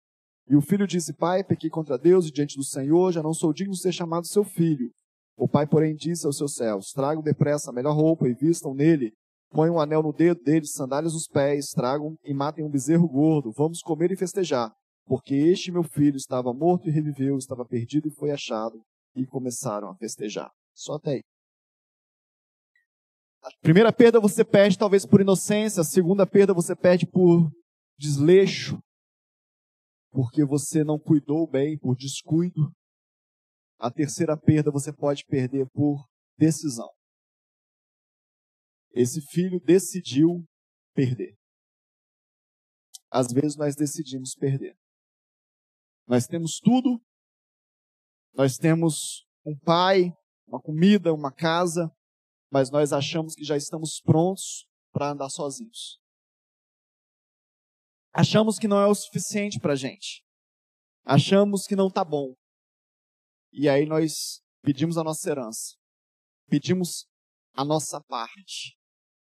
E 0.48 0.56
o 0.56 0.60
filho 0.60 0.86
disse: 0.86 1.14
Pai, 1.14 1.42
pequei 1.42 1.70
contra 1.70 1.98
Deus 1.98 2.26
e 2.26 2.32
diante 2.32 2.56
do 2.56 2.64
Senhor, 2.64 3.12
já 3.12 3.22
não 3.22 3.32
sou 3.32 3.52
digno 3.52 3.72
de 3.72 3.80
ser 3.80 3.92
chamado 3.92 4.26
seu 4.26 4.44
filho. 4.44 4.90
O 5.36 5.48
pai, 5.48 5.66
porém, 5.66 5.94
disse 5.94 6.26
aos 6.26 6.36
seus 6.36 6.54
servos: 6.54 6.92
Tragam 6.92 7.22
depressa 7.22 7.70
a 7.70 7.72
melhor 7.72 7.94
roupa 7.94 8.28
e 8.28 8.34
vistam 8.34 8.74
nele, 8.74 9.12
põem 9.50 9.70
um 9.70 9.80
anel 9.80 10.02
no 10.02 10.12
dedo 10.12 10.42
deles, 10.42 10.72
sandálias 10.72 11.14
nos 11.14 11.26
pés, 11.26 11.70
tragam 11.70 12.16
e 12.24 12.34
matem 12.34 12.64
um 12.64 12.70
bezerro 12.70 13.08
gordo. 13.08 13.52
Vamos 13.52 13.80
comer 13.80 14.12
e 14.12 14.16
festejar, 14.16 14.72
porque 15.06 15.34
este 15.34 15.72
meu 15.72 15.82
filho 15.82 16.16
estava 16.16 16.52
morto 16.52 16.88
e 16.88 16.92
reviveu, 16.92 17.36
estava 17.36 17.64
perdido 17.64 18.08
e 18.08 18.14
foi 18.14 18.30
achado. 18.30 18.80
E 19.16 19.24
começaram 19.26 19.88
a 19.88 19.94
festejar. 19.94 20.50
Só 20.74 20.94
até 20.94 21.12
aí. 21.12 21.22
A 23.44 23.50
primeira 23.60 23.92
perda 23.92 24.18
você 24.18 24.44
perde 24.44 24.78
talvez 24.78 25.06
por 25.06 25.20
inocência, 25.20 25.82
a 25.82 25.84
segunda 25.84 26.26
perda 26.26 26.52
você 26.52 26.74
perde 26.74 27.06
por 27.06 27.48
desleixo, 27.98 28.78
porque 30.14 30.44
você 30.44 30.84
não 30.84 30.96
cuidou 30.96 31.44
bem, 31.44 31.76
por 31.76 31.96
descuido. 31.96 32.72
A 33.80 33.90
terceira 33.90 34.36
perda 34.36 34.70
você 34.70 34.92
pode 34.92 35.24
perder 35.26 35.68
por 35.70 36.08
decisão. 36.38 36.88
Esse 38.92 39.20
filho 39.20 39.58
decidiu 39.58 40.46
perder. 40.94 41.36
Às 43.10 43.32
vezes 43.32 43.56
nós 43.56 43.74
decidimos 43.74 44.36
perder. 44.36 44.78
Nós 46.06 46.28
temos 46.28 46.60
tudo, 46.60 47.02
nós 48.34 48.56
temos 48.56 49.26
um 49.44 49.58
pai, 49.58 50.16
uma 50.46 50.60
comida, 50.60 51.12
uma 51.12 51.32
casa, 51.32 51.92
mas 52.52 52.70
nós 52.70 52.92
achamos 52.92 53.34
que 53.34 53.42
já 53.42 53.56
estamos 53.56 54.00
prontos 54.00 54.68
para 54.92 55.10
andar 55.10 55.28
sozinhos. 55.28 56.00
Achamos 58.14 58.60
que 58.60 58.68
não 58.68 58.80
é 58.80 58.86
o 58.86 58.94
suficiente 58.94 59.58
para 59.58 59.72
a 59.72 59.76
gente. 59.76 60.24
Achamos 61.04 61.66
que 61.66 61.74
não 61.74 61.88
está 61.88 62.04
bom. 62.04 62.32
E 63.52 63.68
aí 63.68 63.84
nós 63.84 64.40
pedimos 64.62 64.96
a 64.96 65.02
nossa 65.02 65.28
herança. 65.28 65.74
Pedimos 66.48 67.08
a 67.54 67.64
nossa 67.64 68.00
parte 68.00 68.78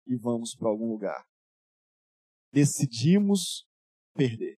e 0.07 0.17
vamos 0.17 0.57
para 0.57 0.69
algum 0.69 0.91
lugar. 0.91 1.25
Decidimos 2.53 3.65
perder. 4.13 4.57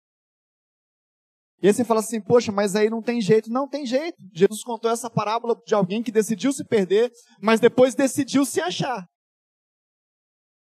E 1.63 1.69
aí 1.69 1.75
você 1.75 1.85
fala 1.85 2.01
assim, 2.01 2.21
poxa, 2.21 2.51
mas 2.51 2.75
aí 2.75 2.89
não 2.89 3.03
tem 3.03 3.21
jeito. 3.21 3.51
Não 3.51 3.69
tem 3.69 3.85
jeito. 3.85 4.17
Jesus 4.33 4.63
contou 4.63 4.91
essa 4.91 5.11
parábola 5.11 5.55
de 5.67 5.75
alguém 5.75 6.03
que 6.03 6.13
decidiu 6.13 6.53
se 6.53 6.65
perder, 6.65 7.13
mas 7.41 7.61
depois 7.61 7.95
decidiu 7.95 8.47
se 8.47 8.63
achar. 8.63 9.07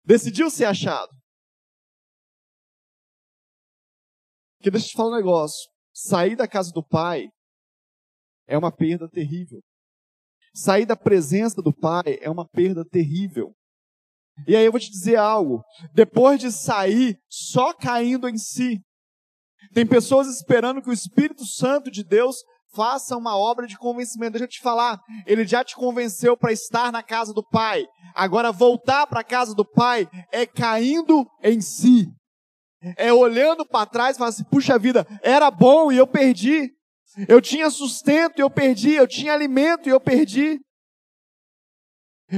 Decidiu 0.05 0.49
ser 0.49 0.65
achado. 0.65 1.15
Porque 4.67 4.73
deixa 4.73 4.87
eu 4.87 4.91
te 4.91 4.97
falar 4.97 5.11
um 5.11 5.17
negócio. 5.17 5.71
Sair 5.95 6.35
da 6.35 6.49
casa 6.49 6.73
do 6.73 6.85
pai 6.85 7.29
é 8.49 8.59
uma 8.59 8.73
perda 8.73 9.09
terrível. 9.09 9.61
Sair 10.53 10.85
da 10.85 10.97
presença 10.97 11.63
do 11.63 11.73
pai 11.73 12.19
é 12.21 12.29
uma 12.29 12.49
perda 12.49 12.85
terrível. 12.85 13.53
E 14.45 14.57
aí 14.57 14.65
eu 14.65 14.73
vou 14.73 14.81
te 14.81 14.91
dizer 14.91 15.15
algo. 15.15 15.63
Depois 15.95 16.41
de 16.41 16.51
sair 16.51 17.17
só 17.31 17.73
caindo 17.75 18.29
em 18.29 18.37
si, 18.37 18.81
tem 19.73 19.87
pessoas 19.87 20.27
esperando 20.27 20.83
que 20.83 20.91
o 20.91 20.93
Espírito 20.93 21.45
Santo 21.45 21.89
de 21.89 22.03
Deus 22.03 22.39
faça 22.75 23.17
uma 23.17 23.39
obra 23.39 23.69
de 23.69 23.79
convencimento. 23.79 24.33
Deixa 24.33 24.47
eu 24.47 24.49
te 24.49 24.61
falar, 24.61 25.01
ele 25.29 25.47
já 25.47 25.63
te 25.63 25.77
convenceu 25.77 26.37
para 26.37 26.51
estar 26.51 26.91
na 26.91 27.05
casa 27.05 27.33
do 27.33 27.47
Pai. 27.51 27.87
Agora 28.17 28.51
voltar 28.51 29.07
para 29.07 29.21
a 29.21 29.25
casa 29.25 29.55
do 29.55 29.65
Pai 29.65 30.09
é 30.33 30.45
caindo 30.45 31.25
em 31.41 31.61
si. 31.61 32.09
É 32.97 33.13
olhando 33.13 33.67
para 33.67 33.87
trás 33.87 34.17
e 34.17 34.19
falando 34.19 34.35
assim: 34.35 34.45
puxa 34.45 34.79
vida, 34.79 35.07
era 35.23 35.51
bom 35.51 35.91
e 35.91 35.97
eu 35.97 36.07
perdi. 36.07 36.73
Eu 37.29 37.41
tinha 37.41 37.71
sustento 37.71 38.39
e 38.39 38.43
eu 38.43 38.51
perdi. 38.51 38.93
Eu 38.93 39.09
tinha 39.09 39.33
alimento 39.33 39.89
e 39.89 39.93
eu 39.93 40.01
perdi. 40.01 40.61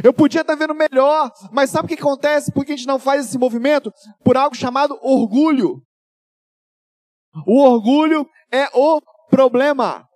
Eu 0.05 0.13
podia 0.13 0.43
estar 0.43 0.55
vendo 0.55 0.75
melhor, 0.75 1.33
mas 1.51 1.71
sabe 1.71 1.87
o 1.87 1.89
que 1.89 2.01
acontece? 2.01 2.53
Por 2.53 2.65
que 2.65 2.73
a 2.73 2.77
gente 2.77 2.87
não 2.87 2.99
faz 2.99 3.27
esse 3.27 3.39
movimento? 3.39 3.91
Por 4.23 4.37
algo 4.37 4.55
chamado 4.55 4.99
orgulho. 5.01 5.83
O 7.47 7.63
orgulho 7.63 8.29
é 8.53 8.69
o 8.75 9.01
problema. 9.31 10.07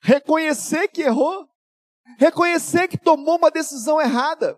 Reconhecer 0.00 0.86
que 0.88 1.02
errou, 1.02 1.48
reconhecer 2.18 2.86
que 2.86 2.98
tomou 2.98 3.38
uma 3.38 3.50
decisão 3.50 4.00
errada. 4.00 4.56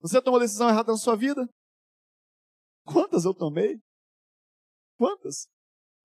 Você 0.00 0.22
tomou 0.22 0.38
decisão 0.38 0.68
errada 0.68 0.92
na 0.92 0.98
sua 0.98 1.16
vida? 1.16 1.48
Quantas 2.86 3.24
eu 3.24 3.34
tomei? 3.34 3.80
Quantas? 4.96 5.48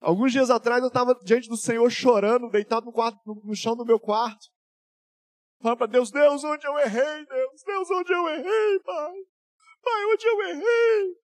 Alguns 0.00 0.32
dias 0.32 0.50
atrás 0.50 0.82
eu 0.82 0.88
estava 0.88 1.14
diante 1.22 1.48
do 1.48 1.56
Senhor 1.56 1.88
chorando, 1.88 2.50
deitado 2.50 2.86
no, 2.86 2.92
quarto, 2.92 3.18
no 3.24 3.54
chão 3.54 3.76
do 3.76 3.84
meu 3.84 4.00
quarto. 4.00 4.48
Fala 5.62 5.76
para 5.76 5.86
Deus, 5.86 6.10
Deus, 6.10 6.42
onde 6.42 6.66
eu 6.66 6.76
errei, 6.80 7.24
Deus? 7.24 7.62
Deus, 7.64 7.90
onde 7.90 8.12
eu 8.12 8.28
errei, 8.28 8.80
Pai? 8.80 9.14
Pai, 9.80 10.04
onde 10.06 10.26
eu 10.26 10.42
errei? 10.42 11.16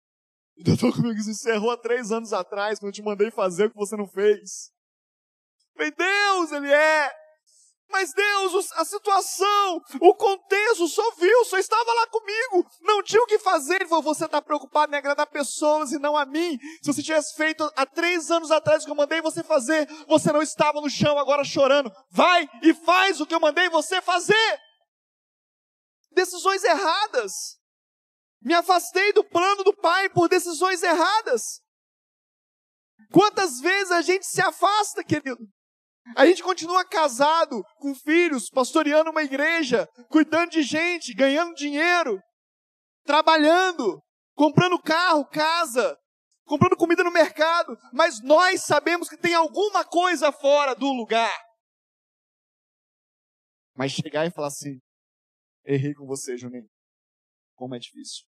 O 0.59 0.65
doutor 0.65 0.95
comigo 0.95 1.15
disse, 1.15 1.51
errou 1.51 1.73
há 1.73 1.77
três 1.77 2.13
anos 2.13 2.33
atrás, 2.33 2.79
quando 2.79 2.91
eu 2.91 2.95
te 2.95 3.03
mandei 3.03 3.31
fazer 3.33 3.67
o 3.67 3.71
que 3.71 3.77
você 3.77 3.97
não 3.97 4.07
fez. 4.07 4.73
Falei, 5.75 5.91
Deus, 5.91 6.53
Ele 6.53 6.73
é. 6.73 7.11
Mas 7.91 8.13
Deus, 8.13 8.71
a 8.73 8.85
situação, 8.85 9.83
o 10.01 10.15
contexto, 10.15 10.87
só 10.89 11.11
viu, 11.13 11.45
só 11.47 11.57
estava 11.57 11.91
lá 11.95 12.07
comigo, 12.09 12.71
não 12.83 13.03
tinha 13.03 13.23
o 13.23 13.27
que 13.27 13.39
fazer. 13.39 13.77
Ele 13.77 13.89
falou: 13.89 14.03
Você 14.03 14.27
está 14.27 14.43
preocupado 14.43 14.95
em 14.95 14.99
agradar 14.99 15.27
pessoas 15.27 15.91
e 15.93 15.99
não 15.99 16.17
a 16.17 16.27
mim. 16.27 16.59
Se 16.83 16.93
você 16.93 17.03
tivesse 17.03 17.35
feito 17.35 17.71
há 17.75 17.87
três 17.87 18.31
anos 18.31 18.51
atrás 18.51 18.83
o 18.83 18.87
que 18.87 18.93
eu 18.93 18.97
mandei 18.97 19.23
você 19.23 19.43
fazer, 19.43 19.89
você 20.07 20.31
não 20.31 20.43
estava 20.43 20.81
no 20.81 20.91
chão 20.91 21.19
agora 21.19 21.43
chorando. 21.45 21.91
Vai 22.11 22.49
e 22.63 22.75
faz 22.75 23.21
o 23.21 23.27
que 23.27 23.35
eu 23.35 23.41
mandei 23.41 23.69
você 23.71 24.03
fazer. 24.03 24.61
Decisões 26.13 26.63
erradas. 26.65 27.59
Me 28.43 28.55
afastei 28.55 29.13
do 29.13 29.25
plano 29.25 29.65
do 29.65 29.75
Pai 29.75 30.09
por 30.11 30.29
decisões 30.29 30.83
erradas. 30.83 31.61
Quantas 33.11 33.61
vezes 33.61 33.91
a 33.91 34.03
gente 34.03 34.27
se 34.27 34.41
afasta, 34.41 35.03
querido? 35.03 35.39
A 36.17 36.27
gente 36.27 36.43
continua 36.43 36.85
casado, 36.85 37.63
com 37.77 37.95
filhos, 37.95 38.49
pastoreando 38.51 39.11
uma 39.11 39.23
igreja, 39.23 39.89
cuidando 40.09 40.51
de 40.51 40.63
gente, 40.63 41.15
ganhando 41.15 41.55
dinheiro, 41.55 42.21
trabalhando, 43.05 44.03
comprando 44.35 44.81
carro, 44.81 45.25
casa, 45.27 45.97
comprando 46.45 46.77
comida 46.77 47.05
no 47.05 47.13
mercado, 47.13 47.77
mas 47.93 48.23
nós 48.23 48.63
sabemos 48.65 49.09
que 49.09 49.17
tem 49.17 49.35
alguma 49.35 49.85
coisa 49.85 50.33
fora 50.33 50.75
do 50.75 50.93
lugar. 50.93 51.33
Mas 53.77 53.93
chegar 53.93 54.27
e 54.27 54.31
falar 54.33 54.49
assim: 54.49 54.81
errei 55.65 55.95
com 55.95 56.05
você, 56.05 56.37
Juninho. 56.37 56.69
Como 57.55 57.77
é 57.77 57.79
difícil. 57.79 58.25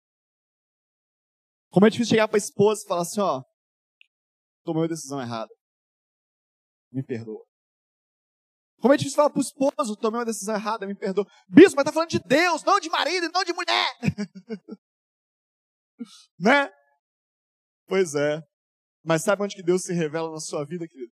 Como 1.71 1.87
é 1.87 1.91
difícil 1.91 2.11
chegar 2.11 2.27
para 2.27 2.37
a 2.37 2.39
esposa 2.39 2.83
e 2.83 2.89
falar 2.89 3.03
assim: 3.03 3.21
ó, 3.21 3.43
tomei 4.65 4.83
uma 4.83 4.89
decisão 4.89 5.21
errada. 5.21 5.55
Me 6.91 7.05
perdoa. 7.05 7.46
Como 8.87 8.95
é 8.95 8.97
difícil 8.97 9.17
falar 9.17 9.31
para 9.31 9.41
o 9.41 9.43
esposo, 9.43 9.97
tomei 9.97 10.21
uma 10.21 10.25
decisão 10.25 10.55
errada, 10.55 10.87
me 10.87 10.95
perdoa. 10.95 11.27
Bispo, 11.49 11.75
mas 11.75 11.83
está 11.83 11.93
falando 11.93 12.09
de 12.09 12.21
Deus, 12.21 12.63
não 12.63 12.79
de 12.79 12.89
marido, 12.89 13.29
não 13.35 13.43
de 13.43 13.53
mulher. 13.53 13.99
né? 16.39 16.71
Pois 17.89 18.15
é. 18.15 18.41
Mas 19.03 19.25
sabe 19.25 19.43
onde 19.43 19.57
que 19.57 19.63
Deus 19.65 19.83
se 19.83 19.93
revela 19.93 20.31
na 20.31 20.39
sua 20.39 20.65
vida, 20.65 20.87
querido? 20.87 21.13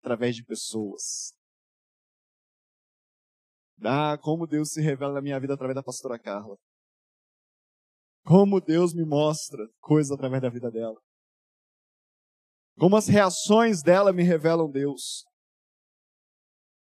Através 0.00 0.34
de 0.34 0.42
pessoas. 0.44 1.32
Ah, 3.84 4.18
como 4.20 4.48
Deus 4.48 4.70
se 4.70 4.80
revela 4.80 5.12
na 5.12 5.22
minha 5.22 5.38
vida 5.38 5.54
através 5.54 5.76
da 5.76 5.82
pastora 5.84 6.18
Carla. 6.18 6.56
Como 8.24 8.60
Deus 8.60 8.92
me 8.92 9.04
mostra 9.04 9.64
coisas 9.78 10.10
através 10.10 10.42
da 10.42 10.50
vida 10.50 10.72
dela. 10.72 11.00
Como 12.76 12.96
as 12.96 13.06
reações 13.06 13.80
dela 13.80 14.12
me 14.12 14.24
revelam 14.24 14.68
Deus. 14.68 15.24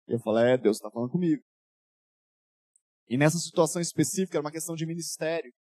Eu 0.07 0.18
falei, 0.20 0.52
é, 0.52 0.59
Deus 0.59 0.76
está 0.76 0.90
falando 0.90 1.11
comigo. 1.11 1.42
E 3.09 3.16
nessa 3.16 3.38
situação 3.38 3.80
específica, 3.80 4.36
era 4.36 4.44
uma 4.44 4.52
questão 4.52 4.74
de 4.74 4.86
ministério. 4.86 5.52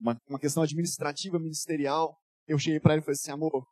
Uma, 0.00 0.16
uma 0.28 0.38
questão 0.38 0.62
administrativa, 0.62 1.38
ministerial. 1.38 2.16
Eu 2.46 2.58
cheguei 2.58 2.80
para 2.80 2.94
ele 2.94 3.02
e 3.02 3.04
falei 3.04 3.14
assim, 3.14 3.30
amor, 3.30 3.64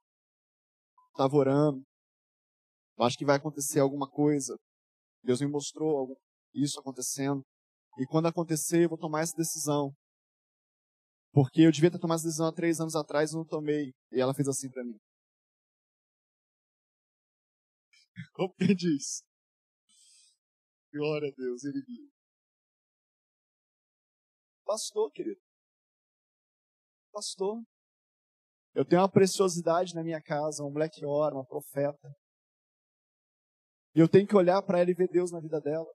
estava 1.11 1.35
orando. 1.35 1.83
Eu 2.99 3.05
acho 3.05 3.17
que 3.17 3.25
vai 3.25 3.37
acontecer 3.37 3.81
alguma 3.81 4.09
coisa. 4.09 4.57
Deus 5.23 5.41
me 5.41 5.49
mostrou 5.49 6.17
isso 6.55 6.79
acontecendo. 6.79 7.43
E 7.99 8.07
quando 8.07 8.27
acontecer, 8.27 8.85
eu 8.85 8.89
vou 8.89 8.99
tomar 8.99 9.23
essa 9.23 9.37
decisão. 9.37 9.93
Porque 11.33 11.63
eu 11.63 11.73
devia 11.73 11.91
ter 11.91 11.99
tomado 11.99 12.19
essa 12.19 12.27
decisão 12.27 12.47
há 12.47 12.53
três 12.53 12.81
anos 12.81 12.95
atrás 12.95 13.33
e 13.33 13.37
não 13.37 13.45
tomei. 13.45 13.93
E 14.13 14.21
ela 14.21 14.35
fez 14.35 14.49
assim 14.49 14.69
para 14.71 14.85
mim. 14.85 14.97
Como 18.35 18.55
quem 18.55 18.75
diz? 18.75 19.23
Glória 20.93 21.29
a 21.29 21.35
Deus, 21.37 21.65
ele 21.65 21.83
viu. 21.83 22.11
Pastor, 24.65 25.11
querido. 25.13 25.41
Pastor. 27.13 27.63
Eu 28.75 28.85
tenho 28.85 29.01
uma 29.03 29.11
preciosidade 29.11 29.95
na 29.95 30.03
minha 30.03 30.23
casa, 30.23 30.63
mulher 30.63 30.89
que 30.89 31.05
ora, 31.05 31.35
uma 31.35 31.45
profeta. 31.45 32.09
E 33.95 33.99
eu 33.99 34.09
tenho 34.09 34.27
que 34.27 34.37
olhar 34.37 34.63
para 34.63 34.81
ela 34.81 34.91
e 34.91 34.95
ver 34.95 35.09
Deus 35.09 35.33
na 35.33 35.41
vida 35.41 35.61
dela. 35.61 35.91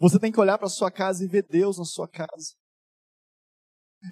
Você 0.00 0.18
tem 0.18 0.32
que 0.32 0.40
olhar 0.40 0.58
para 0.58 0.68
sua 0.68 0.90
casa 0.90 1.24
e 1.24 1.28
ver 1.28 1.46
Deus 1.46 1.78
na 1.78 1.84
sua 1.84 2.08
casa. 2.08 2.54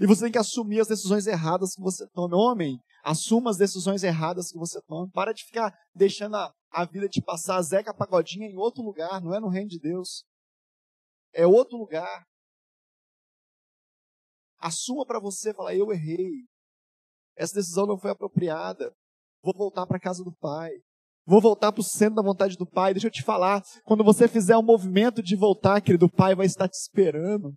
E 0.01 0.07
você 0.07 0.25
tem 0.25 0.33
que 0.33 0.39
assumir 0.39 0.81
as 0.81 0.89
decisões 0.89 1.27
erradas 1.27 1.75
que 1.75 1.83
você 1.83 2.09
toma. 2.11 2.37
Homem, 2.37 2.79
assuma 3.05 3.51
as 3.51 3.59
decisões 3.59 4.03
erradas 4.03 4.51
que 4.51 4.59
você 4.59 4.81
toma. 4.83 5.11
Para 5.11 5.33
de 5.33 5.45
ficar 5.45 5.75
deixando 5.95 6.37
a, 6.37 6.55
a 6.73 6.85
vida 6.85 7.09
te 7.09 7.21
passar 7.21 7.61
Zeca 7.63 7.95
Pagodinha 7.95 8.47
em 8.47 8.57
outro 8.57 8.83
lugar, 8.83 9.21
não 9.21 9.35
é 9.35 9.41
no 9.41 9.49
reino 9.49 9.69
de 9.69 9.79
Deus. 9.79 10.25
É 11.35 11.47
outro 11.47 11.77
lugar. 11.77 12.25
Assuma 14.59 15.05
para 15.05 15.21
você, 15.21 15.53
falar, 15.53 15.75
eu 15.75 15.93
errei. 15.93 16.47
Essa 17.37 17.55
decisão 17.55 17.87
não 17.87 17.99
foi 17.99 18.11
apropriada. 18.11 18.95
Vou 19.43 19.55
voltar 19.55 19.87
para 19.87 19.97
a 19.97 20.01
casa 20.01 20.25
do 20.25 20.33
Pai. 20.33 20.71
Vou 21.27 21.41
voltar 21.41 21.73
para 21.73 21.81
o 21.81 21.85
centro 21.85 22.17
da 22.17 22.23
vontade 22.23 22.57
do 22.57 22.67
Pai. 22.67 22.95
Deixa 22.95 23.07
eu 23.07 23.11
te 23.11 23.23
falar, 23.23 23.63
quando 23.85 24.03
você 24.03 24.27
fizer 24.27 24.57
o 24.57 24.61
um 24.61 24.65
movimento 24.65 25.23
de 25.23 25.37
voltar, 25.37 25.81
querido, 25.81 26.07
o 26.07 26.13
Pai 26.13 26.35
vai 26.35 26.47
estar 26.47 26.69
te 26.69 26.77
esperando. 26.77 27.55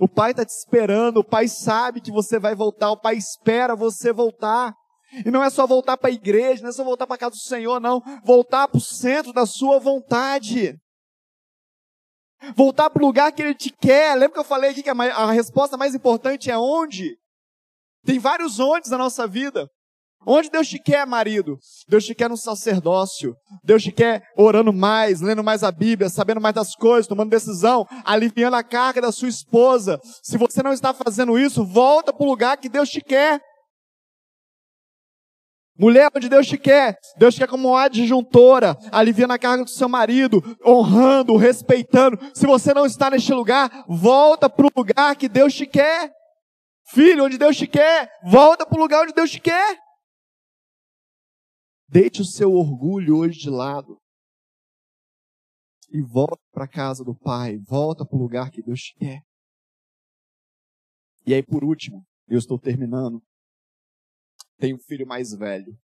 O 0.00 0.08
Pai 0.08 0.32
está 0.32 0.44
te 0.44 0.50
esperando, 0.50 1.18
o 1.18 1.24
Pai 1.24 1.48
sabe 1.48 2.00
que 2.00 2.12
você 2.12 2.38
vai 2.38 2.54
voltar, 2.54 2.90
o 2.90 3.00
Pai 3.00 3.16
espera 3.16 3.74
você 3.74 4.12
voltar. 4.12 4.74
E 5.24 5.30
não 5.30 5.42
é 5.42 5.50
só 5.50 5.66
voltar 5.66 5.96
para 5.96 6.10
a 6.10 6.12
igreja, 6.12 6.62
não 6.62 6.70
é 6.70 6.72
só 6.72 6.84
voltar 6.84 7.06
para 7.06 7.16
a 7.16 7.18
casa 7.18 7.32
do 7.32 7.40
Senhor, 7.40 7.80
não. 7.80 8.02
Voltar 8.24 8.68
para 8.68 8.78
o 8.78 8.80
centro 8.80 9.32
da 9.32 9.46
sua 9.46 9.78
vontade. 9.78 10.78
Voltar 12.54 12.90
para 12.90 13.02
o 13.02 13.06
lugar 13.06 13.32
que 13.32 13.42
Ele 13.42 13.54
te 13.54 13.70
quer. 13.70 14.14
Lembra 14.14 14.34
que 14.34 14.38
eu 14.38 14.44
falei 14.44 14.70
aqui 14.70 14.82
que 14.82 14.90
a, 14.90 15.30
resposta 15.32 15.76
mais 15.76 15.94
importante 15.94 16.50
é 16.50 16.58
onde? 16.58 17.16
Tem 18.04 18.18
vários 18.18 18.60
ondes 18.60 18.90
na 18.90 18.98
nossa 18.98 19.26
vida. 19.26 19.68
Onde 20.26 20.50
Deus 20.50 20.68
te 20.68 20.78
quer, 20.78 21.06
marido? 21.06 21.58
Deus 21.88 22.04
te 22.04 22.14
quer 22.14 22.28
no 22.28 22.36
sacerdócio. 22.36 23.34
Deus 23.62 23.82
te 23.82 23.92
quer 23.92 24.22
orando 24.36 24.72
mais, 24.72 25.20
lendo 25.20 25.44
mais 25.44 25.62
a 25.62 25.70
Bíblia, 25.70 26.08
sabendo 26.08 26.40
mais 26.40 26.54
das 26.54 26.74
coisas, 26.74 27.06
tomando 27.06 27.30
decisão, 27.30 27.86
aliviando 28.04 28.56
a 28.56 28.64
carga 28.64 29.00
da 29.00 29.12
sua 29.12 29.28
esposa. 29.28 29.98
Se 30.22 30.36
você 30.36 30.62
não 30.62 30.72
está 30.72 30.92
fazendo 30.92 31.38
isso, 31.38 31.64
volta 31.64 32.12
para 32.12 32.24
o 32.24 32.28
lugar 32.28 32.56
que 32.56 32.68
Deus 32.68 32.88
te 32.88 33.00
quer. 33.00 33.40
Mulher, 35.78 36.10
onde 36.14 36.28
Deus 36.28 36.48
te 36.48 36.58
quer, 36.58 36.98
Deus 37.16 37.34
te 37.34 37.40
quer 37.40 37.46
como 37.46 37.68
uma 37.68 37.82
adjuntora, 37.82 38.76
aliviando 38.90 39.32
a 39.32 39.38
carga 39.38 39.62
do 39.62 39.70
seu 39.70 39.88
marido, 39.88 40.42
honrando, 40.66 41.36
respeitando. 41.36 42.18
Se 42.34 42.46
você 42.46 42.74
não 42.74 42.84
está 42.84 43.08
neste 43.08 43.32
lugar, 43.32 43.84
volta 43.88 44.50
para 44.50 44.66
o 44.66 44.70
lugar 44.76 45.14
que 45.14 45.28
Deus 45.28 45.54
te 45.54 45.66
quer. 45.66 46.12
Filho, 46.88 47.24
onde 47.24 47.38
Deus 47.38 47.56
te 47.56 47.68
quer, 47.68 48.10
volta 48.24 48.66
para 48.66 48.76
o 48.76 48.80
lugar 48.80 49.04
onde 49.04 49.12
Deus 49.12 49.30
te 49.30 49.40
quer. 49.40 49.78
Deite 51.88 52.22
o 52.22 52.24
seu 52.24 52.52
orgulho 52.52 53.18
hoje 53.18 53.38
de 53.38 53.50
lado. 53.50 53.98
E 55.90 56.02
volta 56.02 56.42
para 56.52 56.64
a 56.64 56.68
casa 56.68 57.04
do 57.04 57.14
Pai. 57.14 57.56
Volta 57.58 58.04
para 58.04 58.16
o 58.16 58.20
lugar 58.20 58.50
que 58.50 58.62
Deus 58.62 58.80
te 58.80 58.94
quer. 58.94 59.20
E 61.24 61.32
aí, 61.32 61.42
por 61.42 61.62
último, 61.62 62.04
eu 62.26 62.38
estou 62.38 62.58
terminando. 62.58 63.22
Tem 64.58 64.74
um 64.74 64.78
filho 64.78 65.06
mais 65.06 65.32
velho. 65.32 65.78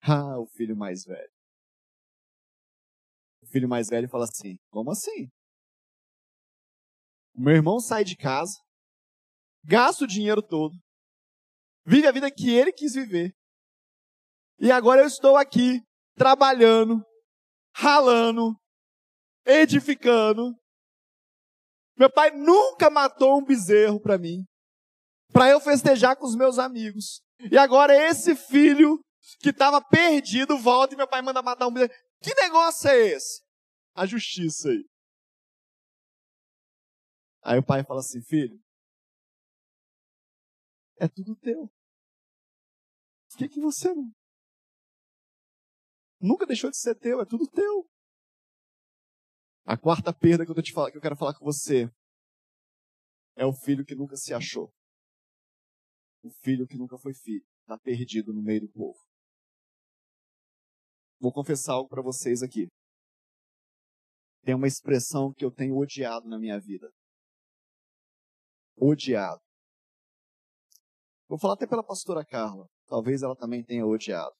Ah, 0.00 0.38
o 0.38 0.46
filho 0.46 0.76
mais 0.76 1.04
velho. 1.04 1.32
O 3.42 3.46
filho 3.46 3.68
mais 3.68 3.88
velho 3.88 4.08
fala 4.08 4.24
assim: 4.24 4.56
Como 4.70 4.90
assim? 4.90 5.30
O 7.34 7.40
meu 7.40 7.54
irmão 7.54 7.80
sai 7.80 8.04
de 8.04 8.16
casa, 8.16 8.56
gasta 9.64 10.04
o 10.04 10.06
dinheiro 10.06 10.40
todo, 10.40 10.74
vive 11.84 12.06
a 12.06 12.12
vida 12.12 12.30
que 12.30 12.48
ele 12.48 12.72
quis 12.72 12.94
viver. 12.94 13.34
E 14.58 14.70
agora 14.70 15.00
eu 15.00 15.06
estou 15.06 15.36
aqui, 15.36 15.80
trabalhando, 16.14 17.04
ralando, 17.74 18.54
edificando. 19.44 20.54
Meu 21.98 22.10
pai 22.10 22.30
nunca 22.30 22.88
matou 22.88 23.38
um 23.38 23.44
bezerro 23.44 24.00
para 24.00 24.16
mim, 24.16 24.44
para 25.34 25.50
eu 25.50 25.60
festejar 25.60 26.16
com 26.16 26.24
os 26.24 26.36
meus 26.36 26.60
amigos. 26.60 27.20
E 27.50 27.58
agora 27.58 27.92
esse 27.92 28.36
filho 28.36 29.04
que 29.40 29.50
estava 29.50 29.82
perdido 29.82 30.56
volta 30.56 30.94
e 30.94 30.96
meu 30.96 31.08
pai 31.08 31.20
manda 31.20 31.42
matar 31.42 31.66
um 31.66 31.72
bezerro. 31.72 31.92
Que 32.22 32.32
negócio 32.36 32.88
é 32.88 33.08
esse? 33.08 33.42
A 33.94 34.06
justiça 34.06 34.68
aí. 34.68 34.88
Aí 37.42 37.58
o 37.58 37.66
pai 37.66 37.84
fala 37.84 37.98
assim, 37.98 38.22
filho, 38.22 38.58
é 40.98 41.08
tudo 41.08 41.36
teu. 41.36 41.68
Por 43.28 43.38
que, 43.38 43.48
que 43.48 43.60
você 43.60 43.92
não 43.92 44.10
Nunca 46.20 46.46
deixou 46.46 46.70
de 46.70 46.78
ser 46.78 46.94
teu, 46.94 47.20
é 47.20 47.26
tudo 47.26 47.46
teu. 47.46 47.86
A 49.66 49.76
quarta 49.76 50.10
perda 50.10 50.46
que 50.46 50.50
eu, 50.50 50.62
te 50.62 50.72
falar, 50.72 50.90
que 50.90 50.96
eu 50.96 51.02
quero 51.02 51.16
falar 51.16 51.34
com 51.34 51.44
você 51.44 51.90
é 53.36 53.44
o 53.44 53.52
filho 53.52 53.84
que 53.84 53.94
nunca 53.94 54.16
se 54.16 54.32
achou. 54.32 54.72
O 56.24 56.30
filho 56.30 56.66
que 56.66 56.76
nunca 56.76 56.98
foi 56.98 57.14
filho. 57.14 57.44
Está 57.60 57.78
perdido 57.78 58.32
no 58.32 58.42
meio 58.42 58.62
do 58.62 58.68
povo. 58.68 58.98
Vou 61.20 61.32
confessar 61.32 61.74
algo 61.74 61.88
para 61.88 62.02
vocês 62.02 62.42
aqui. 62.42 62.66
Tem 64.42 64.54
uma 64.54 64.66
expressão 64.66 65.32
que 65.32 65.44
eu 65.44 65.50
tenho 65.50 65.76
odiado 65.76 66.28
na 66.28 66.38
minha 66.38 66.58
vida. 66.58 66.90
Odiado. 68.76 69.40
Vou 71.28 71.38
falar 71.38 71.54
até 71.54 71.66
pela 71.66 71.84
pastora 71.84 72.24
Carla. 72.24 72.66
Talvez 72.86 73.22
ela 73.22 73.36
também 73.36 73.64
tenha 73.64 73.86
odiado 73.86 74.34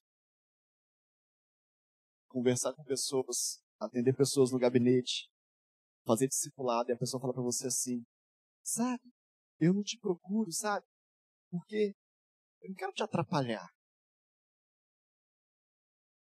conversar 2.35 2.75
com 2.75 2.83
pessoas, 2.83 3.63
atender 3.79 4.13
pessoas 4.13 4.51
no 4.51 4.59
gabinete, 4.59 5.31
fazer 6.05 6.27
discipulado, 6.27 6.91
e 6.91 6.93
a 6.93 6.99
pessoa 6.99 7.21
fala 7.21 7.33
para 7.33 7.43
você 7.43 7.69
assim: 7.69 8.05
sabe, 8.65 9.05
eu 9.61 9.73
não 9.73 9.85
te 9.85 9.97
procuro, 10.01 10.51
sabe? 10.51 10.85
Porque 11.55 11.95
eu 12.63 12.69
não 12.69 12.75
quero 12.75 12.93
te 12.93 13.05
atrapalhar. 13.05 13.69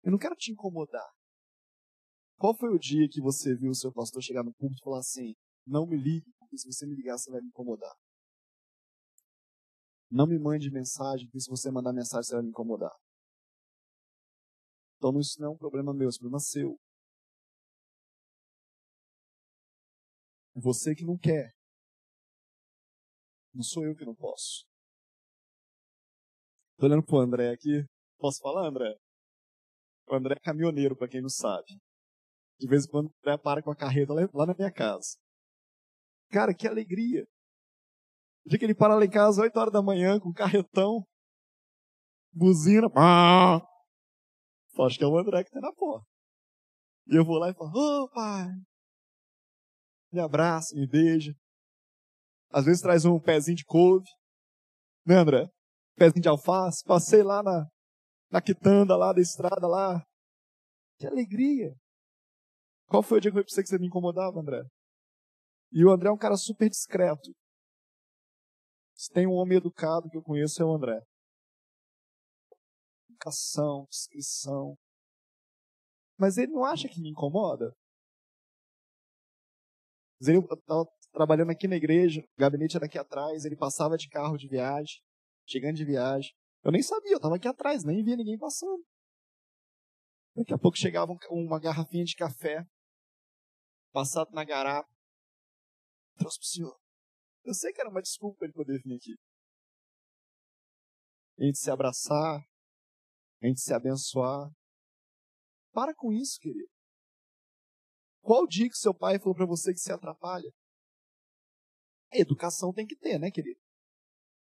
Eu 0.03 0.11
não 0.11 0.17
quero 0.17 0.35
te 0.35 0.51
incomodar. 0.51 1.09
Qual 2.37 2.53
foi 2.53 2.69
o 2.69 2.77
dia 2.77 3.07
que 3.09 3.21
você 3.21 3.55
viu 3.55 3.71
o 3.71 3.75
seu 3.75 3.93
pastor 3.93 4.21
chegar 4.21 4.43
no 4.43 4.53
púlpito 4.53 4.81
e 4.81 4.83
falar 4.83 4.99
assim: 4.99 5.33
não 5.65 5.87
me 5.87 5.95
ligue, 5.95 6.29
porque 6.37 6.57
se 6.57 6.67
você 6.67 6.85
me 6.85 6.95
ligar, 6.95 7.17
você 7.17 7.31
vai 7.31 7.39
me 7.39 7.47
incomodar? 7.47 7.95
Não 10.09 10.27
me 10.27 10.37
mande 10.37 10.69
mensagem, 10.69 11.27
porque 11.27 11.39
se 11.39 11.49
você 11.49 11.71
mandar 11.71 11.93
mensagem, 11.93 12.23
você 12.23 12.35
vai 12.35 12.43
me 12.43 12.49
incomodar. 12.49 12.93
Então 14.97 15.17
isso 15.17 15.39
não 15.39 15.47
é 15.47 15.51
um 15.51 15.57
problema 15.57 15.93
meu, 15.93 16.07
é 16.07 16.09
um 16.09 16.19
problema 16.19 16.39
seu. 16.39 16.77
Você 20.55 20.93
que 20.93 21.05
não 21.05 21.17
quer. 21.17 21.53
Não 23.53 23.63
sou 23.63 23.85
eu 23.85 23.95
que 23.95 24.03
não 24.03 24.13
posso. 24.13 24.69
Estou 26.81 26.89
olhando 26.89 27.05
pro 27.05 27.19
André 27.19 27.51
aqui. 27.51 27.85
Posso 28.17 28.41
falar, 28.41 28.67
André? 28.67 28.91
O 30.09 30.15
André 30.15 30.33
é 30.33 30.39
caminhoneiro, 30.39 30.95
para 30.97 31.07
quem 31.07 31.21
não 31.21 31.29
sabe. 31.29 31.79
De 32.57 32.67
vez 32.67 32.85
em 32.85 32.89
quando 32.89 33.05
o 33.05 33.13
André 33.19 33.37
para 33.37 33.61
com 33.61 33.69
a 33.69 33.75
carreta 33.75 34.11
lá 34.33 34.47
na 34.47 34.55
minha 34.55 34.71
casa. 34.71 35.15
Cara, 36.31 36.55
que 36.55 36.67
alegria. 36.67 37.23
O 38.43 38.49
dia 38.49 38.57
que 38.57 38.65
ele 38.65 38.73
para 38.73 38.95
lá 38.95 39.05
em 39.05 39.09
casa, 39.11 39.43
8 39.43 39.55
horas 39.59 39.71
da 39.71 39.83
manhã, 39.83 40.19
com 40.19 40.33
carretão, 40.33 41.05
buzina, 42.33 42.89
pá, 42.89 43.63
só 44.73 44.87
acho 44.87 44.97
que 44.97 45.03
é 45.03 45.07
o 45.07 45.19
André 45.19 45.43
que 45.43 45.51
tá 45.51 45.61
na 45.61 45.71
porta. 45.73 46.07
E 47.05 47.15
eu 47.15 47.23
vou 47.23 47.37
lá 47.37 47.51
e 47.51 47.53
falo, 47.53 47.69
ô 47.75 48.05
oh, 48.05 48.09
pai. 48.09 48.47
Me 50.11 50.19
abraça, 50.19 50.75
me 50.75 50.87
beija. 50.87 51.31
Às 52.49 52.65
vezes 52.65 52.81
traz 52.81 53.05
um 53.05 53.19
pezinho 53.19 53.57
de 53.57 53.65
couve. 53.65 54.09
Né, 55.05 55.17
André? 55.17 55.47
Pezinho 55.95 56.21
de 56.21 56.29
alface. 56.29 56.83
Passei 56.85 57.23
lá 57.23 57.43
na, 57.43 57.67
na 58.31 58.41
quitanda 58.41 58.95
lá 58.95 59.13
da 59.13 59.21
estrada 59.21 59.67
lá. 59.67 60.03
Que 60.97 61.07
alegria. 61.07 61.73
Qual 62.87 63.01
foi 63.01 63.17
o 63.17 63.21
dia 63.21 63.31
que 63.31 63.37
eu 63.37 63.41
falei 63.41 63.45
pra 63.45 63.53
você 63.53 63.63
que 63.63 63.69
você 63.69 63.77
me 63.77 63.87
incomodava, 63.87 64.39
André? 64.39 64.61
E 65.71 65.85
o 65.85 65.91
André 65.91 66.09
é 66.09 66.11
um 66.11 66.17
cara 66.17 66.35
super 66.35 66.69
discreto. 66.69 67.31
Se 68.95 69.11
tem 69.11 69.25
um 69.25 69.33
homem 69.33 69.57
educado 69.57 70.09
que 70.09 70.17
eu 70.17 70.21
conheço 70.21 70.61
é 70.61 70.65
o 70.65 70.73
André 70.73 71.01
educação, 73.21 73.85
descrição. 73.89 74.75
Mas 76.17 76.37
ele 76.37 76.51
não 76.51 76.65
acha 76.65 76.87
que 76.87 76.99
me 76.99 77.09
incomoda? 77.09 77.71
Ele 80.21 80.39
estava 80.39 80.85
trabalhando 81.11 81.51
aqui 81.51 81.67
na 81.67 81.75
igreja, 81.75 82.21
o 82.21 82.39
gabinete 82.39 82.77
era 82.77 82.85
aqui 82.85 82.97
atrás, 82.97 83.43
ele 83.43 83.55
passava 83.55 83.97
de 83.97 84.07
carro 84.07 84.37
de 84.37 84.47
viagem, 84.47 85.01
chegando 85.45 85.75
de 85.75 85.85
viagem. 85.85 86.31
Eu 86.63 86.71
nem 86.71 86.81
sabia, 86.81 87.13
eu 87.13 87.17
estava 87.17 87.35
aqui 87.35 87.47
atrás, 87.47 87.83
nem 87.83 88.03
via 88.03 88.15
ninguém 88.15 88.37
passando. 88.37 88.83
Daqui 90.35 90.53
a 90.53 90.57
pouco 90.57 90.77
chegava 90.77 91.11
uma 91.29 91.59
garrafinha 91.59 92.05
de 92.05 92.15
café, 92.15 92.65
passado 93.91 94.31
na 94.31 94.45
garapa, 94.45 94.89
trouxe 96.17 96.37
para 96.39 96.45
o 96.45 96.47
senhor. 96.47 96.79
Eu 97.43 97.53
sei 97.53 97.73
que 97.73 97.81
era 97.81 97.89
uma 97.89 98.01
desculpa 98.01 98.45
ele 98.45 98.53
poder 98.53 98.79
vir 98.81 98.95
aqui. 98.95 99.15
A 101.39 101.43
gente 101.43 101.57
se 101.57 101.71
abraçar, 101.71 102.39
a 103.41 103.47
gente 103.47 103.59
se 103.59 103.73
abençoar. 103.73 104.49
Para 105.73 105.93
com 105.95 106.13
isso, 106.13 106.37
querido. 106.39 106.69
Qual 108.21 108.45
dia 108.45 108.69
que 108.69 108.75
seu 108.75 108.93
pai 108.93 109.17
falou 109.17 109.35
para 109.35 109.47
você 109.47 109.73
que 109.73 109.79
se 109.79 109.91
atrapalha? 109.91 110.49
Educação 112.13 112.71
tem 112.71 112.85
que 112.85 112.95
ter, 112.95 113.17
né, 113.17 113.31
querido? 113.31 113.59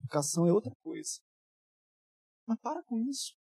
Educação 0.01 0.46
é 0.46 0.53
outra 0.53 0.74
coisa. 0.82 1.20
Mas 2.46 2.59
para 2.61 2.82
com 2.84 3.01
isso. 3.01 3.36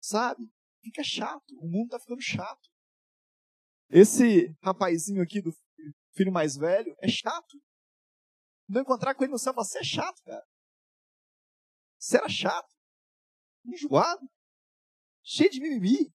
Sabe? 0.00 0.50
Fica 0.82 1.02
chato. 1.02 1.54
O 1.60 1.68
mundo 1.68 1.90
tá 1.90 2.00
ficando 2.00 2.20
chato. 2.20 2.68
Esse 3.90 4.54
rapazinho 4.62 5.22
aqui 5.22 5.40
do 5.40 5.50
filho 6.14 6.32
mais 6.32 6.56
velho 6.56 6.94
é 7.00 7.08
chato. 7.08 7.58
Não 8.68 8.82
encontrar 8.82 9.14
com 9.14 9.24
ele 9.24 9.32
no 9.32 9.38
céu, 9.38 9.54
você 9.54 9.78
é 9.78 9.84
chato, 9.84 10.22
cara. 10.22 10.46
Você 11.98 12.18
era 12.18 12.28
chato. 12.28 12.74
Enjoado. 13.64 14.28
Cheio 15.22 15.50
de 15.50 15.60
mimimi. 15.60 16.12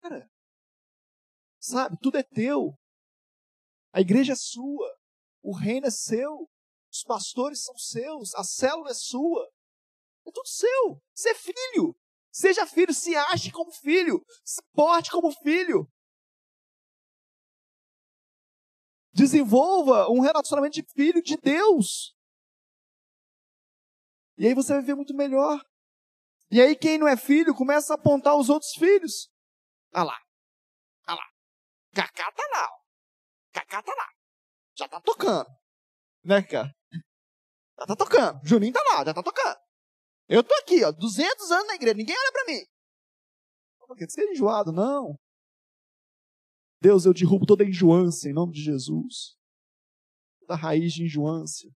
Cara, 0.00 0.30
sabe, 1.60 1.96
tudo 2.00 2.16
é 2.16 2.22
teu. 2.22 2.76
A 3.92 4.00
igreja 4.00 4.32
é 4.32 4.36
sua. 4.36 4.98
O 5.42 5.56
reino 5.56 5.86
é 5.86 5.90
seu. 5.90 6.48
Os 6.90 7.02
pastores 7.02 7.64
são 7.64 7.76
seus. 7.76 8.34
A 8.34 8.44
célula 8.44 8.90
é 8.90 8.94
sua. 8.94 9.44
É 10.26 10.30
tudo 10.32 10.46
seu. 10.46 11.02
Você 11.14 11.30
é 11.30 11.34
filho. 11.34 11.96
Seja 12.32 12.66
filho, 12.66 12.94
se 12.94 13.14
ache 13.16 13.50
como 13.50 13.72
filho. 13.72 14.24
Se 14.44 14.62
porte 14.72 15.10
como 15.10 15.32
filho. 15.32 15.90
Desenvolva 19.12 20.08
um 20.08 20.20
relacionamento 20.20 20.74
de 20.74 20.84
filho 20.94 21.22
de 21.22 21.36
Deus. 21.36 22.14
E 24.38 24.46
aí 24.46 24.54
você 24.54 24.72
vai 24.72 24.80
viver 24.80 24.94
muito 24.94 25.14
melhor. 25.14 25.60
E 26.50 26.60
aí 26.60 26.76
quem 26.76 26.98
não 26.98 27.06
é 27.06 27.16
filho 27.16 27.54
começa 27.54 27.92
a 27.92 27.96
apontar 27.96 28.36
os 28.36 28.48
outros 28.48 28.72
filhos. 28.72 29.28
Olha 29.92 30.04
lá. 30.04 30.18
Olha 31.08 31.16
lá. 31.16 31.24
Cacá 31.92 32.32
tá 32.32 32.48
lá. 32.52 32.79
Cacá 33.52 33.82
tá 33.82 33.94
lá. 33.94 34.08
Já 34.76 34.88
tá 34.88 35.00
tocando. 35.00 35.48
Né, 36.24 36.42
cara? 36.42 36.74
Já 37.78 37.86
tá 37.86 37.96
tocando. 37.96 38.40
Juninho 38.46 38.72
tá 38.72 38.80
lá, 38.92 39.04
já 39.04 39.14
tá 39.14 39.22
tocando. 39.22 39.58
Eu 40.28 40.44
tô 40.44 40.54
aqui, 40.54 40.84
ó, 40.84 40.92
200 40.92 41.50
anos 41.50 41.66
na 41.66 41.74
igreja, 41.74 41.94
ninguém 41.94 42.16
olha 42.16 42.32
para 42.32 42.44
mim. 42.44 42.60
Porque 43.86 44.08
você 44.08 44.22
é 44.22 44.30
enjoado, 44.30 44.70
não. 44.70 45.18
Deus, 46.80 47.04
eu 47.04 47.12
derrubo 47.12 47.44
toda 47.44 47.64
enjoância 47.64 48.28
em 48.28 48.32
nome 48.32 48.52
de 48.52 48.62
Jesus. 48.62 49.36
Da 50.46 50.54
raiz 50.54 50.92
de 50.92 51.04
enjoância. 51.04 51.70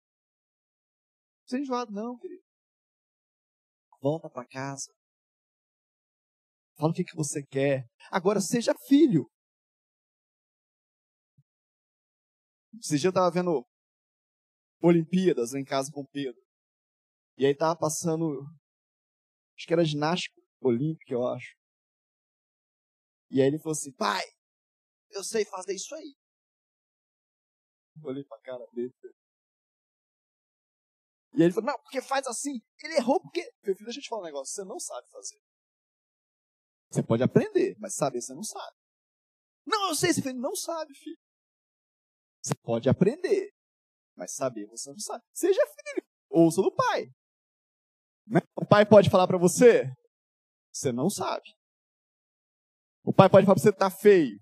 Você 1.46 1.58
é 1.58 1.60
enjoado, 1.60 1.92
não, 1.92 2.18
querido. 2.18 2.42
Volta 4.02 4.28
para 4.28 4.46
casa. 4.46 4.92
Fala 6.76 6.90
o 6.90 6.94
que, 6.94 7.04
que 7.04 7.14
você 7.14 7.44
quer. 7.44 7.84
Agora, 8.10 8.40
seja 8.40 8.74
filho. 8.88 9.30
Esse 12.78 12.98
dia 12.98 13.08
eu 13.08 13.10
estava 13.10 13.30
vendo 13.30 13.66
Olimpíadas 14.82 15.54
em 15.54 15.64
casa 15.64 15.90
com 15.92 16.02
o 16.02 16.08
Pedro. 16.08 16.40
E 17.36 17.46
aí 17.46 17.54
tava 17.54 17.76
passando, 17.76 18.42
acho 19.56 19.66
que 19.66 19.72
era 19.72 19.84
ginástica 19.84 20.40
olímpica, 20.60 21.12
eu 21.12 21.26
acho. 21.26 21.56
E 23.30 23.40
aí 23.40 23.48
ele 23.48 23.58
falou 23.58 23.72
assim, 23.72 23.92
pai, 23.92 24.22
eu 25.10 25.24
sei 25.24 25.44
fazer 25.44 25.74
isso 25.74 25.94
aí. 25.94 26.14
Eu 27.96 28.04
olhei 28.04 28.24
pra 28.24 28.40
cara 28.40 28.66
dele. 28.72 28.92
E 31.32 31.36
aí 31.36 31.42
ele 31.42 31.52
falou, 31.52 31.72
não, 31.72 31.78
porque 31.82 32.02
faz 32.02 32.26
assim. 32.26 32.60
Ele 32.82 32.96
errou 32.96 33.20
porque... 33.20 33.40
Meu 33.62 33.74
filho, 33.74 33.86
deixa 33.86 34.00
eu 34.00 34.02
te 34.02 34.08
falar 34.08 34.22
um 34.22 34.24
negócio, 34.26 34.52
você 34.52 34.64
não 34.64 34.78
sabe 34.78 35.08
fazer. 35.10 35.40
Você 36.90 37.02
pode 37.02 37.22
aprender, 37.22 37.76
mas 37.78 37.94
saber 37.94 38.20
você 38.20 38.34
não 38.34 38.42
sabe. 38.42 38.76
Não, 39.64 39.88
eu 39.88 39.94
sei, 39.94 40.12
você 40.12 40.32
não 40.32 40.56
sabe, 40.56 40.92
filho. 40.94 41.18
Você 42.42 42.54
pode 42.62 42.88
aprender, 42.88 43.50
mas 44.16 44.34
saber 44.34 44.66
você 44.66 44.90
não 44.90 44.98
sabe. 44.98 45.22
Seja 45.32 45.60
filho, 45.66 46.06
ouça 46.30 46.62
do 46.62 46.72
pai. 46.72 47.06
Né? 48.26 48.40
O 48.56 48.66
pai 48.66 48.86
pode 48.86 49.10
falar 49.10 49.26
para 49.26 49.38
você, 49.38 49.92
você 50.72 50.92
não 50.92 51.10
sabe. 51.10 51.44
O 53.04 53.12
pai 53.12 53.28
pode 53.28 53.46
falar 53.46 53.56
para 53.56 53.62
você 53.62 53.72
tá 53.72 53.90
feio. 53.90 54.38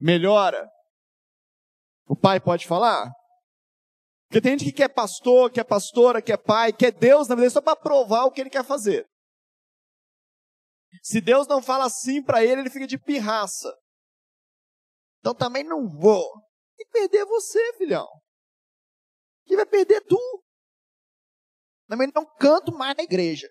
Melhora. 0.00 0.68
O 2.06 2.16
pai 2.16 2.40
pode 2.40 2.66
falar? 2.66 3.10
Porque 4.28 4.40
tem 4.40 4.52
gente 4.52 4.64
que 4.64 4.72
quer 4.72 4.88
pastor, 4.88 5.50
quer 5.50 5.64
pastora, 5.64 6.22
quer 6.22 6.38
pai, 6.38 6.72
quer 6.72 6.92
Deus, 6.92 7.28
na 7.28 7.34
verdade, 7.34 7.54
só 7.54 7.60
para 7.60 7.76
provar 7.76 8.24
o 8.24 8.30
que 8.30 8.40
ele 8.40 8.50
quer 8.50 8.64
fazer. 8.64 9.04
Se 11.02 11.20
Deus 11.20 11.46
não 11.46 11.62
fala 11.62 11.84
assim 11.86 12.22
para 12.22 12.44
ele, 12.44 12.62
ele 12.62 12.70
fica 12.70 12.86
de 12.86 12.98
pirraça. 12.98 13.72
Então 15.18 15.34
também 15.34 15.64
não 15.64 15.88
vou. 15.88 16.24
E 16.80 16.86
perder 16.86 17.26
você, 17.26 17.74
filhão. 17.74 18.08
Que 19.44 19.54
vai 19.54 19.66
perder 19.66 20.00
tu. 20.06 20.18
Também 21.86 22.10
não 22.14 22.24
canto 22.36 22.72
mais 22.72 22.96
na 22.96 23.02
igreja. 23.02 23.46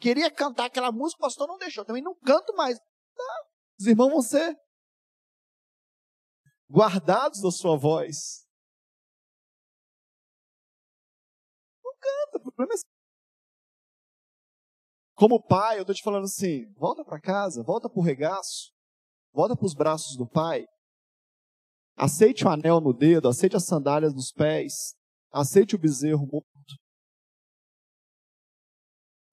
Queria 0.00 0.30
cantar 0.30 0.64
aquela 0.64 0.90
música, 0.90 1.18
o 1.18 1.26
pastor 1.26 1.46
não 1.46 1.58
deixou. 1.58 1.84
Também 1.84 2.02
não 2.02 2.14
canto 2.14 2.54
mais. 2.54 2.78
Tá. 2.78 3.46
Os 3.78 3.86
irmãos 3.86 4.08
vão 4.08 4.22
ser 4.22 4.56
guardados 6.70 7.42
da 7.42 7.50
sua 7.50 7.76
voz. 7.76 8.46
Não 11.84 11.92
canta, 11.92 12.38
o 12.38 12.40
problema 12.40 12.72
é 12.72 12.76
como 15.14 15.42
pai, 15.42 15.78
eu 15.78 15.80
estou 15.80 15.94
te 15.94 16.02
falando 16.02 16.24
assim: 16.24 16.70
volta 16.74 17.04
para 17.04 17.20
casa, 17.20 17.62
volta 17.62 17.88
para 17.88 17.98
o 17.98 18.02
regaço, 18.02 18.72
volta 19.32 19.56
para 19.56 19.66
os 19.66 19.74
braços 19.74 20.16
do 20.16 20.26
pai. 20.26 20.66
Aceite 21.96 22.44
o 22.44 22.48
anel 22.48 22.78
no 22.78 22.92
dedo, 22.92 23.26
aceite 23.26 23.56
as 23.56 23.64
sandálias 23.64 24.14
nos 24.14 24.30
pés, 24.30 24.94
aceite 25.32 25.74
o 25.74 25.78
bezerro 25.78 26.26
morto. 26.26 26.76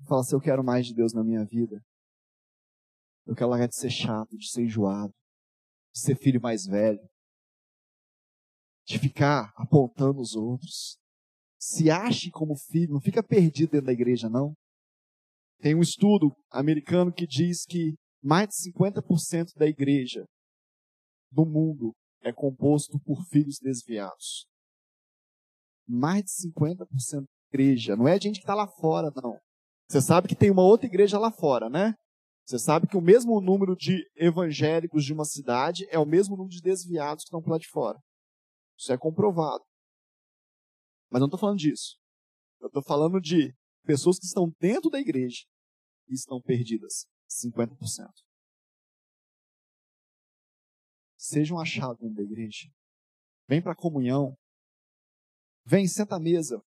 Fala 0.08 0.22
assim: 0.22 0.36
eu 0.36 0.42
quero 0.42 0.64
mais 0.64 0.86
de 0.86 0.94
Deus 0.94 1.14
na 1.14 1.24
minha 1.24 1.44
vida. 1.44 1.84
Eu 3.26 3.36
quero 3.36 3.50
largar 3.50 3.68
de 3.68 3.76
ser 3.76 3.90
chato, 3.90 4.38
de 4.38 4.50
ser 4.50 4.64
enjoado, 4.64 5.14
de 5.94 6.00
ser 6.00 6.16
filho 6.16 6.42
mais 6.42 6.66
velho, 6.66 7.00
de 8.86 8.98
ficar 8.98 9.54
apontando 9.56 10.20
os 10.22 10.36
outros. 10.36 10.98
Se 11.60 11.90
ache 11.90 12.30
como 12.32 12.58
filho, 12.58 12.94
não 12.94 13.02
fica 13.02 13.24
perdido 13.24 13.72
dentro 13.72 13.88
da 13.88 13.94
igreja, 13.94 14.30
não. 14.30 14.54
Tem 15.60 15.76
um 15.76 15.82
estudo 15.82 16.36
americano 16.50 17.14
que 17.14 17.26
diz 17.26 17.66
que 17.66 17.96
mais 18.22 18.50
de 18.50 18.72
50% 18.72 19.54
da 19.56 19.66
igreja 19.66 20.26
do 21.32 21.46
mundo 21.46 21.94
é 22.24 22.32
composto 22.32 23.00
por 23.00 23.24
filhos 23.26 23.60
desviados. 23.62 24.48
Mais 25.88 26.24
de 26.24 26.32
50% 26.50 26.88
da 27.22 27.28
igreja. 27.52 27.96
Não 27.96 28.08
é 28.08 28.14
a 28.14 28.20
gente 28.20 28.36
que 28.36 28.44
está 28.44 28.56
lá 28.56 28.68
fora, 28.68 29.12
não. 29.16 29.38
Você 29.88 30.02
sabe 30.02 30.28
que 30.28 30.36
tem 30.36 30.50
uma 30.50 30.64
outra 30.64 30.88
igreja 30.88 31.20
lá 31.20 31.32
fora, 31.32 31.70
né? 31.70 31.94
Você 32.46 32.58
sabe 32.58 32.88
que 32.88 32.98
o 32.98 33.02
mesmo 33.02 33.40
número 33.40 33.76
de 33.76 34.04
evangélicos 34.16 35.06
de 35.06 35.14
uma 35.14 35.26
cidade 35.26 35.86
é 35.90 36.00
o 36.00 36.06
mesmo 36.06 36.36
número 36.36 36.54
de 36.54 36.62
desviados 36.62 37.24
que 37.24 37.36
estão 37.36 37.42
lá 37.46 37.58
de 37.58 37.68
fora. 37.68 38.00
Isso 38.78 38.92
é 38.92 38.98
comprovado. 38.98 39.64
Mas 41.10 41.20
não 41.20 41.28
estou 41.28 41.40
falando 41.40 41.60
disso. 41.60 41.98
Eu 42.60 42.68
estou 42.68 42.84
falando 42.84 43.20
de 43.22 43.54
pessoas 43.86 44.18
que 44.18 44.26
estão 44.26 44.52
dentro 44.60 44.90
da 44.90 45.00
igreja 45.00 45.44
e 46.10 46.14
estão 46.14 46.42
perdidas. 46.42 47.06
50%. 47.30 47.78
Sejam 51.24 51.58
achados 51.58 52.02
dentro 52.02 52.18
da 52.18 52.22
igreja. 52.22 52.68
Vem 53.48 53.62
para 53.62 53.72
a 53.72 53.76
comunhão. 53.76 54.38
Vem, 55.66 55.88
senta 55.88 56.18
à 56.18 56.20
mesa. 56.20 56.62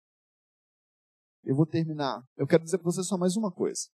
Eu 1.44 1.56
vou 1.56 1.66
terminar. 1.66 2.24
Eu 2.38 2.46
quero 2.46 2.64
dizer 2.64 2.78
para 2.78 2.86
você 2.86 3.04
só 3.04 3.18
mais 3.18 3.36
uma 3.36 3.52
coisa. 3.52 3.90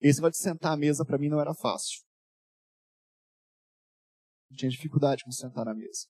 Esse 0.00 0.20
vai 0.20 0.30
de 0.30 0.36
sentar 0.36 0.72
à 0.72 0.76
mesa 0.76 1.04
para 1.04 1.18
mim 1.18 1.28
não 1.28 1.40
era 1.40 1.52
fácil. 1.52 2.00
Eu 4.52 4.56
tinha 4.56 4.70
dificuldade 4.70 5.24
com 5.24 5.32
sentar 5.32 5.66
à 5.66 5.74
mesa. 5.74 6.06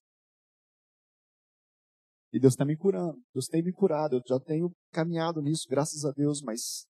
E 2.31 2.39
Deus 2.39 2.53
está 2.53 2.63
me 2.63 2.77
curando. 2.77 3.19
Deus 3.33 3.47
tem 3.47 3.63
me 3.63 3.73
curado. 3.73 4.17
Eu 4.17 4.21
já 4.27 4.39
tenho 4.39 4.71
caminhado 4.91 5.41
nisso, 5.41 5.67
graças 5.67 6.05
a 6.05 6.11
Deus, 6.11 6.43
mas. 6.43 6.85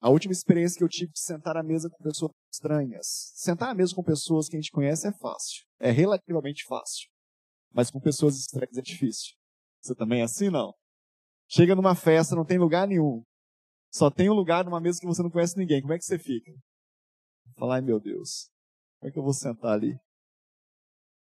A 0.00 0.10
última 0.10 0.32
experiência 0.32 0.78
que 0.78 0.84
eu 0.84 0.88
tive 0.88 1.12
de 1.12 1.20
sentar 1.20 1.56
à 1.56 1.62
mesa 1.62 1.88
com 1.88 2.02
pessoas 2.02 2.32
estranhas. 2.52 3.32
Sentar 3.34 3.70
à 3.70 3.74
mesa 3.74 3.94
com 3.94 4.02
pessoas 4.02 4.48
que 4.48 4.56
a 4.56 4.60
gente 4.60 4.70
conhece 4.70 5.08
é 5.08 5.12
fácil. 5.12 5.64
É 5.80 5.90
relativamente 5.90 6.64
fácil. 6.64 7.08
Mas 7.72 7.90
com 7.90 8.00
pessoas 8.00 8.36
estranhas 8.36 8.76
é 8.76 8.82
difícil. 8.82 9.34
Você 9.82 9.94
também 9.94 10.20
é 10.20 10.24
assim, 10.24 10.50
não? 10.50 10.74
Chega 11.48 11.74
numa 11.74 11.94
festa, 11.94 12.34
não 12.34 12.44
tem 12.44 12.58
lugar 12.58 12.86
nenhum. 12.86 13.22
Só 13.92 14.10
tem 14.10 14.28
um 14.28 14.34
lugar 14.34 14.64
numa 14.64 14.80
mesa 14.80 15.00
que 15.00 15.06
você 15.06 15.22
não 15.22 15.30
conhece 15.30 15.56
ninguém. 15.56 15.80
Como 15.80 15.92
é 15.92 15.98
que 15.98 16.04
você 16.04 16.18
fica? 16.18 16.52
Falar, 17.56 17.76
ai 17.76 17.80
meu 17.80 18.00
Deus, 18.00 18.50
como 18.98 19.08
é 19.08 19.12
que 19.12 19.18
eu 19.18 19.22
vou 19.22 19.32
sentar 19.32 19.72
ali? 19.72 19.96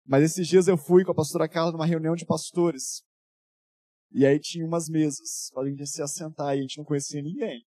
Mas 0.07 0.23
esses 0.23 0.47
dias 0.47 0.69
eu 0.69 0.79
fui 0.79 1.05
com 1.05 1.11
a 1.11 1.15
pastora 1.15 1.49
Carla 1.49 1.73
numa 1.73 1.85
reunião 1.85 2.15
de 2.15 2.25
pastores. 2.25 3.03
E 4.13 4.25
aí 4.25 4.39
tinha 4.39 4.65
umas 4.65 4.89
mesas 4.89 5.51
para 5.53 5.65
a 5.65 5.69
gente 5.69 5.87
se 5.87 6.01
assentar 6.01 6.55
e 6.55 6.61
a 6.61 6.63
gente 6.63 6.79
não 6.79 6.85
conhecia 6.85 7.21
ninguém. 7.21 7.67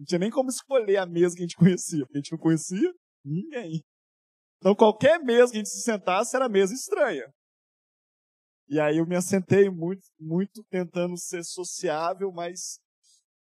Não 0.00 0.06
tinha 0.06 0.18
nem 0.18 0.30
como 0.30 0.48
escolher 0.48 0.96
a 0.96 1.04
mesa 1.04 1.36
que 1.36 1.42
a 1.42 1.44
gente 1.44 1.56
conhecia, 1.56 2.06
porque 2.06 2.16
a 2.16 2.20
gente 2.22 2.32
não 2.32 2.38
conhecia 2.38 2.90
ninguém. 3.22 3.84
Então 4.56 4.74
qualquer 4.74 5.22
mesa 5.22 5.52
que 5.52 5.58
a 5.58 5.60
gente 5.60 5.68
se 5.68 5.82
sentasse 5.82 6.34
era 6.34 6.48
mesa 6.48 6.72
estranha. 6.72 7.30
E 8.66 8.80
aí 8.80 8.96
eu 8.96 9.06
me 9.06 9.14
assentei 9.14 9.68
muito, 9.68 10.00
muito 10.18 10.64
tentando 10.70 11.18
ser 11.18 11.44
sociável, 11.44 12.32
mas 12.32 12.78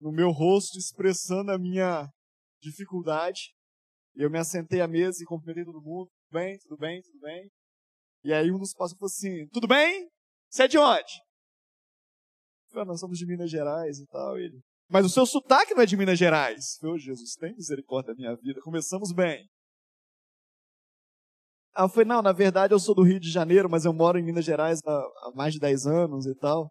no 0.00 0.11
meu 0.11 0.30
rosto 0.30 0.78
expressando 0.78 1.52
a 1.52 1.59
minha 1.59 2.09
dificuldade. 2.62 3.52
E 4.14 4.22
eu 4.22 4.30
me 4.30 4.38
assentei 4.38 4.80
à 4.80 4.88
mesa 4.88 5.22
e 5.22 5.26
cumprimentei 5.26 5.64
todo 5.64 5.82
mundo. 5.82 6.09
Tudo 6.09 6.32
bem, 6.40 6.59
tudo 6.61 6.78
bem, 6.78 7.02
tudo 7.02 7.18
bem. 7.20 7.50
E 8.24 8.32
aí 8.32 8.50
um 8.50 8.59
dos 8.59 8.72
pastores 8.72 8.98
falou 8.98 9.09
assim, 9.09 9.46
tudo 9.52 9.68
bem? 9.68 10.09
Você 10.50 10.62
é 10.62 10.68
de 10.68 10.78
onde? 10.78 11.20
Eu 12.64 12.70
falei, 12.70 12.84
ah, 12.84 12.86
nós 12.86 13.00
somos 13.00 13.18
de 13.18 13.26
Minas 13.26 13.50
Gerais 13.50 13.98
e 13.98 14.07
tal. 14.07 14.38
ele, 14.38 14.59
mas 14.89 15.05
o 15.05 15.09
seu 15.09 15.26
sotaque 15.26 15.74
não 15.74 15.82
é 15.82 15.87
de 15.87 15.97
Minas 15.97 16.18
Gerais. 16.18 16.74
Eu 16.74 16.80
falei, 16.80 16.95
oh, 16.95 16.99
Jesus, 16.99 17.34
tem 17.34 17.55
misericórdia 17.55 18.14
da 18.14 18.16
minha 18.16 18.37
vida. 18.37 18.61
Começamos 18.61 19.12
bem. 19.12 19.49
Aí 21.74 21.84
eu 21.84 21.89
falei, 21.89 22.07
não, 22.07 22.22
na 22.22 22.32
verdade 22.32 22.72
eu 22.72 22.78
sou 22.78 22.95
do 22.95 23.03
Rio 23.03 23.20
de 23.20 23.30
Janeiro, 23.30 23.68
mas 23.68 23.84
eu 23.84 23.93
moro 23.93 24.18
em 24.18 24.24
Minas 24.24 24.45
Gerais 24.45 24.80
há, 24.87 24.91
há 24.91 25.32
mais 25.34 25.53
de 25.53 25.61
10 25.61 25.87
anos 25.87 26.26
e 26.26 26.34
tal. 26.34 26.70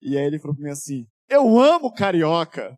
E 0.00 0.16
aí 0.16 0.24
ele 0.24 0.40
falou 0.40 0.56
pra 0.56 0.64
mim 0.64 0.70
assim, 0.70 1.06
eu 1.28 1.58
amo 1.58 1.92
carioca. 1.92 2.76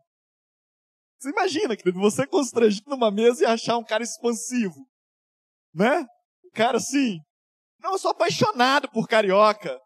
Você 1.18 1.31
imagina, 1.31 1.75
querido, 1.75 1.99
você 1.99 2.27
constrangido 2.27 2.91
numa 2.91 3.11
mesa 3.11 3.43
e 3.43 3.47
achar 3.47 3.79
um 3.79 3.85
cara 3.85 4.03
expansivo. 4.03 4.87
Né? 5.75 6.01
Um 6.45 6.51
cara 6.55 6.77
assim. 6.77 7.18
Não, 7.81 7.93
eu 7.93 7.99
sou 7.99 8.11
apaixonado 8.11 8.91
por 8.91 9.09
carioca. 9.09 9.81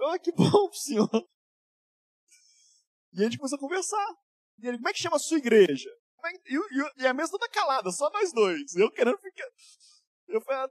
Ah, 0.00 0.18
que 0.18 0.30
bom, 0.32 0.70
senhor. 0.72 1.10
E 3.12 3.20
a 3.20 3.24
gente 3.24 3.38
começou 3.38 3.56
a 3.56 3.60
conversar. 3.60 4.06
E 4.58 4.68
ele, 4.68 4.76
como 4.76 4.88
é 4.88 4.92
que 4.92 5.00
chama 5.00 5.16
a 5.16 5.20
sua 5.20 5.38
igreja? 5.38 5.90
É 6.24 6.32
e, 6.52 7.02
e, 7.02 7.06
a 7.06 7.14
mesa 7.14 7.30
toda 7.30 7.48
calada, 7.48 7.90
só 7.90 8.10
nós 8.10 8.32
dois. 8.32 8.74
Eu 8.76 8.90
querendo 8.90 9.18
ficar. 9.18 9.46
Eu 10.28 10.40
falei, 10.42 10.70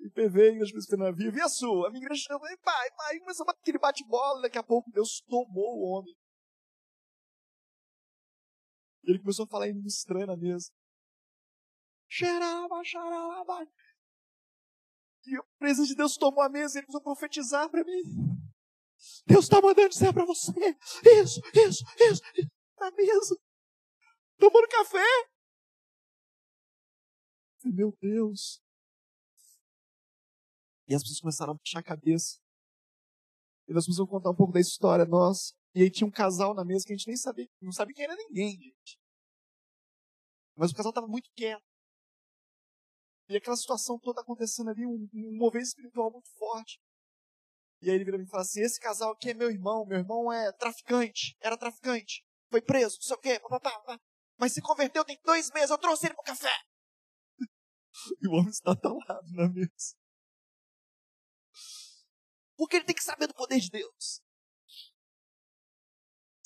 IPV, 0.00 0.48
Igreja 0.48 0.72
Presbiteriana 0.72 1.12
Viva, 1.12 1.38
e 1.38 1.40
a 1.40 1.48
sua? 1.48 1.88
A 1.88 1.90
minha 1.90 2.02
igreja 2.02 2.22
chama, 2.26 2.40
pai, 2.62 2.90
pai, 2.96 3.18
começou 3.20 3.46
aquele 3.48 3.78
bate-bola, 3.78 4.42
daqui 4.42 4.58
a 4.58 4.62
pouco 4.62 4.90
Deus 4.90 5.22
tomou 5.28 5.78
o 5.78 5.82
homem. 5.90 6.14
E 9.04 9.10
ele 9.10 9.20
começou 9.20 9.44
a 9.44 9.48
falar 9.48 9.68
em 9.68 9.78
estranho 9.86 10.26
na 10.26 10.36
mesa. 10.36 10.70
Xeraba, 12.08 12.82
xaraba. 12.84 13.66
E 15.26 15.36
a 15.36 15.42
presença 15.58 15.88
de 15.88 15.96
Deus 15.96 16.16
tomou 16.16 16.42
a 16.42 16.48
mesa 16.48 16.76
e 16.76 16.80
ele 16.80 16.86
começou 16.86 17.00
a 17.00 17.14
profetizar 17.14 17.70
para 17.70 17.84
mim. 17.84 18.02
Deus 19.26 19.44
está 19.44 19.60
mandando 19.60 19.88
dizer 19.88 20.12
para 20.12 20.24
você. 20.24 20.52
Isso, 21.04 21.40
isso, 21.54 21.84
isso. 21.98 22.22
Na 22.78 22.90
mesa. 22.90 23.36
Tomando 24.38 24.68
café. 24.68 25.04
Meu 27.64 27.96
Deus. 28.00 28.62
E 30.88 30.94
as 30.94 31.02
pessoas 31.02 31.20
começaram 31.20 31.52
a 31.52 31.58
puxar 31.58 31.80
a 31.80 31.82
cabeça. 31.82 32.38
E 33.68 33.72
nós 33.72 33.86
a 33.88 34.06
contar 34.06 34.30
um 34.30 34.36
pouco 34.36 34.52
da 34.52 34.60
história 34.60 35.04
nossa. 35.04 35.52
E 35.74 35.82
aí 35.82 35.90
tinha 35.90 36.06
um 36.06 36.10
casal 36.10 36.54
na 36.54 36.64
mesa 36.64 36.86
que 36.86 36.92
a 36.92 36.96
gente 36.96 37.08
nem 37.08 37.16
sabia, 37.16 37.46
não 37.60 37.72
sabia 37.72 37.94
quem 37.94 38.04
era 38.04 38.16
ninguém, 38.16 38.52
gente. 38.52 38.98
Mas 40.56 40.70
o 40.70 40.74
casal 40.74 40.90
estava 40.90 41.06
muito 41.06 41.28
quieto. 41.34 41.62
E 43.28 43.36
aquela 43.36 43.56
situação 43.56 43.98
toda 43.98 44.20
acontecendo 44.20 44.70
ali, 44.70 44.86
um, 44.86 45.08
um 45.12 45.36
mover 45.36 45.60
espiritual 45.60 46.10
muito 46.10 46.30
forte. 46.38 46.80
E 47.80 47.90
aí 47.90 47.96
ele 47.96 48.04
vira 48.04 48.20
e 48.20 48.26
fala 48.26 48.42
assim: 48.42 48.60
esse 48.60 48.80
casal 48.80 49.12
aqui 49.12 49.30
é 49.30 49.34
meu 49.34 49.50
irmão, 49.50 49.86
meu 49.86 49.98
irmão 49.98 50.32
é 50.32 50.50
traficante, 50.52 51.36
era 51.40 51.56
traficante, 51.56 52.24
foi 52.50 52.60
preso, 52.60 52.96
não 52.96 53.02
sei 53.02 53.16
o 53.16 53.20
quê, 53.20 53.40
papapá, 53.40 54.00
mas 54.38 54.52
se 54.52 54.60
converteu 54.60 55.04
tem 55.04 55.18
dois 55.24 55.50
meses, 55.50 55.70
eu 55.70 55.78
trouxe 55.78 56.06
ele 56.06 56.14
pro 56.14 56.22
café. 56.22 56.52
e 58.20 58.28
o 58.28 58.32
homem 58.32 58.50
está 58.50 58.72
atalado 58.72 59.30
na 59.32 59.48
mesa. 59.48 59.96
Porque 62.56 62.76
ele 62.76 62.84
tem 62.86 62.94
que 62.94 63.04
saber 63.04 63.26
do 63.26 63.34
poder 63.34 63.60
de 63.60 63.70
Deus. 63.70 64.22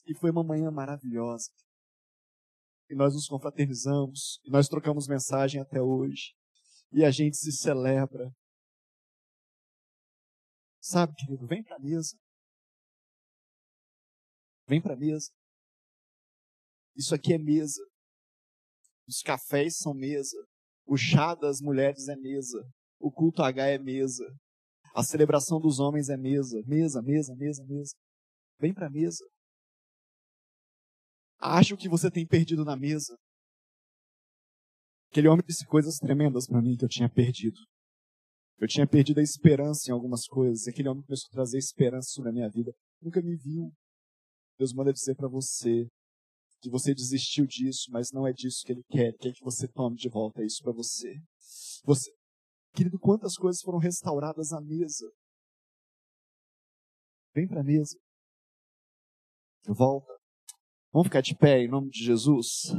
E 0.07 0.15
foi 0.19 0.31
uma 0.31 0.43
manhã 0.43 0.71
maravilhosa. 0.71 1.51
E 2.89 2.97
nós 2.97 3.15
nos 3.15 3.29
confraternizamos, 3.29 4.41
e 4.45 4.51
nós 4.51 4.67
trocamos 4.67 5.07
mensagem 5.07 5.61
até 5.61 5.81
hoje. 5.81 6.35
E 6.93 7.05
a 7.05 7.11
gente 7.11 7.37
se 7.37 7.53
celebra. 7.53 8.35
Sabe, 10.91 11.15
querido, 11.15 11.47
vem 11.47 11.63
para 11.63 11.77
a 11.77 11.79
mesa. 11.79 12.17
Vem 14.67 14.83
para 14.83 14.95
a 14.95 14.97
mesa. 14.97 15.31
Isso 16.97 17.15
aqui 17.15 17.33
é 17.33 17.39
mesa. 17.39 17.81
Os 19.07 19.23
cafés 19.23 19.77
são 19.77 19.95
mesa. 19.95 20.37
O 20.85 20.97
chá 20.97 21.37
das 21.37 21.61
mulheres 21.61 22.09
é 22.09 22.17
mesa. 22.17 22.59
O 22.99 23.09
culto 23.09 23.41
H 23.41 23.69
é 23.69 23.79
mesa. 23.79 24.25
A 24.93 25.05
celebração 25.05 25.61
dos 25.61 25.79
homens 25.79 26.09
é 26.09 26.17
mesa. 26.17 26.61
Mesa, 26.67 27.01
mesa, 27.01 27.37
mesa, 27.37 27.65
mesa. 27.67 27.95
Vem 28.59 28.75
para 28.75 28.89
a 28.89 28.91
mesa. 28.91 29.25
Acho 31.39 31.77
que 31.77 31.89
você 31.89 32.11
tem 32.11 32.27
perdido 32.27 32.65
na 32.65 32.75
mesa. 32.75 33.17
Aquele 35.13 35.29
homem 35.29 35.47
disse 35.47 35.65
coisas 35.67 35.99
tremendas 35.99 36.49
para 36.49 36.61
mim 36.61 36.77
que 36.77 36.85
eu 36.85 36.89
tinha 36.89 37.09
perdido. 37.09 37.61
Eu 38.61 38.69
tinha 38.69 38.87
perdido 38.87 39.21
a 39.21 39.23
esperança 39.23 39.89
em 39.89 39.93
algumas 39.93 40.27
coisas. 40.27 40.69
Aquele 40.69 40.89
homem 40.89 41.03
começou 41.03 41.29
a 41.31 41.33
trazer 41.33 41.57
esperança 41.57 42.11
sobre 42.11 42.29
a 42.29 42.33
minha 42.33 42.49
vida. 42.51 42.73
Nunca 43.01 43.23
me 43.23 43.35
viu. 43.35 43.73
Deus 44.59 44.75
manda 44.75 44.93
dizer 44.93 45.17
para 45.17 45.29
você 45.29 45.89
que 46.61 46.69
você 46.69 46.95
desistiu 46.95 47.47
disso, 47.47 47.91
mas 47.91 48.13
não 48.13 48.27
é 48.27 48.33
disso 48.35 48.63
que 48.67 48.73
ele 48.73 48.85
quer. 48.91 49.17
Quer 49.17 49.33
que 49.33 49.43
você 49.43 49.67
tome 49.67 49.97
de 49.97 50.11
volta 50.11 50.45
isso 50.45 50.63
para 50.63 50.73
você. 50.73 51.15
Você, 51.85 52.13
querido, 52.75 52.99
quantas 52.99 53.35
coisas 53.37 53.63
foram 53.63 53.79
restauradas 53.79 54.53
à 54.53 54.61
mesa? 54.61 55.11
Vem 57.35 57.49
para 57.49 57.61
a 57.61 57.65
mesa. 57.65 57.99
Volta. 59.67 60.13
Vamos 60.93 61.07
ficar 61.07 61.23
de 61.23 61.35
pé 61.35 61.61
em 61.61 61.69
nome 61.69 61.89
de 61.89 62.05
Jesus? 62.05 62.75